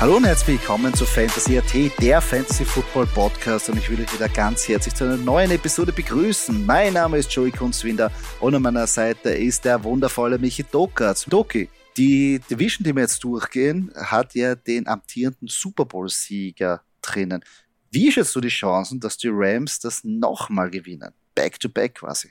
Hallo 0.00 0.14
und 0.14 0.26
herzlich 0.26 0.60
willkommen 0.60 0.94
zu 0.94 1.04
Fantasy 1.04 1.58
AT, 1.58 2.00
der 2.00 2.20
Fantasy 2.20 2.64
Football 2.64 3.06
Podcast 3.06 3.68
und 3.68 3.78
ich 3.78 3.90
will 3.90 4.00
euch 4.00 4.14
wieder 4.14 4.28
ganz 4.28 4.68
herzlich 4.68 4.94
zu 4.94 5.02
einer 5.02 5.16
neuen 5.16 5.50
Episode 5.50 5.92
begrüßen. 5.92 6.64
Mein 6.64 6.92
Name 6.92 7.18
ist 7.18 7.32
Joey 7.32 7.50
Kunstwinder 7.50 8.12
und 8.38 8.54
an 8.54 8.62
meiner 8.62 8.86
Seite 8.86 9.30
ist 9.30 9.64
der 9.64 9.82
wundervolle 9.82 10.38
Michi 10.38 10.62
Dokatz. 10.62 11.24
Doki, 11.24 11.68
die 11.96 12.40
Division, 12.48 12.84
die 12.84 12.94
wir 12.94 13.02
jetzt 13.02 13.24
durchgehen, 13.24 13.90
hat 13.96 14.36
ja 14.36 14.54
den 14.54 14.86
amtierenden 14.86 15.48
Super 15.48 15.84
Bowl-Sieger 15.84 16.80
drinnen. 17.02 17.44
Wie 17.90 18.12
schätzt 18.12 18.36
du 18.36 18.40
die 18.40 18.50
Chancen, 18.50 19.00
dass 19.00 19.16
die 19.16 19.30
Rams 19.32 19.80
das 19.80 20.04
nochmal 20.04 20.70
gewinnen? 20.70 21.12
Back 21.34 21.58
to 21.58 21.68
back 21.68 21.96
quasi. 21.96 22.28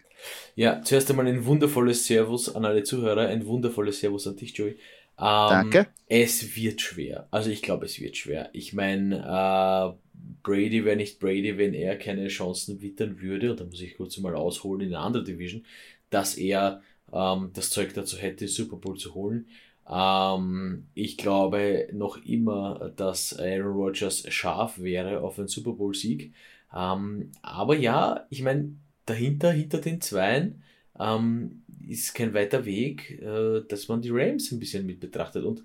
Ja, 0.55 0.81
zuerst 0.81 1.09
einmal 1.09 1.27
ein 1.27 1.45
wundervolles 1.45 2.05
Servus 2.05 2.55
an 2.55 2.63
alle 2.63 2.83
Zuhörer, 2.83 3.27
ein 3.27 3.45
wundervolles 3.45 3.99
Servus 3.99 4.25
an 4.25 4.37
dich, 4.37 4.57
Joey. 4.57 4.77
Ähm, 5.19 5.49
Danke. 5.49 5.87
Es 6.07 6.55
wird 6.55 6.81
schwer. 6.81 7.27
Also 7.31 7.49
ich 7.49 7.61
glaube, 7.61 7.85
es 7.85 7.99
wird 7.99 8.17
schwer. 8.17 8.49
Ich 8.53 8.73
meine, 8.73 9.17
äh, 9.17 9.97
Brady 10.43 10.85
wäre 10.85 10.95
nicht 10.95 11.19
Brady, 11.19 11.57
wenn 11.57 11.73
er 11.73 11.97
keine 11.97 12.27
Chancen 12.27 12.81
wittern 12.81 13.19
würde, 13.19 13.51
und 13.51 13.59
da 13.59 13.65
muss 13.65 13.81
ich 13.81 13.97
kurz 13.97 14.17
mal 14.17 14.35
ausholen 14.35 14.81
in 14.81 14.95
eine 14.95 15.03
andere 15.03 15.23
Division, 15.23 15.65
dass 16.09 16.35
er 16.35 16.81
ähm, 17.11 17.51
das 17.53 17.69
Zeug 17.69 17.93
dazu 17.93 18.17
hätte, 18.17 18.47
Super 18.47 18.77
Bowl 18.77 18.97
zu 18.97 19.13
holen. 19.15 19.47
Ähm, 19.89 20.87
ich 20.93 21.17
glaube 21.17 21.87
noch 21.93 22.17
immer, 22.23 22.91
dass 22.95 23.37
Aaron 23.37 23.73
Rodgers 23.73 24.31
scharf 24.31 24.79
wäre 24.79 25.21
auf 25.21 25.39
einen 25.39 25.47
Super 25.47 25.73
Bowl-Sieg. 25.73 26.33
Ähm, 26.75 27.31
aber 27.41 27.75
ja, 27.77 28.25
ich 28.29 28.41
meine, 28.41 28.75
dahinter, 29.05 29.51
hinter 29.51 29.79
den 29.79 30.01
Zweien, 30.01 30.63
ähm, 30.99 31.63
ist 31.87 32.13
kein 32.15 32.33
weiter 32.33 32.65
Weg, 32.65 33.21
äh, 33.21 33.61
dass 33.67 33.87
man 33.87 34.01
die 34.01 34.09
Rams 34.11 34.51
ein 34.51 34.59
bisschen 34.59 34.85
mit 34.85 34.99
betrachtet. 34.99 35.43
Und 35.45 35.63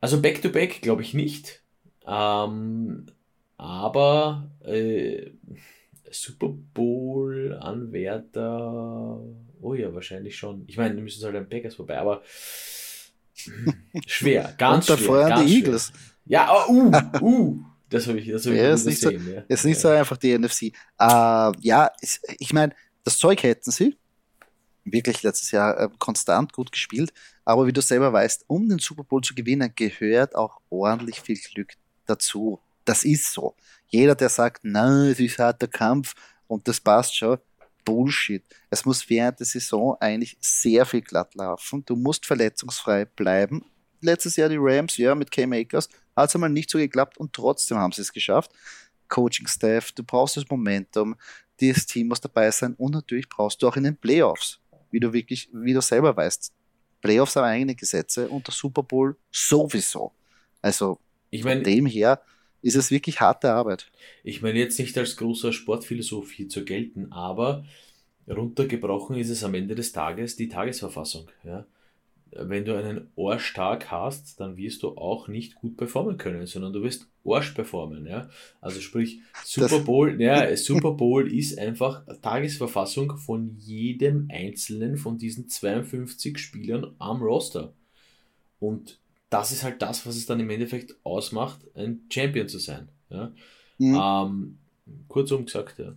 also 0.00 0.20
Back-to-Back 0.20 0.82
glaube 0.82 1.02
ich 1.02 1.14
nicht. 1.14 1.62
Ähm, 2.06 3.06
aber 3.56 4.50
äh, 4.64 5.30
Super 6.10 6.48
Bowl-Anwärter, 6.74 9.20
oh 9.60 9.74
ja, 9.74 9.92
wahrscheinlich 9.94 10.36
schon. 10.36 10.64
Ich 10.66 10.76
meine, 10.76 10.94
die 10.94 11.02
müssen 11.02 11.24
halt 11.24 11.36
an 11.36 11.48
Packers 11.48 11.74
vorbei, 11.76 11.98
aber 11.98 12.22
hm, 13.44 13.74
schwer, 14.06 14.54
ganz 14.58 14.88
Und 14.88 14.90
schwer. 14.90 15.26
an 15.26 15.28
Ganz 15.28 15.36
die 15.36 15.48
schwer. 15.58 15.66
Eagles. 15.66 15.92
Ja, 16.26 16.64
oh, 16.68 16.72
uh, 16.72 16.92
uh, 17.20 17.58
das 17.88 18.06
habe 18.06 18.18
ich, 18.18 18.28
das 18.30 18.46
hab 18.46 18.52
ich 18.54 18.58
Ja, 18.60 18.72
ist 18.72 18.86
nicht, 18.86 19.00
so, 19.00 19.10
übersehen. 19.10 19.34
ja. 19.34 19.42
ist 19.48 19.64
nicht 19.64 19.78
so 19.78 19.88
einfach 19.88 20.16
die 20.16 20.36
NFC. 20.38 20.62
Äh, 20.98 20.98
ja, 20.98 21.90
ich 22.38 22.52
meine, 22.52 22.74
das 23.04 23.18
Zeug 23.18 23.42
hätten 23.42 23.70
sie. 23.70 23.96
Wirklich 24.84 25.22
letztes 25.22 25.50
Jahr 25.50 25.78
äh, 25.78 25.88
konstant 25.98 26.52
gut 26.52 26.70
gespielt. 26.70 27.12
Aber 27.44 27.66
wie 27.66 27.72
du 27.72 27.80
selber 27.80 28.12
weißt, 28.12 28.44
um 28.48 28.68
den 28.68 28.78
Super 28.78 29.04
Bowl 29.04 29.22
zu 29.22 29.34
gewinnen, 29.34 29.72
gehört 29.74 30.34
auch 30.34 30.60
ordentlich 30.70 31.20
viel 31.20 31.38
Glück 31.38 31.72
dazu. 32.06 32.60
Das 32.84 33.04
ist 33.04 33.32
so. 33.32 33.54
Jeder, 33.88 34.14
der 34.14 34.28
sagt, 34.28 34.64
nein, 34.64 35.10
es 35.10 35.20
ist 35.20 35.38
harter 35.38 35.68
Kampf 35.68 36.14
und 36.46 36.68
das 36.68 36.80
passt 36.80 37.16
schon, 37.16 37.38
Bullshit. 37.84 38.42
Es 38.70 38.84
muss 38.84 39.08
während 39.08 39.38
der 39.38 39.46
Saison 39.46 39.96
eigentlich 40.00 40.36
sehr 40.40 40.84
viel 40.86 41.02
glatt 41.02 41.34
laufen. 41.34 41.84
Du 41.84 41.96
musst 41.96 42.26
verletzungsfrei 42.26 43.04
bleiben. 43.04 43.64
Letztes 44.00 44.36
Jahr 44.36 44.48
die 44.48 44.58
Rams, 44.58 44.96
ja, 44.96 45.14
mit 45.14 45.30
K-Makers, 45.30 45.88
hat 46.16 46.28
es 46.28 46.34
einmal 46.34 46.50
nicht 46.50 46.70
so 46.70 46.78
geklappt 46.78 47.18
und 47.18 47.32
trotzdem 47.32 47.78
haben 47.78 47.92
sie 47.92 48.02
es 48.02 48.12
geschafft. 48.12 48.50
Coaching-Staff, 49.08 49.92
du 49.92 50.02
brauchst 50.02 50.36
das 50.36 50.48
Momentum, 50.48 51.14
das 51.60 51.86
Team 51.86 52.08
muss 52.08 52.20
dabei 52.20 52.50
sein 52.50 52.74
und 52.74 52.92
natürlich 52.92 53.28
brauchst 53.28 53.62
du 53.62 53.68
auch 53.68 53.76
in 53.76 53.84
den 53.84 53.96
Playoffs, 53.96 54.58
wie 54.94 55.00
du 55.00 55.12
wirklich, 55.12 55.48
wie 55.52 55.74
du 55.74 55.82
selber 55.82 56.16
weißt, 56.16 56.52
Playoffs 57.02 57.34
haben 57.34 57.44
eigene 57.44 57.74
Gesetze 57.74 58.28
und 58.28 58.46
der 58.46 58.54
Super 58.54 58.84
Bowl 58.84 59.16
sowieso. 59.32 60.12
Also 60.62 61.00
Ich 61.30 61.42
von 61.42 61.50
meine, 61.50 61.62
dem 61.62 61.84
her 61.84 62.22
ist 62.62 62.76
es 62.76 62.92
wirklich 62.92 63.20
harte 63.20 63.52
Arbeit. 63.52 63.90
Ich 64.22 64.40
meine 64.40 64.60
jetzt 64.60 64.78
nicht 64.78 64.96
als 64.96 65.16
großer 65.16 65.52
Sportphilosoph 65.52 66.30
hier 66.30 66.48
zu 66.48 66.64
gelten, 66.64 67.10
aber 67.12 67.64
runtergebrochen 68.28 69.16
ist 69.16 69.30
es 69.30 69.42
am 69.42 69.54
Ende 69.54 69.74
des 69.74 69.92
Tages 69.92 70.36
die 70.36 70.48
Tagesverfassung. 70.48 71.28
Ja? 71.42 71.66
Wenn 72.36 72.64
du 72.64 72.76
einen 72.76 73.10
Ohrstag 73.14 73.90
hast, 73.90 74.40
dann 74.40 74.56
wirst 74.56 74.82
du 74.82 74.96
auch 74.96 75.28
nicht 75.28 75.54
gut 75.54 75.76
performen 75.76 76.16
können, 76.16 76.46
sondern 76.46 76.72
du 76.72 76.82
wirst 76.82 77.08
Arsch 77.24 77.52
performen. 77.52 78.06
Ja? 78.06 78.28
Also 78.60 78.80
sprich, 78.80 79.20
Super 79.44 79.78
Bowl, 79.80 80.20
ja, 80.20 80.56
Super 80.56 80.92
Bowl 80.92 81.32
ist 81.32 81.58
einfach 81.58 82.04
Tagesverfassung 82.22 83.16
von 83.16 83.54
jedem 83.56 84.28
einzelnen 84.30 84.96
von 84.96 85.16
diesen 85.16 85.48
52 85.48 86.38
Spielern 86.38 86.94
am 86.98 87.22
Roster. 87.22 87.72
Und 88.58 88.98
das 89.30 89.52
ist 89.52 89.62
halt 89.62 89.80
das, 89.80 90.06
was 90.06 90.16
es 90.16 90.26
dann 90.26 90.40
im 90.40 90.50
Endeffekt 90.50 90.96
ausmacht, 91.04 91.60
ein 91.74 92.02
Champion 92.12 92.48
zu 92.48 92.58
sein. 92.58 92.88
Ja? 93.10 93.32
Mhm. 93.78 93.94
Ähm, 93.94 94.58
kurzum 95.08 95.44
gesagt, 95.44 95.78
ja. 95.78 95.94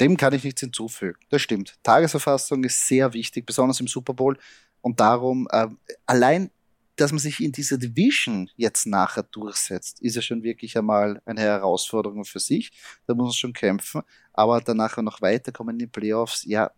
Dem 0.00 0.16
kann 0.16 0.32
ich 0.32 0.42
nichts 0.42 0.60
hinzufügen. 0.60 1.18
Das 1.28 1.42
stimmt. 1.42 1.78
Tagesverfassung 1.82 2.64
ist 2.64 2.86
sehr 2.86 3.12
wichtig, 3.12 3.46
besonders 3.46 3.80
im 3.80 3.86
Super 3.86 4.14
Bowl. 4.14 4.36
Und 4.82 5.00
darum, 5.00 5.48
ähm, 5.52 5.78
allein, 6.06 6.50
dass 6.96 7.10
man 7.10 7.18
sich 7.18 7.40
in 7.40 7.52
dieser 7.52 7.78
Division 7.78 8.50
jetzt 8.56 8.86
nachher 8.86 9.22
durchsetzt, 9.22 10.00
ist 10.02 10.16
ja 10.16 10.22
schon 10.22 10.42
wirklich 10.42 10.76
einmal 10.76 11.22
eine 11.24 11.40
Herausforderung 11.40 12.24
für 12.24 12.38
sich. 12.38 12.70
Da 13.06 13.14
muss 13.14 13.28
man 13.28 13.32
schon 13.32 13.52
kämpfen. 13.54 14.02
Aber 14.32 14.60
danach 14.60 14.96
noch 14.98 15.22
weiterkommen 15.22 15.76
in 15.76 15.78
die 15.78 15.86
Playoffs, 15.86 16.44
ja, 16.44 16.70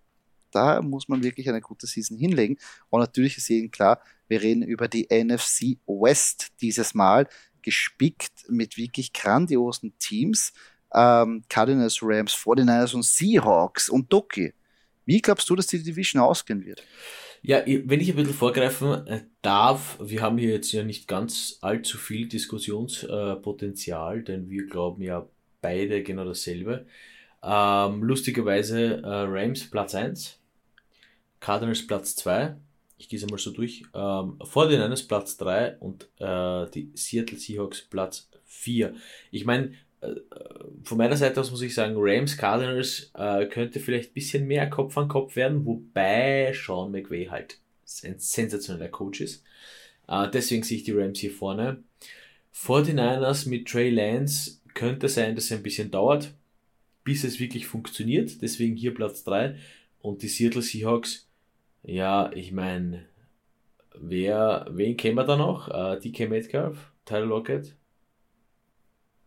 da 0.53 0.81
muss 0.81 1.09
man 1.09 1.25
wirklich 1.25 1.49
eine 1.49 1.61
gute 1.61 1.87
Season 1.89 2.17
hinlegen. 2.17 2.59
Und 2.91 3.01
natürlich 3.01 3.37
ist 3.37 3.49
jedem 3.49 3.73
klar, 3.73 4.01
wir 4.29 4.41
reden 4.41 4.63
über 4.63 4.87
die 4.87 5.09
NFC 5.11 5.79
West 5.87 6.53
dieses 6.61 6.95
Mal, 6.95 7.29
gespickt 7.63 8.45
mit 8.49 8.77
wirklich 8.77 9.13
grandiosen 9.13 9.99
Teams 9.99 10.53
ähm, 10.95 11.43
Cardinals, 11.49 11.99
Rams, 12.03 12.33
49ers 12.35 12.95
und 12.95 13.05
Seahawks 13.05 13.89
und 13.89 14.13
Doki. 14.13 14.55
Wie 15.05 15.21
glaubst 15.21 15.51
du, 15.51 15.57
dass 15.57 15.67
die 15.67 15.83
Division 15.83 16.23
ausgehen 16.23 16.65
wird? 16.65 16.83
Ja, 17.47 17.63
wenn 17.67 18.01
ich 18.01 18.09
ein 18.09 18.17
bisschen 18.17 18.33
vorgreifen 18.33 19.07
äh, 19.07 19.21
darf, 19.43 19.99
wir 20.01 20.23
haben 20.23 20.39
hier 20.39 20.49
jetzt 20.49 20.73
ja 20.73 20.83
nicht 20.83 21.07
ganz 21.07 21.59
allzu 21.61 21.99
viel 21.99 22.27
Diskussionspotenzial, 22.27 24.23
denn 24.23 24.49
wir 24.49 24.67
glauben 24.67 25.03
ja 25.03 25.29
beide 25.61 26.03
genau 26.03 26.25
dasselbe. 26.25 26.87
Ähm, 27.43 28.03
lustigerweise 28.03 29.03
äh, 29.03 29.07
Rams 29.07 29.69
Platz 29.69 29.95
1, 29.95 30.41
Cardinals 31.39 31.87
Platz 31.87 32.17
2, 32.17 32.57
ich 32.97 33.11
gehe 33.11 33.19
es 33.19 33.25
einmal 33.25 33.39
so 33.39 33.51
durch, 33.51 33.83
ähm, 33.93 34.39
49ers 34.39 35.07
Platz 35.07 35.37
3 35.37 35.77
und 35.81 36.09
äh, 36.21 36.71
die 36.71 36.93
Seattle 36.95 37.37
Seahawks 37.37 37.83
Platz 37.83 38.31
4. 38.47 38.95
Ich 39.31 39.45
meine, 39.45 39.75
von 40.85 40.99
meiner 40.99 41.17
Seite 41.17 41.41
aus 41.41 41.51
muss 41.51 41.63
ich 41.63 41.75
sagen, 41.75 41.95
Rams, 41.97 42.37
Cardinals 42.37 43.11
äh, 43.15 43.47
könnte 43.47 43.81
vielleicht 43.81 44.11
ein 44.11 44.15
bisschen 44.15 44.47
mehr 44.47 44.69
Kopf 44.69 44.97
an 44.99 45.09
Kopf 45.09 45.37
werden, 45.37 45.65
wobei 45.65 46.53
Sean 46.55 46.91
McVay 46.93 47.27
halt 47.27 47.59
ein 48.05 48.19
sensationeller 48.19 48.89
Coach 48.89 49.21
ist. 49.21 49.43
Äh, 50.09 50.29
deswegen 50.31 50.63
sehe 50.63 50.79
ich 50.79 50.85
die 50.85 50.93
Rams 50.93 51.19
hier 51.19 51.31
vorne. 51.31 51.83
49ers 52.55 53.49
mit 53.49 53.67
Trey 53.67 53.91
Lance 53.91 54.59
könnte 54.75 55.09
sein, 55.09 55.35
dass 55.35 55.47
es 55.47 55.53
ein 55.53 55.63
bisschen 55.63 55.91
dauert, 55.91 56.33
bis 57.03 57.25
es 57.25 57.41
wirklich 57.41 57.67
funktioniert. 57.67 58.43
Deswegen 58.43 58.77
hier 58.77 58.95
Platz 58.95 59.25
3. 59.25 59.57
Und 60.01 60.23
die 60.23 60.29
Seattle 60.29 60.63
Seahawks, 60.63 61.27
ja, 61.83 62.31
ich 62.33 62.53
meine, 62.53 63.07
wer, 63.95 64.67
wen 64.71 64.97
kennen 64.97 65.17
wir 65.17 65.25
da 65.25 65.37
noch? 65.37 65.69
Äh, 65.69 66.01
DK 66.01 66.29
Metcalf, 66.29 66.93
Tyler 67.05 67.27
Lockett. 67.27 67.75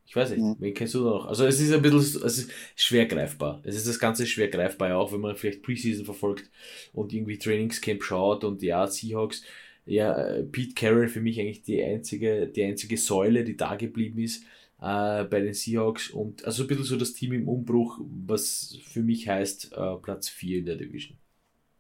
Ich 0.08 0.16
weiß 0.16 0.30
nicht, 0.30 0.40
mhm. 0.40 0.56
wen 0.60 0.74
kennst 0.74 0.94
du 0.94 1.04
noch? 1.04 1.26
Also 1.26 1.46
es 1.46 1.60
ist 1.60 1.74
ein 1.74 1.82
bisschen, 1.82 2.00
es 2.26 2.38
ist 2.38 2.52
schwer 2.78 3.06
greifbar. 3.08 3.62
Es 3.66 3.76
ist 3.76 3.88
das 3.88 4.00
Ganze 4.00 4.26
schwer 4.26 4.48
greifbar, 4.48 4.96
auch 4.98 5.12
wenn 5.12 5.20
man 5.20 5.36
vielleicht 5.36 5.62
Preseason 5.62 6.06
verfolgt 6.06 6.50
und 6.94 7.12
irgendwie 7.12 7.38
Trainingscamp 7.38 8.02
schaut 8.02 8.46
und 8.46 8.64
ja, 8.64 8.88
Seahawks, 8.88 9.44
ja, 9.86 10.42
Pete 10.50 10.76
Carroll 10.76 11.10
für 11.10 11.20
mich 11.20 11.40
eigentlich 11.42 11.64
die 11.64 11.84
einzige, 11.84 12.48
die 12.48 12.64
einzige 12.64 12.98
Säule, 12.98 13.44
die 13.44 13.58
da 13.58 13.76
geblieben 13.76 14.20
ist 14.20 14.44
äh, 14.80 15.26
bei 15.26 15.42
den 15.42 15.54
Seahawks 15.54 16.10
und 16.10 16.46
also 16.46 16.64
ein 16.64 16.68
bisschen 16.68 16.86
so 16.86 16.96
das 16.96 17.12
Team 17.12 17.34
im 17.34 17.50
Umbruch, 17.50 18.00
was 18.26 18.78
für 18.86 19.04
mich 19.04 19.28
heißt 19.28 19.74
äh, 19.74 19.96
Platz 19.98 20.30
4 20.30 20.60
in 20.60 20.66
der 20.66 20.78
Division. 20.78 21.18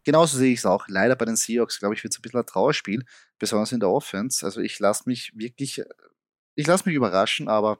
Genauso 0.04 0.38
sehe 0.38 0.52
ich 0.52 0.60
es 0.60 0.66
auch. 0.66 0.88
Leider 0.90 1.16
bei 1.16 1.26
den 1.26 1.38
Seahawks, 1.38 1.80
glaube 1.80 1.96
ich, 1.96 2.04
wird 2.04 2.14
es 2.14 2.20
ein 2.20 2.22
bisschen 2.22 2.40
ein 2.40 2.46
Trauerspiel, 2.46 3.06
besonders 3.40 3.72
in 3.72 3.80
der 3.80 3.90
Offense. 3.90 4.46
Also 4.46 4.60
ich 4.60 4.80
lasse 4.80 5.04
mich 5.06 5.32
wirklich, 5.36 5.82
ich 6.56 6.68
lasse 6.68 6.84
mich 6.88 6.96
überraschen, 6.96 7.48
aber 7.48 7.80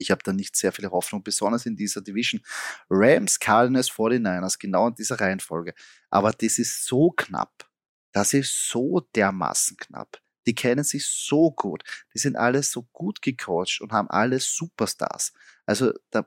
ich 0.00 0.10
habe 0.10 0.22
da 0.24 0.32
nicht 0.32 0.56
sehr 0.56 0.72
viele 0.72 0.90
Hoffnung, 0.90 1.22
besonders 1.22 1.66
in 1.66 1.76
dieser 1.76 2.00
Division. 2.00 2.40
Rams, 2.88 3.38
Cardinals, 3.38 3.90
49ers, 3.90 4.58
genau 4.58 4.88
in 4.88 4.94
dieser 4.94 5.20
Reihenfolge. 5.20 5.74
Aber 6.08 6.32
das 6.32 6.58
ist 6.58 6.86
so 6.86 7.10
knapp. 7.10 7.68
Das 8.12 8.32
ist 8.32 8.68
so 8.68 9.00
dermaßen 9.14 9.76
knapp. 9.76 10.20
Die 10.46 10.54
kennen 10.54 10.84
sich 10.84 11.06
so 11.06 11.52
gut. 11.52 11.84
Die 12.14 12.18
sind 12.18 12.36
alle 12.36 12.62
so 12.62 12.82
gut 12.92 13.20
gecoacht 13.22 13.80
und 13.82 13.92
haben 13.92 14.08
alle 14.10 14.40
Superstars. 14.40 15.32
Also 15.66 15.92
da 16.10 16.26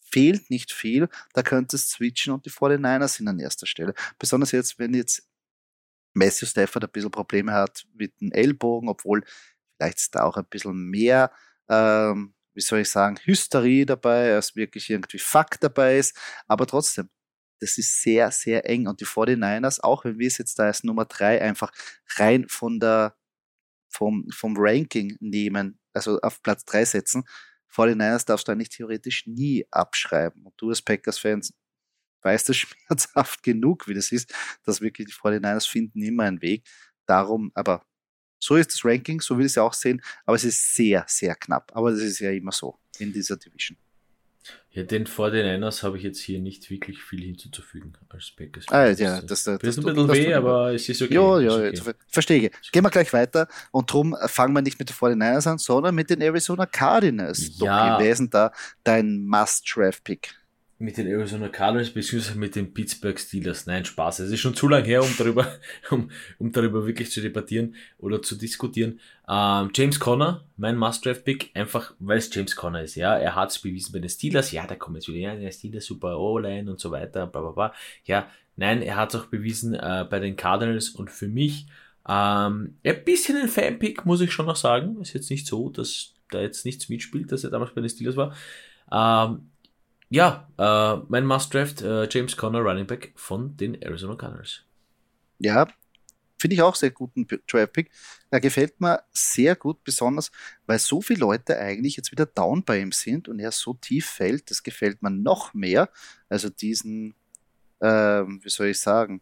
fehlt 0.00 0.50
nicht 0.50 0.72
viel. 0.72 1.08
Da 1.34 1.42
könnte 1.42 1.76
es 1.76 1.90
switchen 1.90 2.32
und 2.32 2.46
die 2.46 2.50
49ers 2.50 3.16
sind 3.16 3.28
an 3.28 3.38
erster 3.38 3.66
Stelle. 3.66 3.94
Besonders 4.18 4.52
jetzt, 4.52 4.78
wenn 4.78 4.94
jetzt 4.94 5.28
Matthew 6.14 6.46
Stafford 6.46 6.84
ein 6.84 6.90
bisschen 6.90 7.10
Probleme 7.10 7.52
hat 7.52 7.86
mit 7.92 8.18
dem 8.20 8.32
Ellbogen, 8.32 8.88
obwohl 8.88 9.22
vielleicht 9.76 9.98
ist 9.98 10.14
da 10.14 10.22
auch 10.22 10.38
ein 10.38 10.46
bisschen 10.46 10.88
mehr, 10.88 11.30
ähm, 11.68 12.34
wie 12.56 12.62
soll 12.62 12.80
ich 12.80 12.90
sagen, 12.90 13.18
Hysterie 13.24 13.86
dabei, 13.86 14.34
als 14.34 14.56
wirklich 14.56 14.90
irgendwie 14.90 15.18
Fakt 15.18 15.62
dabei 15.62 15.98
ist. 15.98 16.18
Aber 16.48 16.66
trotzdem, 16.66 17.10
das 17.60 17.78
ist 17.78 18.02
sehr, 18.02 18.30
sehr 18.30 18.68
eng. 18.68 18.88
Und 18.88 19.00
die 19.00 19.06
49ers, 19.06 19.80
auch 19.80 20.04
wenn 20.04 20.18
wir 20.18 20.26
es 20.26 20.38
jetzt 20.38 20.58
da 20.58 20.64
als 20.64 20.82
Nummer 20.82 21.04
drei 21.04 21.40
einfach 21.40 21.72
rein 22.16 22.46
von 22.48 22.80
der, 22.80 23.16
vom, 23.88 24.26
vom 24.30 24.54
Ranking 24.56 25.16
nehmen, 25.20 25.78
also 25.92 26.18
auf 26.20 26.42
Platz 26.42 26.64
drei 26.64 26.84
setzen, 26.84 27.24
49ers 27.72 28.26
darfst 28.26 28.48
du 28.48 28.52
eigentlich 28.52 28.70
theoretisch 28.70 29.26
nie 29.26 29.66
abschreiben. 29.70 30.44
Und 30.44 30.54
du 30.56 30.70
als 30.70 30.82
Packers-Fans 30.82 31.52
weißt 32.22 32.48
das 32.48 32.56
schmerzhaft 32.56 33.42
genug, 33.42 33.86
wie 33.86 33.94
das 33.94 34.12
ist, 34.12 34.34
dass 34.64 34.80
wirklich 34.80 35.08
die 35.08 35.14
49ers 35.14 35.68
finden 35.68 36.02
immer 36.02 36.24
einen 36.24 36.40
Weg. 36.42 36.66
Darum, 37.06 37.52
aber 37.54 37.84
so 38.38 38.56
ist 38.56 38.72
das 38.72 38.84
Ranking, 38.84 39.20
so 39.20 39.36
will 39.36 39.46
ich 39.46 39.52
es 39.52 39.56
ja 39.56 39.62
auch 39.62 39.72
sehen, 39.72 40.02
aber 40.24 40.36
es 40.36 40.44
ist 40.44 40.74
sehr, 40.74 41.04
sehr 41.08 41.34
knapp. 41.34 41.72
Aber 41.74 41.90
das 41.90 42.00
ist 42.00 42.20
ja 42.20 42.30
immer 42.30 42.52
so 42.52 42.78
in 42.98 43.12
dieser 43.12 43.36
Division. 43.36 43.76
Ja, 44.70 44.82
den 44.82 45.06
vor 45.06 45.30
den 45.30 45.46
Niners 45.46 45.82
habe 45.82 45.96
ich 45.96 46.02
jetzt 46.02 46.20
hier 46.20 46.38
nicht 46.38 46.68
wirklich 46.70 47.02
viel 47.02 47.22
hinzuzufügen 47.22 47.96
als 48.10 48.30
Packers. 48.30 48.66
Ah, 48.68 48.88
ja, 48.88 49.22
das, 49.22 49.44
das, 49.44 49.58
das, 49.58 49.76
ist 49.76 49.78
ein 49.78 49.84
bisschen 49.84 50.12
weh, 50.12 50.34
aber 50.34 50.74
es 50.74 50.88
ist 50.88 51.00
okay. 51.00 51.14
Ja, 51.14 51.40
ja, 51.40 51.68
okay. 51.70 51.94
verstehe 52.08 52.50
ich. 52.50 52.72
Gehen 52.72 52.84
wir 52.84 52.90
gleich 52.90 53.12
weiter 53.14 53.48
und 53.70 53.90
drum 53.90 54.14
fangen 54.26 54.52
wir 54.54 54.60
nicht 54.60 54.78
mit 54.78 54.90
den 54.90 54.94
49ers 54.94 55.48
an, 55.48 55.58
sondern 55.58 55.94
mit 55.94 56.10
den 56.10 56.20
Arizona 56.20 56.66
Cardinals. 56.66 57.58
Ja. 57.58 57.96
Ist 57.98 58.18
denn 58.18 58.30
da 58.30 58.52
dein 58.84 59.24
Must-Draft-Pick? 59.24 60.34
Mit 60.78 60.98
den 60.98 61.06
Arizona 61.06 61.48
Cardinals 61.48 61.90
beziehungsweise 61.90 62.38
mit 62.38 62.54
den 62.54 62.74
Pittsburgh 62.74 63.18
Steelers. 63.18 63.66
Nein, 63.66 63.84
Spaß. 63.84 64.20
Es 64.20 64.30
ist 64.30 64.40
schon 64.40 64.54
zu 64.54 64.68
lang 64.68 64.84
her, 64.84 65.02
um 65.02 65.14
darüber, 65.16 65.46
um, 65.90 66.10
um 66.38 66.52
darüber 66.52 66.86
wirklich 66.86 67.10
zu 67.10 67.22
debattieren 67.22 67.74
oder 67.98 68.20
zu 68.20 68.36
diskutieren. 68.36 69.00
Ähm, 69.26 69.70
James 69.74 69.98
Conner, 69.98 70.44
mein 70.56 70.76
Must-Draft-Pick, 70.76 71.52
einfach 71.54 71.94
weil 71.98 72.18
es 72.18 72.34
James 72.34 72.54
Conner 72.56 72.82
ist. 72.82 72.94
Ja, 72.94 73.16
er 73.16 73.34
hat 73.34 73.50
es 73.50 73.58
bewiesen 73.58 73.92
bei 73.92 74.00
den 74.00 74.10
Steelers. 74.10 74.52
Ja, 74.52 74.66
da 74.66 74.74
kommen 74.74 74.96
jetzt 74.96 75.08
wieder, 75.08 75.18
ja, 75.18 75.34
der 75.34 75.50
Steelers 75.50 75.86
super 75.86 76.18
O-Line 76.18 76.70
und 76.70 76.78
so 76.78 76.90
weiter, 76.90 77.26
bla 77.26 77.40
bla 77.40 77.50
bla. 77.52 77.74
Ja, 78.04 78.28
nein, 78.56 78.82
er 78.82 78.96
hat 78.96 79.14
es 79.14 79.20
auch 79.20 79.26
bewiesen 79.26 79.74
äh, 79.74 80.06
bei 80.08 80.18
den 80.18 80.36
Cardinals 80.36 80.90
und 80.90 81.10
für 81.10 81.28
mich 81.28 81.66
ähm, 82.06 82.76
ein 82.84 83.04
bisschen 83.04 83.36
ein 83.38 83.48
Fan-Pick, 83.48 84.04
muss 84.04 84.20
ich 84.20 84.30
schon 84.30 84.46
noch 84.46 84.56
sagen. 84.56 85.00
Ist 85.00 85.14
jetzt 85.14 85.30
nicht 85.30 85.46
so, 85.46 85.70
dass 85.70 86.12
da 86.30 86.40
jetzt 86.40 86.66
nichts 86.66 86.90
mitspielt, 86.90 87.32
dass 87.32 87.44
er 87.44 87.50
damals 87.50 87.74
bei 87.74 87.80
den 87.80 87.90
Steelers 87.90 88.16
war. 88.16 88.34
Ähm, 88.92 89.50
ja, 90.16 90.48
äh, 90.56 91.04
mein 91.08 91.26
Must-Draft, 91.26 91.82
äh, 91.82 92.08
James 92.10 92.38
Conner, 92.38 92.60
Running 92.60 92.86
Back 92.86 93.12
von 93.16 93.54
den 93.58 93.80
Arizona 93.82 94.16
Cardinals. 94.16 94.64
Ja, 95.38 95.68
finde 96.38 96.54
ich 96.54 96.62
auch 96.62 96.74
sehr 96.74 96.90
guten 96.90 97.26
Draft-Pick. 97.26 97.90
Er 98.30 98.40
gefällt 98.40 98.80
mir 98.80 99.02
sehr 99.12 99.56
gut, 99.56 99.84
besonders 99.84 100.32
weil 100.66 100.78
so 100.78 101.02
viele 101.02 101.20
Leute 101.20 101.58
eigentlich 101.58 101.96
jetzt 101.96 102.12
wieder 102.12 102.24
down 102.24 102.64
bei 102.64 102.80
ihm 102.80 102.92
sind 102.92 103.28
und 103.28 103.40
er 103.40 103.52
so 103.52 103.74
tief 103.74 104.06
fällt. 104.06 104.50
Das 104.50 104.62
gefällt 104.62 105.02
mir 105.02 105.10
noch 105.10 105.52
mehr. 105.52 105.90
Also 106.30 106.48
diesen, 106.48 107.14
ähm, 107.82 108.40
wie 108.42 108.48
soll 108.48 108.68
ich 108.68 108.80
sagen, 108.80 109.20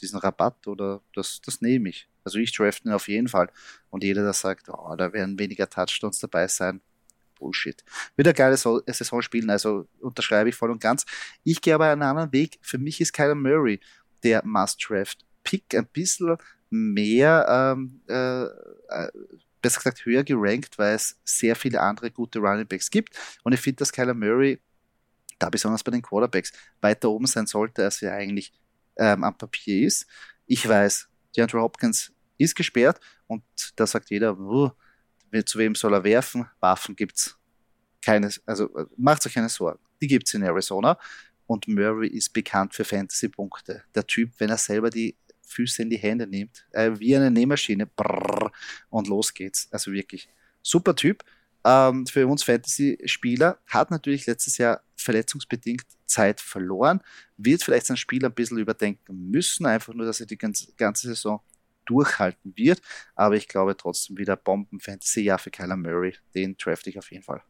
diesen 0.00 0.20
Rabatt 0.20 0.68
oder 0.68 1.02
das, 1.16 1.40
das 1.44 1.60
nehme 1.60 1.88
ich. 1.88 2.08
Also 2.22 2.38
ich 2.38 2.54
draft 2.54 2.84
ihn 2.84 2.92
auf 2.92 3.08
jeden 3.08 3.26
Fall. 3.26 3.50
Und 3.90 4.04
jeder, 4.04 4.22
der 4.22 4.34
sagt, 4.34 4.68
oh, 4.68 4.94
da 4.96 5.12
werden 5.12 5.36
weniger 5.36 5.68
Touchdowns 5.68 6.20
dabei 6.20 6.46
sein, 6.46 6.80
Bullshit. 7.38 7.84
Wieder 8.16 8.32
geile 8.32 8.56
Saison 8.56 9.22
spielen, 9.22 9.50
also 9.50 9.88
unterschreibe 10.00 10.48
ich 10.48 10.54
voll 10.54 10.70
und 10.70 10.80
ganz. 10.80 11.04
Ich 11.44 11.60
gehe 11.60 11.74
aber 11.74 11.90
einen 11.90 12.02
anderen 12.02 12.32
Weg. 12.32 12.58
Für 12.62 12.78
mich 12.78 13.00
ist 13.00 13.12
Kyler 13.12 13.34
Murray 13.34 13.80
der 14.22 14.44
Must-Draft-Pick 14.44 15.74
ein 15.74 15.86
bisschen 15.86 16.36
mehr, 16.70 17.46
ähm, 17.48 18.00
äh, 18.08 18.44
äh, 18.44 19.10
besser 19.62 19.78
gesagt 19.78 20.04
höher 20.04 20.24
gerankt, 20.24 20.78
weil 20.78 20.94
es 20.94 21.18
sehr 21.24 21.56
viele 21.56 21.80
andere 21.80 22.10
gute 22.10 22.38
Running 22.38 22.66
Backs 22.66 22.90
gibt. 22.90 23.16
Und 23.42 23.52
ich 23.52 23.60
finde, 23.60 23.78
dass 23.78 23.92
Kyler 23.92 24.14
Murray, 24.14 24.60
da 25.38 25.48
besonders 25.50 25.82
bei 25.82 25.90
den 25.90 26.02
Quarterbacks, 26.02 26.52
weiter 26.80 27.10
oben 27.10 27.26
sein 27.26 27.46
sollte, 27.46 27.84
als 27.84 28.02
er 28.02 28.14
eigentlich 28.14 28.52
ähm, 28.96 29.24
am 29.24 29.36
Papier 29.36 29.86
ist. 29.86 30.06
Ich 30.46 30.68
weiß, 30.68 31.08
DeAndre 31.36 31.60
Hopkins 31.60 32.12
ist 32.38 32.54
gesperrt 32.54 33.00
und 33.26 33.42
da 33.76 33.86
sagt 33.86 34.10
jeder, 34.10 34.38
uh, 34.38 34.70
zu 35.44 35.58
wem 35.58 35.74
soll 35.74 35.94
er 35.94 36.04
werfen? 36.04 36.46
Waffen 36.60 36.96
gibt's 36.96 37.38
keine, 38.04 38.30
also 38.46 38.70
macht 38.96 39.26
euch 39.26 39.34
keine 39.34 39.48
Sorgen. 39.48 39.80
Die 40.00 40.06
gibt's 40.06 40.34
in 40.34 40.42
Arizona. 40.42 40.98
Und 41.46 41.66
Murray 41.66 42.08
ist 42.08 42.32
bekannt 42.32 42.74
für 42.74 42.84
Fantasy-Punkte. 42.84 43.82
Der 43.94 44.06
Typ, 44.06 44.32
wenn 44.38 44.50
er 44.50 44.58
selber 44.58 44.90
die 44.90 45.16
Füße 45.42 45.82
in 45.82 45.90
die 45.90 45.96
Hände 45.96 46.26
nimmt, 46.26 46.66
äh, 46.72 46.90
wie 46.98 47.16
eine 47.16 47.30
Nähmaschine, 47.30 47.86
brrr, 47.86 48.52
und 48.90 49.08
los 49.08 49.32
geht's. 49.32 49.66
Also 49.70 49.90
wirklich 49.92 50.28
super 50.62 50.94
Typ. 50.94 51.24
Ähm, 51.64 52.06
für 52.06 52.26
uns 52.26 52.42
Fantasy-Spieler 52.44 53.58
hat 53.66 53.90
natürlich 53.90 54.26
letztes 54.26 54.58
Jahr 54.58 54.82
verletzungsbedingt 54.94 55.86
Zeit 56.06 56.40
verloren, 56.40 57.00
wird 57.36 57.62
vielleicht 57.62 57.86
sein 57.86 57.96
Spiel 57.96 58.24
ein 58.24 58.32
bisschen 58.32 58.58
überdenken 58.58 59.30
müssen, 59.30 59.66
einfach 59.66 59.94
nur, 59.94 60.06
dass 60.06 60.20
er 60.20 60.26
die 60.26 60.38
ganze, 60.38 60.72
ganze 60.76 61.08
Saison 61.08 61.40
durchhalten 61.88 62.52
wird. 62.56 62.80
Aber 63.14 63.36
ich 63.36 63.48
glaube 63.48 63.76
trotzdem 63.76 64.18
wieder 64.18 64.36
Bomben-Fantasy-Jahr 64.36 65.38
für 65.38 65.50
Kyler 65.50 65.76
Murray. 65.76 66.14
Den 66.34 66.56
draft 66.56 66.86
ich 66.86 66.98
auf 66.98 67.10
jeden 67.10 67.24
Fall. 67.24 67.42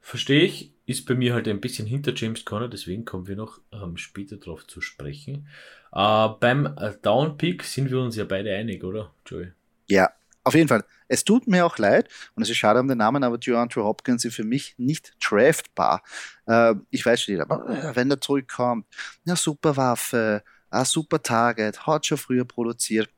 Verstehe 0.00 0.42
ich, 0.42 0.72
ist 0.86 1.06
bei 1.06 1.14
mir 1.14 1.34
halt 1.34 1.46
ein 1.46 1.60
bisschen 1.60 1.86
hinter 1.86 2.12
James 2.14 2.44
Conner, 2.44 2.68
deswegen 2.68 3.04
kommen 3.04 3.28
wir 3.28 3.36
noch 3.36 3.60
ähm, 3.70 3.96
später 3.96 4.38
darauf 4.38 4.66
zu 4.66 4.80
sprechen. 4.80 5.46
Äh, 5.92 6.28
beim 6.40 6.66
äh, 6.78 6.94
Down-Pick 7.02 7.62
sind 7.62 7.90
wir 7.90 8.00
uns 8.00 8.16
ja 8.16 8.24
beide 8.24 8.54
einig, 8.54 8.82
oder, 8.82 9.14
Joey? 9.26 9.52
Ja, 9.88 10.10
auf 10.42 10.54
jeden 10.54 10.68
Fall. 10.68 10.84
Es 11.06 11.22
tut 11.22 11.46
mir 11.46 11.66
auch 11.66 11.76
leid, 11.76 12.08
und 12.34 12.42
es 12.42 12.48
ist 12.48 12.56
schade 12.56 12.80
um 12.80 12.88
den 12.88 12.98
Namen, 12.98 13.22
aber 13.22 13.36
DeAndre 13.36 13.84
Hopkins 13.84 14.24
ist 14.24 14.34
für 14.34 14.44
mich 14.44 14.74
nicht 14.78 15.14
draftbar. 15.22 16.02
Äh, 16.46 16.74
ich 16.90 17.04
weiß 17.04 17.22
schon, 17.22 17.40
aber 17.40 17.92
wenn 17.94 18.10
er 18.10 18.20
zurückkommt, 18.20 18.86
eine 19.26 19.36
super 19.36 19.76
Waffe, 19.76 20.42
ein 20.70 20.84
super 20.84 21.22
Target, 21.22 21.86
hat 21.86 22.06
schon 22.06 22.18
früher 22.18 22.44
produziert. 22.44 23.10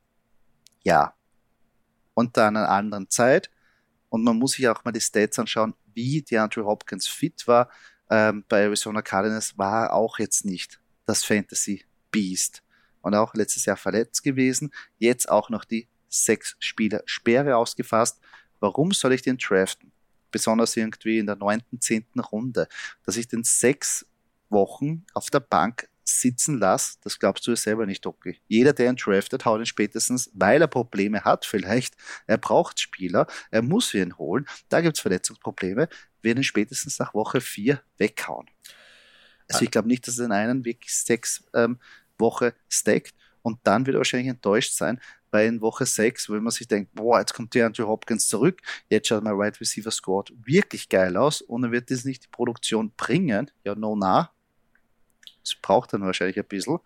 Ja. 0.83 1.15
Und 2.13 2.37
dann 2.37 2.57
einer 2.57 2.69
anderen 2.69 3.09
Zeit. 3.09 3.49
Und 4.09 4.23
man 4.23 4.37
muss 4.37 4.53
sich 4.53 4.67
auch 4.67 4.83
mal 4.83 4.91
die 4.91 5.01
Stats 5.01 5.39
anschauen, 5.39 5.73
wie 5.93 6.21
DeAndre 6.21 6.65
Hopkins 6.65 7.07
fit 7.07 7.47
war. 7.47 7.69
Ähm, 8.09 8.43
bei 8.47 8.61
Arizona 8.61 9.01
Cardinals 9.01 9.57
war 9.57 9.85
er 9.85 9.93
auch 9.93 10.19
jetzt 10.19 10.45
nicht 10.45 10.79
das 11.05 11.23
Fantasy 11.23 11.85
Beast. 12.11 12.63
Und 13.01 13.15
auch 13.15 13.33
letztes 13.33 13.65
Jahr 13.65 13.77
verletzt 13.77 14.23
gewesen. 14.23 14.71
Jetzt 14.97 15.29
auch 15.29 15.49
noch 15.49 15.65
die 15.65 15.87
sechs 16.09 16.55
Spieler 16.59 17.01
Sperre 17.05 17.57
ausgefasst. 17.57 18.19
Warum 18.59 18.91
soll 18.91 19.13
ich 19.13 19.23
den 19.23 19.37
draften? 19.37 19.91
Besonders 20.31 20.77
irgendwie 20.77 21.19
in 21.19 21.25
der 21.25 21.35
neunten, 21.35 21.81
zehnten 21.81 22.19
Runde, 22.19 22.67
dass 23.05 23.17
ich 23.17 23.27
den 23.27 23.43
sechs 23.43 24.05
Wochen 24.49 25.05
auf 25.13 25.29
der 25.29 25.41
Bank 25.41 25.89
sitzen 26.03 26.59
lasse, 26.59 26.97
das 27.01 27.19
glaubst 27.19 27.45
du 27.47 27.51
ja 27.51 27.57
selber 27.57 27.85
nicht, 27.85 28.05
okay. 28.05 28.39
Jeder, 28.47 28.73
der 28.73 28.89
ihn 28.89 28.95
draftet, 28.95 29.45
haut 29.45 29.59
ihn 29.59 29.65
spätestens, 29.65 30.29
weil 30.33 30.61
er 30.61 30.67
Probleme 30.67 31.23
hat 31.23 31.45
vielleicht, 31.45 31.95
er 32.27 32.37
braucht 32.37 32.79
Spieler, 32.79 33.27
er 33.51 33.61
muss 33.61 33.93
ihn 33.93 34.17
holen, 34.17 34.45
da 34.69 34.81
gibt 34.81 34.97
es 34.97 35.01
Verletzungsprobleme, 35.01 35.87
wird 36.21 36.37
ihn 36.37 36.43
spätestens 36.43 36.99
nach 36.99 37.13
Woche 37.13 37.41
vier 37.41 37.81
weghauen. 37.97 38.47
Also 39.51 39.65
ich 39.65 39.71
glaube 39.71 39.87
nicht, 39.87 40.07
dass 40.07 40.17
er 40.19 40.27
den 40.27 40.31
einen 40.31 40.65
wirklich 40.65 40.95
sechs 40.95 41.43
ähm, 41.53 41.79
Woche 42.17 42.53
stackt 42.69 43.13
und 43.41 43.59
dann 43.63 43.85
wird 43.85 43.95
er 43.95 43.99
wahrscheinlich 43.99 44.29
enttäuscht 44.29 44.73
sein, 44.73 44.99
weil 45.31 45.47
in 45.47 45.61
Woche 45.61 45.85
6, 45.85 46.29
wenn 46.29 46.43
man 46.43 46.51
sich 46.51 46.67
denkt, 46.67 46.93
boah, 46.93 47.19
jetzt 47.19 47.33
kommt 47.33 47.53
der 47.53 47.65
Andrew 47.65 47.87
Hopkins 47.87 48.27
zurück, 48.27 48.61
jetzt 48.89 49.07
schaut 49.07 49.23
mein 49.23 49.37
Wide 49.37 49.59
Receiver 49.59 49.91
Squad 49.91 50.31
wirklich 50.43 50.89
geil 50.89 51.17
aus 51.17 51.41
und 51.41 51.63
dann 51.63 51.71
wird 51.71 51.91
das 51.91 52.05
nicht 52.05 52.25
die 52.25 52.29
Produktion 52.29 52.91
bringen, 52.95 53.51
ja, 53.63 53.75
no, 53.75 53.95
na. 53.95 54.31
Es 55.43 55.55
braucht 55.55 55.93
dann 55.93 56.01
wahrscheinlich 56.01 56.37
ein 56.37 56.45
bisschen. 56.45 56.79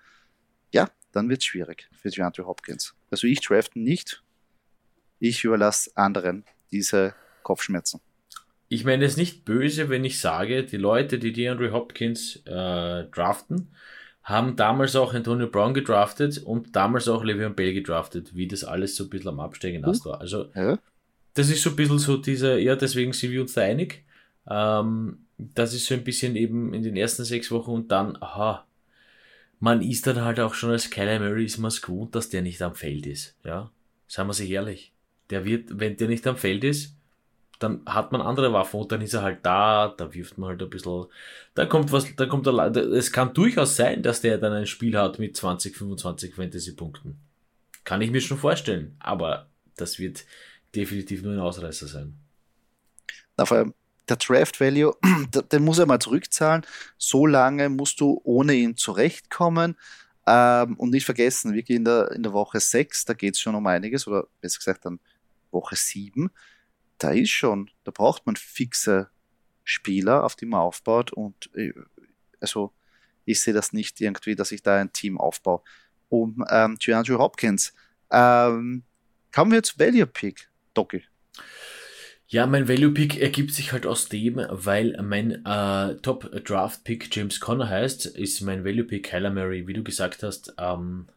Ja, 0.72 0.90
dann 1.12 1.30
wird 1.30 1.42
es 1.42 1.46
schwierig 1.46 1.90
für 1.94 2.10
DeAndre 2.10 2.46
Hopkins. 2.46 2.96
Also 3.10 3.28
ich 3.28 3.42
draften 3.42 3.84
nicht, 3.84 4.24
ich 5.20 5.44
überlasse 5.44 5.92
anderen 5.96 6.46
diese 6.72 7.14
Kopfschmerzen. 7.44 8.02
Ich 8.70 8.84
meine 8.84 9.06
es 9.06 9.16
nicht 9.16 9.46
böse, 9.46 9.90
wenn 9.90 10.04
ich 10.04 10.20
sage, 10.20 10.66
die 10.66 10.78
Leute, 10.78 11.20
die 11.20 11.32
DeAndre 11.32 11.72
Hopkins 11.72 12.38
äh, 12.46 13.06
draften, 13.06 13.70
haben 14.24 14.58
damals 14.58 14.98
auch 14.98 15.14
Antonio 15.14 15.48
Brown 15.48 15.74
gedraftet 15.74 16.40
und 16.40 16.76
damals 16.76 17.08
auch 17.08 17.24
Le'Veon 17.24 17.54
Bell 17.54 17.74
gedraftet, 17.74 18.36
wie 18.36 18.48
das 18.48 18.66
alles 18.66 18.98
so 18.98 19.06
ein 19.06 19.10
bisschen 19.10 19.30
am 19.30 19.40
Absteigen 19.40 19.86
uh, 19.86 19.94
war. 20.04 20.20
Also 20.20 20.50
ja. 20.54 20.78
das 21.34 21.50
ist 21.50 21.64
so 21.64 21.70
ein 21.70 21.78
bisschen 21.78 21.98
so 21.98 22.18
diese, 22.18 22.60
ja, 22.60 22.76
deswegen 22.76 23.14
sind 23.14 23.32
wir 23.32 23.40
uns 23.40 23.54
da 23.54 23.62
einig. 23.62 24.04
Ähm, 24.50 25.27
das 25.38 25.74
ist 25.74 25.86
so 25.86 25.94
ein 25.94 26.04
bisschen 26.04 26.36
eben 26.36 26.74
in 26.74 26.84
den 26.84 26.98
ersten 26.98 27.24
sechs 27.24 27.52
Wochen 27.52 27.72
und 27.72 27.92
dann, 27.92 28.18
aha, 28.22 28.66
man 29.60 29.82
ist 29.82 30.08
dann 30.08 30.22
halt 30.22 30.40
auch 30.40 30.54
schon 30.54 30.72
als 30.72 30.90
Kyler 30.90 31.20
Murray 31.20 31.46
ist 31.46 31.58
man 31.58 31.70
es 31.70 31.82
gewohnt, 31.82 32.16
dass 32.16 32.30
der 32.30 32.42
nicht 32.42 32.62
am 32.62 32.76
Feld 32.76 33.06
ist. 33.06 33.36
Ja, 33.44 33.72
seien 34.08 34.28
wir 34.28 34.34
sich 34.34 34.50
ehrlich. 34.50 34.92
Der 35.30 35.46
wird, 35.46 35.80
wenn 35.80 35.98
der 35.98 36.08
nicht 36.08 36.26
am 36.28 36.38
Feld 36.38 36.64
ist, 36.64 36.96
dann 37.60 37.82
hat 37.86 38.12
man 38.12 38.22
andere 38.22 38.54
Waffen 38.54 38.82
und 38.82 38.92
dann 38.92 39.02
ist 39.02 39.16
er 39.16 39.24
halt 39.24 39.40
da, 39.44 39.94
da 39.98 40.14
wirft 40.14 40.38
man 40.38 40.50
halt 40.50 40.62
ein 40.62 40.70
bisschen, 40.70 41.08
da 41.56 41.66
kommt 41.66 41.92
was, 41.92 42.16
da 42.16 42.28
kommt 42.28 42.46
er, 42.46 42.76
es 42.76 43.12
kann 43.12 43.34
durchaus 43.34 43.76
sein, 43.76 44.04
dass 44.04 44.22
der 44.22 44.38
dann 44.38 44.54
ein 44.54 44.68
Spiel 44.68 44.98
hat 44.98 45.18
mit 45.18 45.36
20, 45.36 45.76
25 45.76 46.36
Fantasy-Punkten. 46.36 47.18
Kann 47.84 48.02
ich 48.02 48.12
mir 48.12 48.22
schon 48.22 48.38
vorstellen, 48.38 48.96
aber 49.00 49.50
das 49.76 49.98
wird 49.98 50.26
definitiv 50.76 51.24
nur 51.24 51.34
ein 51.34 51.40
Ausreißer 51.40 51.88
sein. 51.88 52.16
Na, 53.38 53.46
vor 53.46 53.58
allem 53.58 53.74
der 54.10 54.18
Draft 54.18 54.60
Value, 54.60 54.96
den 55.52 55.64
muss 55.64 55.80
er 55.80 55.86
mal 55.86 56.00
zurückzahlen. 56.00 56.66
So 56.98 57.26
lange 57.26 57.70
musst 57.70 58.00
du 58.00 58.22
ohne 58.24 58.54
ihn 58.54 58.78
zurechtkommen. 58.78 59.76
Ähm, 60.26 60.76
und 60.76 60.90
nicht 60.90 61.06
vergessen, 61.06 61.54
wirklich 61.54 61.78
in 61.78 61.86
der, 61.86 62.12
in 62.12 62.24
der 62.24 62.34
Woche 62.34 62.60
6, 62.60 63.06
da 63.06 63.14
geht 63.14 63.36
es 63.36 63.40
schon 63.40 63.56
um 63.56 63.66
einiges, 63.66 64.08
oder 64.08 64.28
besser 64.42 64.60
gesagt 64.60 64.86
dann 64.86 65.00
Woche 65.52 65.76
7 65.76 66.30
da 66.98 67.12
ist 67.12 67.30
schon, 67.30 67.70
da 67.84 67.92
braucht 67.92 68.26
man 68.26 68.36
fixe 68.36 69.10
Spieler, 69.64 70.24
auf 70.24 70.36
die 70.36 70.46
man 70.46 70.62
aufbaut 70.62 71.12
und 71.12 71.50
äh, 71.56 71.74
also 72.40 72.74
ich 73.26 73.42
sehe 73.42 73.54
das 73.54 73.74
nicht 73.74 74.00
irgendwie, 74.00 74.36
dass 74.36 74.52
ich 74.52 74.64
da 74.64 74.80
ein 74.80 74.94
Team 74.94 75.20
aufbaue. 75.20 75.62
Um 76.10 76.46
ähm, 76.50 76.78
DeAndre 76.78 77.18
Hopkins. 77.18 77.74
Ähm, 78.10 78.84
kommen 79.34 79.52
wir 79.52 79.62
zu 79.62 79.78
Value 79.78 80.08
Pick, 80.08 80.50
Doki. 80.74 81.04
Ja, 82.30 82.46
mein 82.46 82.68
Value 82.68 82.92
Pick 82.92 83.22
ergibt 83.22 83.54
sich 83.54 83.72
halt 83.72 83.86
aus 83.86 84.10
dem, 84.10 84.42
weil 84.50 85.02
mein 85.02 85.46
äh, 85.46 85.96
Top 86.02 86.30
Draft 86.44 86.84
Pick 86.84 87.16
James 87.16 87.40
Conner 87.40 87.70
heißt, 87.70 88.06
ist 88.06 88.42
mein 88.42 88.66
Value 88.66 88.84
Pick 88.84 89.06
Kyler 89.06 89.30
Murray, 89.30 89.66
wie 89.66 89.74
du 89.74 89.82
gesagt 89.82 90.24
hast, 90.24 90.54
ähm, 90.58 91.08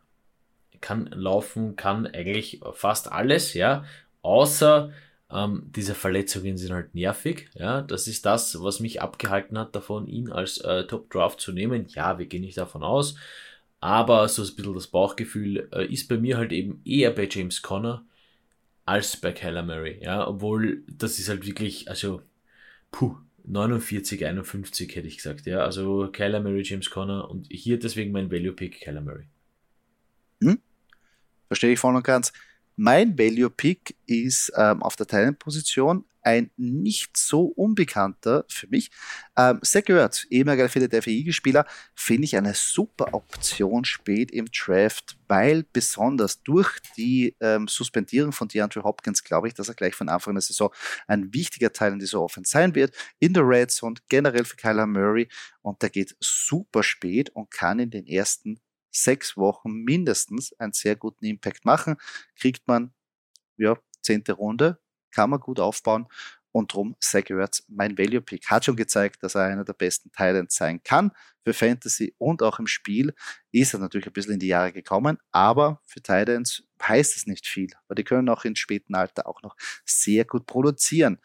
kann 0.81 1.07
laufen, 1.13 1.75
kann 1.75 2.07
eigentlich 2.07 2.61
fast 2.75 3.11
alles, 3.11 3.55
ja, 3.55 3.85
außer 4.23 4.93
ähm, 5.33 5.65
diese 5.75 5.97
Verletzungen 5.97 6.57
sind 6.57 6.73
halt 6.73 6.95
nervig. 6.95 7.51
Ja, 7.55 7.83
das 7.83 8.07
ist 8.07 8.25
das, 8.25 8.63
was 8.63 8.79
mich 8.79 9.03
abgehalten 9.03 9.59
hat, 9.59 9.75
davon 9.75 10.07
ihn 10.07 10.31
als 10.31 10.59
äh, 10.59 10.87
Top 10.87 11.11
Draft 11.11 11.41
zu 11.41 11.53
nehmen. 11.53 11.87
Ja, 11.89 12.19
wir 12.19 12.27
gehen 12.27 12.43
nicht 12.43 12.59
davon 12.59 12.83
aus. 12.83 13.17
Aber 13.81 14.29
so 14.29 14.43
ein 14.43 14.55
bisschen 14.55 14.75
das 14.75 14.89
Bauchgefühl 14.89 15.69
äh, 15.73 15.87
ist 15.87 16.09
bei 16.09 16.19
mir 16.19 16.37
halt 16.37 16.53
eben 16.53 16.83
eher 16.85 17.11
bei 17.11 17.29
James 17.31 17.63
Conner 17.63 18.05
als 18.91 19.17
bei 19.17 19.31
Kyler 19.31 19.63
Murray. 19.63 20.01
Ja, 20.03 20.27
obwohl 20.27 20.83
das 20.89 21.21
ist 21.21 21.29
halt 21.29 21.47
wirklich, 21.47 21.89
also, 21.89 22.23
puh, 22.91 23.17
49, 23.45 24.27
51 24.27 24.97
hätte 24.97 25.07
ich 25.07 25.19
gesagt. 25.19 25.47
Ja, 25.47 25.61
also 25.61 26.09
Kyler 26.11 26.41
Murray, 26.41 26.63
James 26.63 26.91
Conner 26.91 27.31
und 27.31 27.47
hier 27.49 27.79
deswegen 27.79 28.11
mein 28.11 28.33
Value 28.33 28.53
Pick 28.53 28.81
Kyler 28.81 29.01
Murray. 29.01 29.27
Hm? 30.43 30.59
Verstehe 31.47 31.73
ich 31.73 31.79
voll 31.79 31.95
und 31.95 32.03
ganz. 32.03 32.33
Mein 32.83 33.19
Value 33.19 33.51
Pick 33.51 33.95
ist 34.07 34.51
ähm, 34.57 34.83
auf 34.83 34.97
der 34.97 35.07
Teilenposition 35.07 36.07
ein 36.23 36.51
nicht 36.57 37.15
so 37.15 37.45
unbekannter 37.45 38.47
für 38.49 38.69
mich. 38.69 38.91
Ähm, 39.37 39.61
Zach 39.63 39.87
Ertz, 39.91 40.27
ehemaliger 40.31 40.67
Philadelphia 40.71 41.13
Eagles-Spieler, 41.13 41.67
finde 41.95 42.25
ich 42.25 42.39
eine 42.39 42.55
super 42.55 43.13
Option 43.13 43.85
spät 43.85 44.31
im 44.31 44.47
Draft, 44.47 45.19
weil 45.29 45.67
besonders 45.71 46.43
durch 46.43 46.79
die 46.97 47.37
ähm, 47.41 47.69
Suspendierung 47.69 48.33
von 48.33 48.49
DeAndre 48.49 48.83
Hopkins 48.83 49.25
glaube 49.25 49.49
ich, 49.49 49.53
dass 49.53 49.69
er 49.69 49.75
gleich 49.75 49.95
von 49.95 50.09
Anfang 50.09 50.33
der 50.33 50.41
Saison 50.41 50.73
ein 51.07 51.35
wichtiger 51.35 51.75
Teil 51.75 51.93
in 51.93 51.99
dieser 51.99 52.23
Offense 52.23 52.51
sein 52.51 52.75
wird. 52.75 52.95
In 53.19 53.35
der 53.35 53.47
Red 53.47 53.73
Zone, 53.73 53.97
generell 54.09 54.47
für 54.47 54.57
Kyler 54.57 54.87
Murray 54.87 55.29
und 55.61 55.83
der 55.83 55.91
geht 55.91 56.17
super 56.19 56.83
spät 56.83 57.29
und 57.29 57.51
kann 57.51 57.79
in 57.79 57.91
den 57.91 58.07
ersten 58.07 58.59
sechs 58.91 59.37
Wochen 59.37 59.83
mindestens 59.85 60.53
einen 60.59 60.73
sehr 60.73 60.97
guten 60.97 61.25
Impact 61.25 61.65
machen. 61.65 61.97
Kriegt 62.37 62.67
man, 62.67 62.93
ja, 63.57 63.77
zehnte 64.03 64.33
Runde, 64.33 64.79
kann 65.11 65.31
man 65.31 65.41
gut 65.41 65.61
aufbauen 65.61 66.07
und 66.53 66.73
drum 66.73 66.97
Zach 67.01 67.29
Ertz 67.31 67.65
mein 67.69 67.97
Value 67.97 68.21
Pick. 68.21 68.51
Hat 68.51 68.65
schon 68.65 68.77
gezeigt, 68.77 69.23
dass 69.23 69.35
er 69.35 69.45
einer 69.45 69.65
der 69.65 69.73
besten 69.73 70.11
Titans 70.11 70.55
sein 70.57 70.83
kann 70.83 71.13
für 71.45 71.53
Fantasy 71.53 72.15
und 72.19 72.43
auch 72.43 72.59
im 72.59 72.67
Spiel. 72.67 73.15
Ist 73.53 73.75
er 73.75 73.81
natürlich 73.81 74.07
ein 74.07 74.13
bisschen 74.13 74.35
in 74.35 74.41
die 74.41 74.49
Jahre 74.49 74.73
gekommen, 74.73 75.19
aber 75.31 75.81
für 75.87 76.03
Titans 76.03 76.65
heißt 76.83 77.17
es 77.17 77.27
nicht 77.27 77.47
viel, 77.47 77.71
weil 77.89 77.95
die 77.95 78.05
können 78.05 78.29
auch 78.29 78.45
im 78.45 78.57
späten 78.57 78.95
Alter 78.95 79.27
auch 79.27 79.43
noch 79.43 79.57
sehr 79.85 80.25
gut 80.25 80.47
produzieren. 80.47 81.19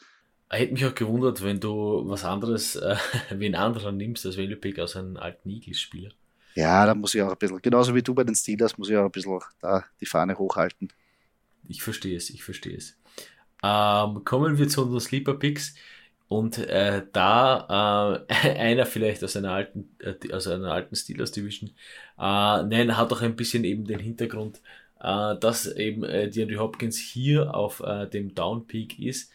Hätte 0.50 0.74
mich 0.74 0.86
auch 0.86 0.96
gewundert, 0.96 1.44
wenn 1.44 1.60
du 1.60 2.04
was 2.08 2.24
anderes, 2.24 2.76
äh, 2.76 2.96
wie 3.32 3.48
ein 3.48 3.56
anderer 3.56 3.92
nimmst 3.92 4.26
als 4.26 4.38
Value 4.38 4.58
Pick 4.58 4.80
aus 4.80 4.96
einem 4.96 5.18
alten 5.18 5.50
Eagles-Spieler. 5.50 6.12
Ja, 6.56 6.86
da 6.86 6.96
muss 6.96 7.14
ich 7.14 7.22
auch 7.22 7.32
ein 7.32 7.38
bisschen, 7.38 7.62
genauso 7.62 7.94
wie 7.94 8.02
du 8.02 8.14
bei 8.14 8.24
den 8.24 8.36
Steelers, 8.36 8.78
muss 8.78 8.90
ich 8.90 8.96
auch 8.96 9.06
ein 9.06 9.12
bisschen 9.12 9.40
da 9.60 9.84
die 10.00 10.06
Fahne 10.06 10.38
hochhalten. 10.38 10.92
Ich 11.68 11.84
verstehe 11.84 12.16
es, 12.16 12.30
ich 12.30 12.44
verstehe 12.44 12.78
es. 12.78 12.98
Ähm, 13.64 14.24
kommen 14.24 14.58
wir 14.58 14.68
zu 14.70 14.84
unseren 14.84 15.02
Sleeper 15.02 15.34
Picks. 15.36 15.76
Und 16.28 16.58
äh, 16.58 17.04
da 17.14 18.26
äh, 18.30 18.50
einer 18.58 18.86
vielleicht 18.86 19.24
aus 19.24 19.36
einer 19.36 19.52
alten, 19.52 19.96
äh, 20.00 20.16
aus 20.34 20.48
einer 20.48 20.72
alten 20.72 20.96
Steelers 20.96 21.32
Division, 21.32 21.70
äh, 22.18 22.64
nein, 22.64 22.98
hat 22.98 23.14
auch 23.14 23.22
ein 23.22 23.36
bisschen 23.36 23.64
eben 23.64 23.86
den 23.86 24.00
Hintergrund, 24.00 24.62
äh, 25.00 25.36
dass 25.38 25.68
eben 25.68 26.04
äh, 26.04 26.30
DeAndre 26.30 26.58
Hopkins 26.60 26.98
hier 26.98 27.54
auf 27.54 27.82
äh, 27.82 28.08
dem 28.08 28.34
Down 28.34 28.66
Peak 28.68 29.00
ist. 29.00 29.32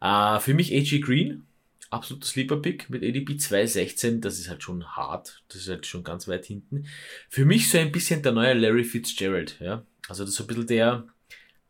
Für 0.00 0.52
mich 0.52 0.70
AG 0.74 1.00
Green, 1.00 1.46
absoluter 1.94 2.26
Sleeper-Pick 2.26 2.90
mit 2.90 3.02
ADP 3.02 3.38
216. 3.38 4.20
Das 4.20 4.38
ist 4.38 4.48
halt 4.48 4.62
schon 4.62 4.84
hart. 4.84 5.42
Das 5.48 5.58
ist 5.58 5.68
halt 5.68 5.86
schon 5.86 6.04
ganz 6.04 6.28
weit 6.28 6.44
hinten. 6.44 6.86
Für 7.28 7.44
mich 7.44 7.70
so 7.70 7.78
ein 7.78 7.92
bisschen 7.92 8.22
der 8.22 8.32
neue 8.32 8.54
Larry 8.54 8.84
Fitzgerald. 8.84 9.58
Ja? 9.60 9.84
Also 10.08 10.24
das 10.24 10.30
ist 10.30 10.36
so 10.36 10.44
ein 10.44 10.48
bisschen 10.48 10.66
der, 10.66 11.06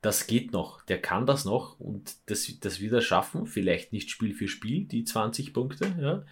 das 0.03 0.27
geht 0.27 0.53
noch. 0.53 0.83
Der 0.83 1.01
kann 1.01 1.27
das 1.27 1.45
noch 1.45 1.79
und 1.79 2.15
das, 2.27 2.51
das 2.61 2.81
wieder 2.81 3.01
schaffen. 3.01 3.47
Vielleicht 3.47 3.93
nicht 3.93 4.11
Spiel 4.11 4.35
für 4.35 4.49
Spiel, 4.49 4.85
die 4.85 5.05
20 5.05 5.53
Punkte. 5.53 5.95
Ja? 6.01 6.25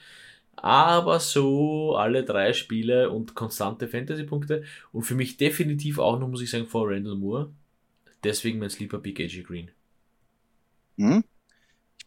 Aber 0.57 1.21
so 1.21 1.97
alle 1.97 2.25
drei 2.25 2.53
Spiele 2.53 3.11
und 3.11 3.35
konstante 3.35 3.89
Fantasy-Punkte. 3.89 4.65
Und 4.93 5.03
für 5.03 5.15
mich 5.15 5.37
definitiv 5.37 5.99
auch 5.99 6.19
noch, 6.19 6.29
muss 6.29 6.43
ich 6.43 6.51
sagen, 6.51 6.67
vor 6.67 6.91
Randall 6.91 7.17
Moore. 7.17 7.53
Deswegen 8.25 8.59
mein 8.59 8.71
Sleeper-Pick 8.71 9.21
AJ 9.21 9.43
Green. 9.43 9.71
Hm? 10.99 11.25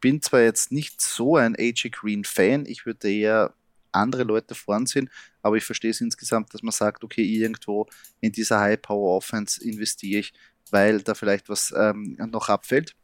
Bin 0.05 0.21
zwar 0.21 0.41
jetzt 0.41 0.71
nicht 0.71 1.01
so 1.01 1.35
ein 1.35 1.55
AJ 1.55 1.89
Green 1.89 2.23
Fan, 2.23 2.67
ich 2.67 2.85
würde 2.85 3.11
eher 3.11 3.55
andere 3.91 4.21
Leute 4.21 4.53
vorsehen, 4.53 5.09
aber 5.41 5.55
ich 5.55 5.63
verstehe 5.63 5.89
es 5.89 5.99
insgesamt, 5.99 6.53
dass 6.53 6.61
man 6.61 6.73
sagt, 6.73 7.03
okay, 7.03 7.23
irgendwo 7.23 7.87
in 8.21 8.31
dieser 8.31 8.59
High 8.59 8.79
Power 8.79 9.17
Offense 9.17 9.63
investiere 9.67 10.19
ich, 10.19 10.31
weil 10.69 11.01
da 11.01 11.15
vielleicht 11.15 11.49
was 11.49 11.73
ähm, 11.75 12.15
noch 12.31 12.49
abfällt. 12.49 12.95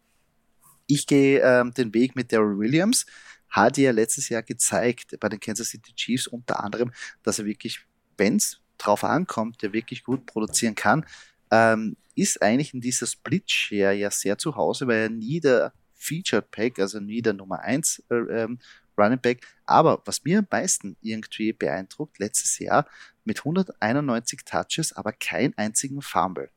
Ich 0.86 1.08
gehe 1.08 1.42
ähm, 1.42 1.74
den 1.74 1.92
Weg 1.96 2.16
mit 2.16 2.32
Daryl 2.32 2.60
Williams, 2.60 3.08
hat 3.50 3.80
ja 3.80 3.90
letztes 3.90 4.30
Jahr 4.30 4.44
gezeigt 4.44 5.20
bei 5.20 5.28
den 5.28 5.40
Kansas 5.40 5.70
City 5.70 5.96
Chiefs 5.96 6.28
unter 6.28 6.64
anderem, 6.64 6.92
dass 7.24 7.40
er 7.40 7.46
wirklich, 7.46 7.80
wenn 8.16 8.36
es 8.36 8.62
drauf 8.78 9.04
ankommt, 9.04 9.64
der 9.64 9.74
wirklich 9.74 10.04
gut 10.04 10.28
produzieren 10.28 10.76
kann. 10.76 11.04
Ähm, 11.50 11.98
ist 12.14 12.44
eigentlich 12.44 12.76
in 12.76 12.82
dieser 12.82 13.08
Split-Share 13.08 13.94
ja 13.94 14.12
sehr 14.12 14.38
zu 14.38 14.56
Hause, 14.56 14.86
weil 14.86 15.00
er 15.00 15.10
nie 15.10 15.40
der 15.40 15.74
Featured 16.02 16.50
Pack, 16.52 16.80
also 16.80 17.00
nie 17.00 17.22
der 17.22 17.34
Nummer 17.34 17.60
1 17.60 18.04
äh, 18.10 18.16
ähm, 18.16 18.60
Running 18.98 19.20
Back. 19.20 19.46
Aber 19.66 20.02
was 20.06 20.24
mir 20.24 20.40
am 20.40 20.48
meisten 20.50 20.98
irgendwie 21.02 21.54
beeindruckt, 21.54 22.20
letztes 22.20 22.60
Jahr 22.60 22.88
mit 23.24 23.40
191 23.40 24.42
Touches, 24.44 24.94
aber 24.94 25.14
kein 25.14 25.58
einzigen 25.58 26.02
Fumble. 26.02 26.50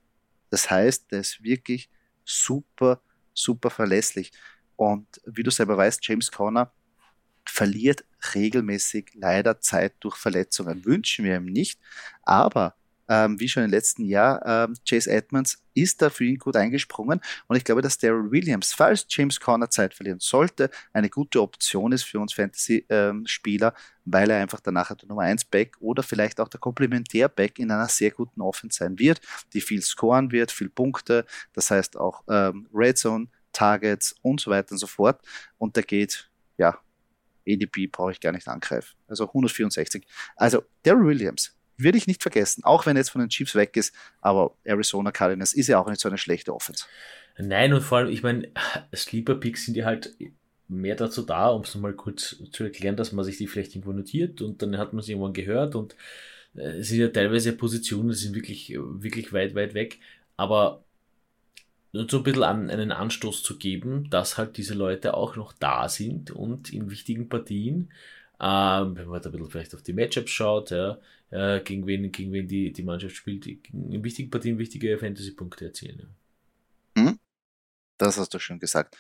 Das 0.51 0.71
heißt, 0.71 1.11
der 1.13 1.21
ist 1.21 1.43
wirklich 1.43 1.91
super, 2.25 3.01
super 3.35 3.71
verlässlich. 3.71 4.33
Und 4.77 5.07
wie 5.27 5.43
du 5.43 5.51
selber 5.51 5.77
weißt, 5.77 6.01
James 6.07 6.31
Conner 6.31 6.73
verliert 7.47 8.05
regelmäßig 8.35 9.11
leider 9.15 9.61
Zeit 9.61 9.95
durch 10.01 10.17
Verletzungen. 10.17 10.85
Wünschen 10.85 11.25
wir 11.25 11.37
ihm 11.37 11.47
nicht. 11.47 11.79
Aber 12.23 12.75
ähm, 13.09 13.39
wie 13.41 13.49
schon 13.49 13.65
im 13.65 13.71
letzten 13.71 14.05
Jahr. 14.05 14.45
Ähm, 14.47 14.75
Chase 14.89 15.11
Edmonds 15.11 15.63
ist 15.75 16.03
da 16.03 16.11
für 16.11 16.25
ihn 16.25 16.39
gut 16.39 16.57
eingesprungen 16.57 17.21
und 17.49 17.57
ich 17.57 17.65
glaube, 17.65 17.83
dass 17.83 17.99
Daryl 17.99 18.31
Williams, 18.31 18.73
falls 18.73 19.07
James 19.09 19.41
Conner 19.41 19.71
Zeit 19.71 19.95
verlieren 19.95 20.21
sollte, 20.21 20.71
eine 20.93 21.11
gute 21.11 21.43
Option 21.43 21.93
ist 21.93 22.05
für 22.05 22.21
uns 22.21 22.33
Fantasy-Spieler, 22.33 23.67
ähm, 23.69 23.83
weil 24.05 24.31
er 24.31 24.41
einfach 24.41 24.61
danach 24.61 24.95
der 24.95 25.09
Nummer 25.09 25.23
1 25.23 25.47
Back 25.47 25.77
oder 25.81 26.03
vielleicht 26.03 26.41
auch 26.41 26.49
der 26.49 26.61
Komplementär-Back 26.61 27.59
in 27.59 27.71
einer 27.71 27.89
sehr 27.89 28.11
guten 28.11 28.41
Offense 28.41 28.79
sein 28.79 28.99
wird, 28.99 29.21
die 29.53 29.61
viel 29.61 29.83
scoren 29.83 30.31
wird, 30.31 30.53
viel 30.53 30.69
Punkte, 30.69 31.27
das 31.53 31.71
heißt 31.71 31.97
auch 31.97 32.23
ähm, 32.29 32.69
Red 32.73 32.99
Zone, 32.99 33.29
Targets 33.55 34.15
und 34.21 34.41
so 34.41 34.51
weiter 34.51 34.73
und 34.73 34.79
so 34.79 34.87
fort. 34.87 35.23
Und 35.57 35.77
der 35.77 35.85
geht, 35.85 36.31
ja, 36.59 36.79
ADP 37.49 37.87
brauche 37.87 38.13
ich 38.13 38.21
gar 38.21 38.33
nicht 38.33 38.49
angreifen. 38.49 38.97
Also 39.07 39.27
164. 39.27 40.07
Also 40.37 40.65
Daryl 40.83 41.07
Williams, 41.07 41.57
würde 41.77 41.99
ich 41.99 42.07
nicht 42.07 42.23
vergessen, 42.23 42.65
auch 42.65 42.87
wenn 42.87 42.97
er 42.97 43.01
jetzt 43.01 43.11
von 43.11 43.21
den 43.21 43.31
Chiefs 43.31 43.55
weg 43.55 43.77
ist, 43.77 43.95
aber 44.21 44.57
Arizona 44.65 45.13
Cardinals 45.13 45.53
ist 45.53 45.69
ja 45.69 45.79
auch 45.79 45.89
nicht 45.89 46.01
so 46.01 46.09
eine 46.09 46.19
schlechte 46.19 46.55
Offense. 46.55 46.85
Nein, 47.39 47.73
und 47.73 47.81
vor 47.81 47.99
allem, 47.99 48.11
ich 48.11 48.23
meine, 48.23 48.49
Sleeper 48.95 49.35
Picks 49.35 49.67
sind 49.67 49.77
ja 49.77 49.87
halt 49.87 50.17
mehr 50.69 50.97
dazu 50.97 51.23
da, 51.23 51.49
um 51.49 51.63
es 51.63 51.75
nochmal 51.75 51.95
kurz 51.95 52.37
zu 52.53 52.65
erklären, 52.65 52.97
dass 52.97 53.13
man 53.13 53.25
sich 53.25 53.39
die 53.39 53.47
vielleicht 53.47 53.75
irgendwo 53.75 53.93
notiert 53.93 54.41
und 54.41 54.63
dann 54.63 54.79
hat 54.79 54.93
man 54.93 55.03
sie 55.03 55.13
irgendwann 55.13 55.33
gehört 55.33 55.75
und 55.75 55.95
äh, 56.55 56.79
es 56.79 56.89
sind 56.89 57.01
ja 57.01 57.09
teilweise 57.09 57.53
Positionen, 57.53 58.11
die 58.11 58.15
sind 58.15 58.35
wirklich, 58.35 58.75
wirklich 58.77 59.33
weit, 59.33 59.55
weit 59.55 59.75
weg, 59.75 59.99
aber 60.37 60.85
nur 61.93 62.09
so 62.09 62.19
ein 62.19 62.23
bisschen 62.25 62.43
an, 62.43 62.71
einen 62.71 62.93
Anstoß 62.93 63.43
zu 63.43 63.57
geben, 63.57 64.11
dass 64.11 64.37
halt 64.37 64.57
diese 64.57 64.75
Leute 64.75 65.15
auch 65.15 65.37
noch 65.37 65.53
da 65.53 65.89
sind 65.89 66.33
und 66.33 66.73
in 66.73 66.91
wichtigen 66.91 67.29
Partien 67.29 67.91
ähm, 68.47 68.95
wenn 68.95 69.09
man 69.09 69.23
da 69.23 69.31
ein 69.31 69.33
bisschen 69.33 69.51
vielleicht 69.51 69.75
auf 69.75 69.83
die 69.83 69.95
Matchups 69.95 70.31
schaut, 70.31 70.71
ja, 70.71 70.99
äh, 71.31 71.61
gegen 71.61 71.87
wen, 71.87 72.13
gegen 72.13 72.31
wen 72.31 72.47
die, 72.47 72.73
die 72.73 72.83
Mannschaft 72.83 73.17
spielt, 73.17 73.47
in 73.47 74.05
wichtigen 74.05 74.31
Partien 74.31 74.59
wichtige 74.59 74.99
Fantasy-Punkte 74.99 75.67
erzielen. 75.67 76.15
Ja. 76.97 77.03
Hm? 77.03 77.19
Das 77.97 78.19
hast 78.19 78.35
du 78.35 78.39
schon 78.39 78.59
gesagt. 78.59 78.99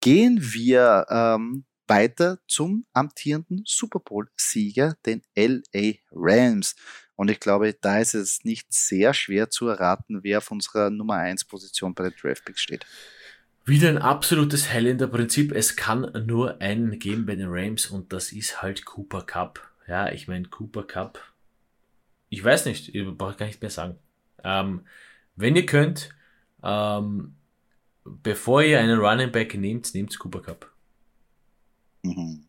Gehen 0.00 0.40
wir 0.40 1.06
ähm, 1.08 1.64
weiter 1.86 2.40
zum 2.48 2.84
amtierenden 2.92 3.62
Super 3.64 4.00
Bowl-Sieger, 4.00 4.96
den 5.06 5.22
LA 5.36 5.92
Rams. 6.10 6.74
Und 7.14 7.30
ich 7.30 7.38
glaube, 7.38 7.74
da 7.80 8.00
ist 8.00 8.14
es 8.14 8.42
nicht 8.42 8.72
sehr 8.72 9.14
schwer 9.14 9.50
zu 9.50 9.68
erraten, 9.68 10.24
wer 10.24 10.38
auf 10.38 10.50
unserer 10.50 10.90
Nummer 10.90 11.14
1 11.14 11.44
Position 11.44 11.94
bei 11.94 12.10
den 12.10 12.18
Draftpicks 12.20 12.60
steht. 12.60 12.84
Wieder 13.64 13.88
ein 13.88 13.98
absolutes 13.98 14.72
Highlander-Prinzip. 14.72 15.52
Es 15.52 15.76
kann 15.76 16.10
nur 16.26 16.60
einen 16.60 16.98
geben 16.98 17.24
bei 17.24 17.34
den 17.34 17.48
Rams 17.48 17.86
und 17.86 18.12
das 18.12 18.32
ist 18.32 18.60
halt 18.62 18.84
Cooper 18.84 19.22
Cup. 19.22 19.60
Ja, 19.86 20.12
ich 20.12 20.28
meine, 20.28 20.48
Cooper 20.48 20.82
Cup. 20.82 21.20
Ich 22.28 22.42
weiß 22.42 22.66
nicht, 22.66 22.94
ich 22.94 23.06
brauche 23.16 23.36
gar 23.36 23.46
nicht 23.46 23.62
mehr 23.62 23.70
sagen. 23.70 23.98
Ähm, 24.42 24.86
wenn 25.36 25.56
ihr 25.56 25.66
könnt, 25.66 26.10
ähm, 26.62 27.36
bevor 28.04 28.62
ihr 28.62 28.80
einen 28.80 28.98
Running 28.98 29.32
Back 29.32 29.54
nehmt, 29.54 29.94
nehmt 29.94 30.18
Cooper 30.18 30.42
Cup. 30.42 30.70
Mhm 32.02 32.46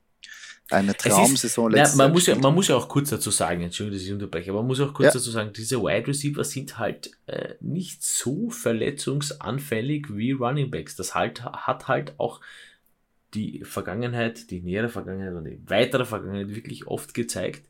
eine 0.71 0.95
Traumsaison 0.95 1.71
letztes 1.71 1.97
man, 1.97 2.11
muss 2.11 2.25
ja, 2.25 2.35
man 2.35 2.53
muss 2.55 2.67
ja 2.67 2.75
auch 2.75 2.87
kurz 2.87 3.11
dazu 3.11 3.29
sagen, 3.29 3.61
Entschuldigung, 3.61 3.99
dass 3.99 4.07
ich 4.07 4.13
unterbreche, 4.13 4.49
aber 4.49 4.61
man 4.61 4.67
muss 4.67 4.81
auch 4.81 4.93
kurz 4.93 5.07
ja. 5.07 5.11
dazu 5.13 5.29
sagen, 5.29 5.51
diese 5.53 5.81
Wide 5.81 6.07
Receiver 6.07 6.43
sind 6.43 6.79
halt 6.79 7.11
äh, 7.27 7.53
nicht 7.59 8.03
so 8.03 8.49
verletzungsanfällig 8.49 10.07
wie 10.09 10.31
Running 10.31 10.71
Backs. 10.71 10.95
Das 10.95 11.13
halt, 11.13 11.43
hat 11.43 11.87
halt 11.87 12.13
auch 12.17 12.41
die 13.35 13.63
Vergangenheit, 13.63 14.49
die 14.49 14.61
nähere 14.61 14.89
Vergangenheit 14.89 15.35
und 15.35 15.45
die 15.45 15.61
weitere 15.67 16.05
Vergangenheit 16.05 16.55
wirklich 16.55 16.87
oft 16.87 17.13
gezeigt. 17.13 17.67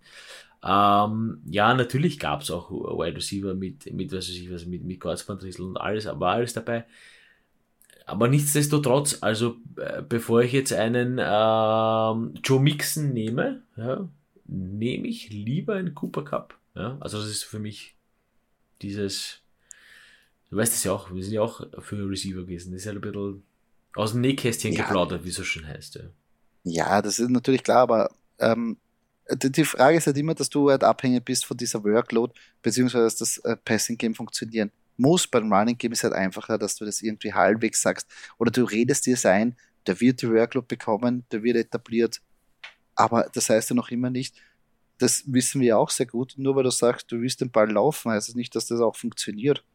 Ähm, 0.64 1.42
ja, 1.46 1.74
natürlich 1.74 2.18
gab 2.20 2.42
es 2.42 2.52
auch 2.52 2.72
Wide 2.72 3.18
Receiver 3.18 3.54
mit, 3.54 3.92
mit, 3.94 4.12
was 4.12 4.30
weiß 4.30 4.36
ich, 4.36 4.52
was, 4.52 4.66
mit, 4.66 4.84
mit 4.84 5.02
Kreuzbandrissel 5.02 5.66
und 5.66 5.78
alles, 5.78 6.08
aber 6.08 6.30
alles 6.30 6.54
dabei. 6.54 6.86
Aber 8.05 8.27
nichtsdestotrotz, 8.27 9.17
also 9.21 9.57
äh, 9.77 10.01
bevor 10.07 10.43
ich 10.43 10.51
jetzt 10.51 10.71
einen 10.74 11.17
ähm, 11.19 12.35
Joe 12.43 12.59
Mixon 12.59 13.13
nehme, 13.13 13.63
ja, 13.77 14.07
nehme 14.45 15.07
ich 15.07 15.29
lieber 15.29 15.75
einen 15.75 15.95
Cooper 15.95 16.24
Cup. 16.24 16.55
Ja? 16.75 16.97
Also 17.00 17.19
das 17.19 17.29
ist 17.29 17.43
für 17.43 17.57
mich 17.57 17.95
dieses, 18.83 19.39
du 20.51 20.57
weißt 20.57 20.74
es 20.74 20.83
ja 20.83 20.91
auch, 20.91 21.13
wir 21.13 21.24
sind 21.24 21.33
ja 21.33 21.41
auch 21.41 21.65
für 21.79 22.07
Receiver 22.07 22.41
gewesen. 22.41 22.72
Das 22.72 22.81
ist 22.81 22.85
ja 22.85 22.91
ein 22.91 23.01
bisschen 23.01 23.44
aus 23.96 24.11
dem 24.11 24.22
Nähkästchen 24.22 24.74
ja. 24.74 24.83
geplaudert, 24.83 25.24
wie 25.25 25.29
es 25.29 25.35
so 25.35 25.44
schön 25.44 25.68
heißt. 25.68 25.96
Ja. 25.96 26.01
ja, 26.63 27.01
das 27.01 27.18
ist 27.18 27.29
natürlich 27.29 27.63
klar, 27.63 27.79
aber 27.79 28.11
ähm, 28.37 28.77
die 29.31 29.65
Frage 29.65 29.98
ist 29.98 30.05
halt 30.05 30.18
immer, 30.18 30.35
dass 30.35 30.51
du 30.51 30.70
halt 30.70 30.83
abhängig 30.83 31.25
bist 31.25 31.46
von 31.48 31.57
dieser 31.57 31.83
Workload, 31.83 32.33
beziehungsweise 32.61 33.05
dass 33.05 33.15
das 33.15 33.37
äh, 33.39 33.57
Passing 33.57 33.98
Game 33.98 34.13
funktionieren 34.13 34.72
muss. 34.98 35.27
Beim 35.27 35.51
Running 35.51 35.77
Game 35.77 35.92
ist 35.92 36.03
halt 36.03 36.14
einfacher, 36.14 36.58
dass 36.58 36.75
du 36.75 36.86
das 36.86 37.01
irgendwie 37.01 37.34
halbwegs 37.34 37.81
sagst. 37.81 38.10
Oder 38.38 38.51
du 38.51 38.64
redest 38.64 39.05
dir 39.05 39.16
es 39.16 39.25
ein, 39.25 39.55
der 39.88 40.00
wird 40.00 40.22
die 40.22 40.29
Workload 40.29 40.68
bekommen, 40.68 41.25
der 41.31 41.44
wird 41.44 41.58
etabliert. 41.58 42.22
Aber 42.96 43.29
das 43.34 43.50
heißt 43.50 43.70
ja 43.70 43.75
noch 43.75 43.90
immer 43.90 44.10
nicht, 44.10 44.36
das 44.98 45.24
wissen 45.27 45.62
wir 45.62 45.77
auch 45.77 45.90
sehr 45.90 46.05
gut, 46.05 46.36
nur 46.38 46.55
weil 46.55 46.64
du 46.64 46.72
sagst, 46.72 47.12
du 47.12 47.20
willst 47.20 47.42
den 47.42 47.51
Ball 47.51 47.70
laufen, 47.70 48.12
heißt 48.12 48.29
es 48.29 48.34
das 48.34 48.36
nicht, 48.36 48.55
dass 48.55 48.68
das 48.68 48.79
auch 48.79 48.96
funktioniert. 48.96 49.66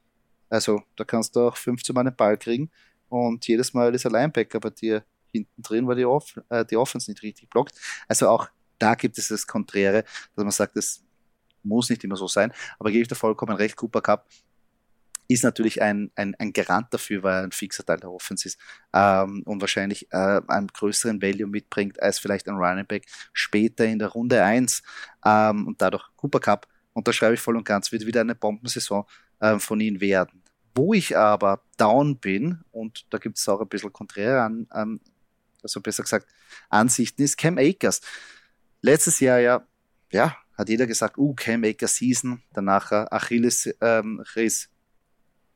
Also, 0.49 0.83
da 0.97 1.05
kannst 1.05 1.37
du 1.37 1.41
auch 1.41 1.57
15 1.57 1.95
Mal 1.95 2.01
einen 2.01 2.17
Ball 2.17 2.39
kriegen 2.39 2.71
und 3.09 3.47
jedes 3.47 3.75
Mal 3.75 3.95
ist 3.95 4.07
ein 4.07 4.13
Linebacker 4.13 4.61
bei 4.61 4.71
dir 4.71 5.05
hinten 5.31 5.63
drin, 5.63 5.87
weil 5.87 5.97
die, 5.97 6.05
Off 6.05 6.41
äh, 6.49 6.65
die 6.65 6.77
Offense 6.77 7.11
nicht 7.11 7.23
richtig 7.23 7.51
blockt. 7.51 7.75
Also 8.09 8.29
auch 8.29 8.49
da 8.79 8.95
gibt 8.95 9.19
es 9.19 9.29
das 9.29 9.47
Konträre, 9.47 10.05
dass 10.35 10.45
man 10.45 10.51
sagt, 10.51 10.77
das 10.77 11.05
muss 11.63 11.91
nicht 11.91 12.03
immer 12.03 12.17
so 12.17 12.27
sein, 12.27 12.53
aber 12.79 12.91
gebe 12.91 13.03
ich 13.03 13.09
dir 13.09 13.15
vollkommen 13.15 13.55
recht, 13.55 13.77
Cooper 13.77 14.01
Cup 14.01 14.27
ist 15.31 15.45
natürlich 15.45 15.81
ein, 15.81 16.11
ein, 16.17 16.35
ein 16.41 16.53
Garant 16.53 16.93
dafür, 16.93 17.23
weil 17.23 17.35
er 17.35 17.43
ein 17.45 17.53
fixer 17.53 17.85
Teil 17.85 17.99
der 17.99 18.11
Offense 18.11 18.49
ist 18.49 18.59
ähm, 18.93 19.43
und 19.45 19.61
wahrscheinlich 19.61 20.11
äh, 20.11 20.41
einen 20.49 20.67
größeren 20.67 21.23
Value 21.23 21.47
mitbringt 21.47 22.03
als 22.03 22.19
vielleicht 22.19 22.49
ein 22.49 22.57
Running 22.57 22.87
Back 22.87 23.07
später 23.33 23.85
in 23.85 24.01
der 24.01 24.09
Runde 24.09 24.43
1 24.43 24.83
ähm, 25.25 25.69
und 25.69 25.81
dadurch 25.81 26.05
Cooper 26.17 26.41
Cup, 26.41 26.67
und 26.93 27.07
da 27.07 27.13
schreibe 27.13 27.35
ich 27.35 27.41
voll 27.41 27.57
und 27.57 27.65
ganz, 27.65 27.93
wird 27.93 28.07
wieder 28.07 28.23
eine 28.23 28.35
Bombensaison 28.35 29.05
äh, 29.39 29.61
von 29.61 29.81
ihm 29.81 30.01
werden. 30.01 30.43
Wo 30.75 30.95
ich 30.95 31.17
aber 31.17 31.63
down 31.77 32.19
bin, 32.19 32.65
und 32.73 33.07
da 33.11 33.19
gibt 33.19 33.39
es 33.39 33.49
auch 33.49 33.61
ein 33.61 33.69
bisschen 33.69 33.93
konträre 33.93 34.43
an, 34.43 34.67
an, 34.71 35.01
also 35.63 35.81
besser 35.81 36.03
gesagt, 36.03 36.27
Ansichten, 36.69 37.23
ist 37.23 37.37
Cam 37.37 37.57
Akers. 37.57 38.01
Letztes 38.83 39.21
Jahr 39.21 39.39
ja, 39.39 39.65
ja, 40.11 40.37
hat 40.59 40.69
jeder 40.69 40.89
gesagt, 40.89 41.19
uh, 41.19 41.35
Cam 41.35 41.63
Akers 41.63 41.97
Season, 41.97 42.43
danach 42.53 42.91
Achilles 42.91 43.73
ähm, 43.81 44.25
Riss 44.35 44.69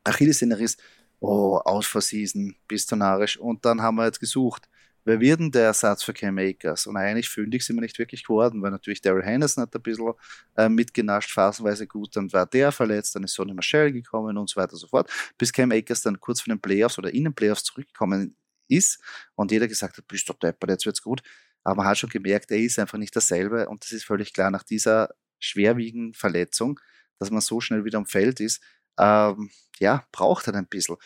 Achillessehne 0.05 0.57
ist, 0.57 0.81
oh, 1.21 1.57
Ausfallseason, 1.65 2.55
bist 2.69 2.93
du 2.93 2.97
narrisch. 2.97 3.37
Und 3.39 3.65
dann 3.65 3.83
haben 3.83 3.97
wir 3.97 4.05
jetzt 4.07 4.21
gesucht, 4.21 4.69
wer 5.05 5.21
wird 5.21 5.41
denn 5.41 5.51
der 5.51 5.67
Ersatz 5.67 6.03
für 6.03 6.13
Cam 6.13 6.39
Akers? 6.39 6.87
Und 6.87 6.97
eigentlich 6.97 7.29
fündig 7.29 7.65
sind 7.65 7.77
wir 7.77 7.83
nicht 7.83 7.99
wirklich 7.99 8.25
geworden, 8.25 8.63
weil 8.63 8.71
natürlich 8.71 9.01
Daryl 9.01 9.23
Henderson 9.23 9.63
hat 9.63 9.75
ein 9.75 9.83
bisschen 9.83 10.13
äh, 10.57 10.69
mitgenascht, 10.69 11.31
phasenweise 11.31 11.87
gut, 11.87 12.17
dann 12.17 12.33
war 12.33 12.47
der 12.47 12.73
verletzt, 12.73 13.15
dann 13.15 13.25
ist 13.25 13.35
Sonny 13.35 13.55
Michelle 13.55 13.93
gekommen 13.93 14.37
und 14.37 14.49
so 14.49 14.61
weiter 14.61 14.73
und 14.73 14.79
so 14.79 14.87
fort, 14.87 15.11
bis 15.39 15.53
Cam 15.53 15.73
Akers 15.73 16.03
dann 16.03 16.21
kurz 16.21 16.41
vor 16.41 16.53
den 16.53 16.61
Playoffs 16.61 16.99
oder 16.99 17.13
in 17.13 17.25
den 17.25 17.35
Playoffs 17.35 17.65
zurückgekommen 17.65 18.37
ist 18.69 18.99
und 19.35 19.53
jeder 19.53 19.69
gesagt 19.69 19.99
hat, 19.99 20.09
bist 20.09 20.29
du 20.29 20.33
deppert, 20.33 20.71
jetzt 20.71 20.87
wird's 20.87 21.03
gut. 21.03 21.23
Aber 21.65 21.77
man 21.77 21.87
hat 21.87 21.99
schon 21.99 22.11
gemerkt, 22.11 22.51
er 22.51 22.59
ist 22.59 22.79
einfach 22.79 22.99
nicht 22.99 23.15
dasselbe 23.15 23.69
und 23.69 23.83
das 23.85 23.93
ist 23.93 24.05
völlig 24.05 24.33
klar 24.33 24.51
nach 24.51 24.63
dieser 24.63 25.15
schwerwiegenden 25.39 26.15
Verletzung, 26.15 26.81
dass 27.19 27.31
man 27.31 27.41
so 27.41 27.61
schnell 27.61 27.85
wieder 27.85 27.99
am 27.99 28.07
Feld 28.07 28.41
ist, 28.41 28.63
ähm, 28.99 29.51
ja, 29.79 30.07
braucht 30.13 30.47
halt 30.47 30.57
ein 30.57 30.69
bisschen. 30.69 30.97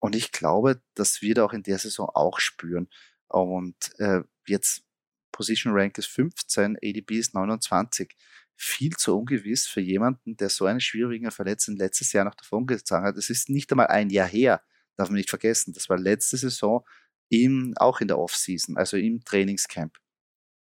Und 0.00 0.16
ich 0.16 0.32
glaube, 0.32 0.82
das 0.94 1.22
wird 1.22 1.38
auch 1.38 1.52
in 1.52 1.62
der 1.62 1.78
Saison 1.78 2.08
auch 2.08 2.40
spüren. 2.40 2.88
Und 3.28 3.76
äh, 3.98 4.22
jetzt 4.46 4.84
Position 5.32 5.72
Rank 5.72 5.96
ist 5.98 6.08
15, 6.08 6.76
ADB 6.82 7.18
ist 7.18 7.34
29. 7.34 8.14
Viel 8.56 8.96
zu 8.96 9.18
ungewiss 9.18 9.66
für 9.66 9.80
jemanden, 9.80 10.36
der 10.36 10.50
so 10.50 10.66
eine 10.66 10.80
schwierige 10.80 11.30
Verletzung 11.30 11.76
letztes 11.76 12.12
Jahr 12.12 12.24
noch 12.24 12.34
davon 12.34 12.66
gezogen 12.66 13.04
hat. 13.04 13.16
Das 13.16 13.30
ist 13.30 13.48
nicht 13.48 13.72
einmal 13.72 13.88
ein 13.88 14.10
Jahr 14.10 14.28
her, 14.28 14.62
darf 14.96 15.08
man 15.08 15.16
nicht 15.16 15.30
vergessen. 15.30 15.72
Das 15.72 15.88
war 15.88 15.98
letzte 15.98 16.36
Saison 16.36 16.84
im, 17.28 17.72
auch 17.76 18.00
in 18.00 18.08
der 18.08 18.18
Offseason, 18.18 18.76
also 18.76 18.96
im 18.96 19.24
Trainingscamp. 19.24 19.96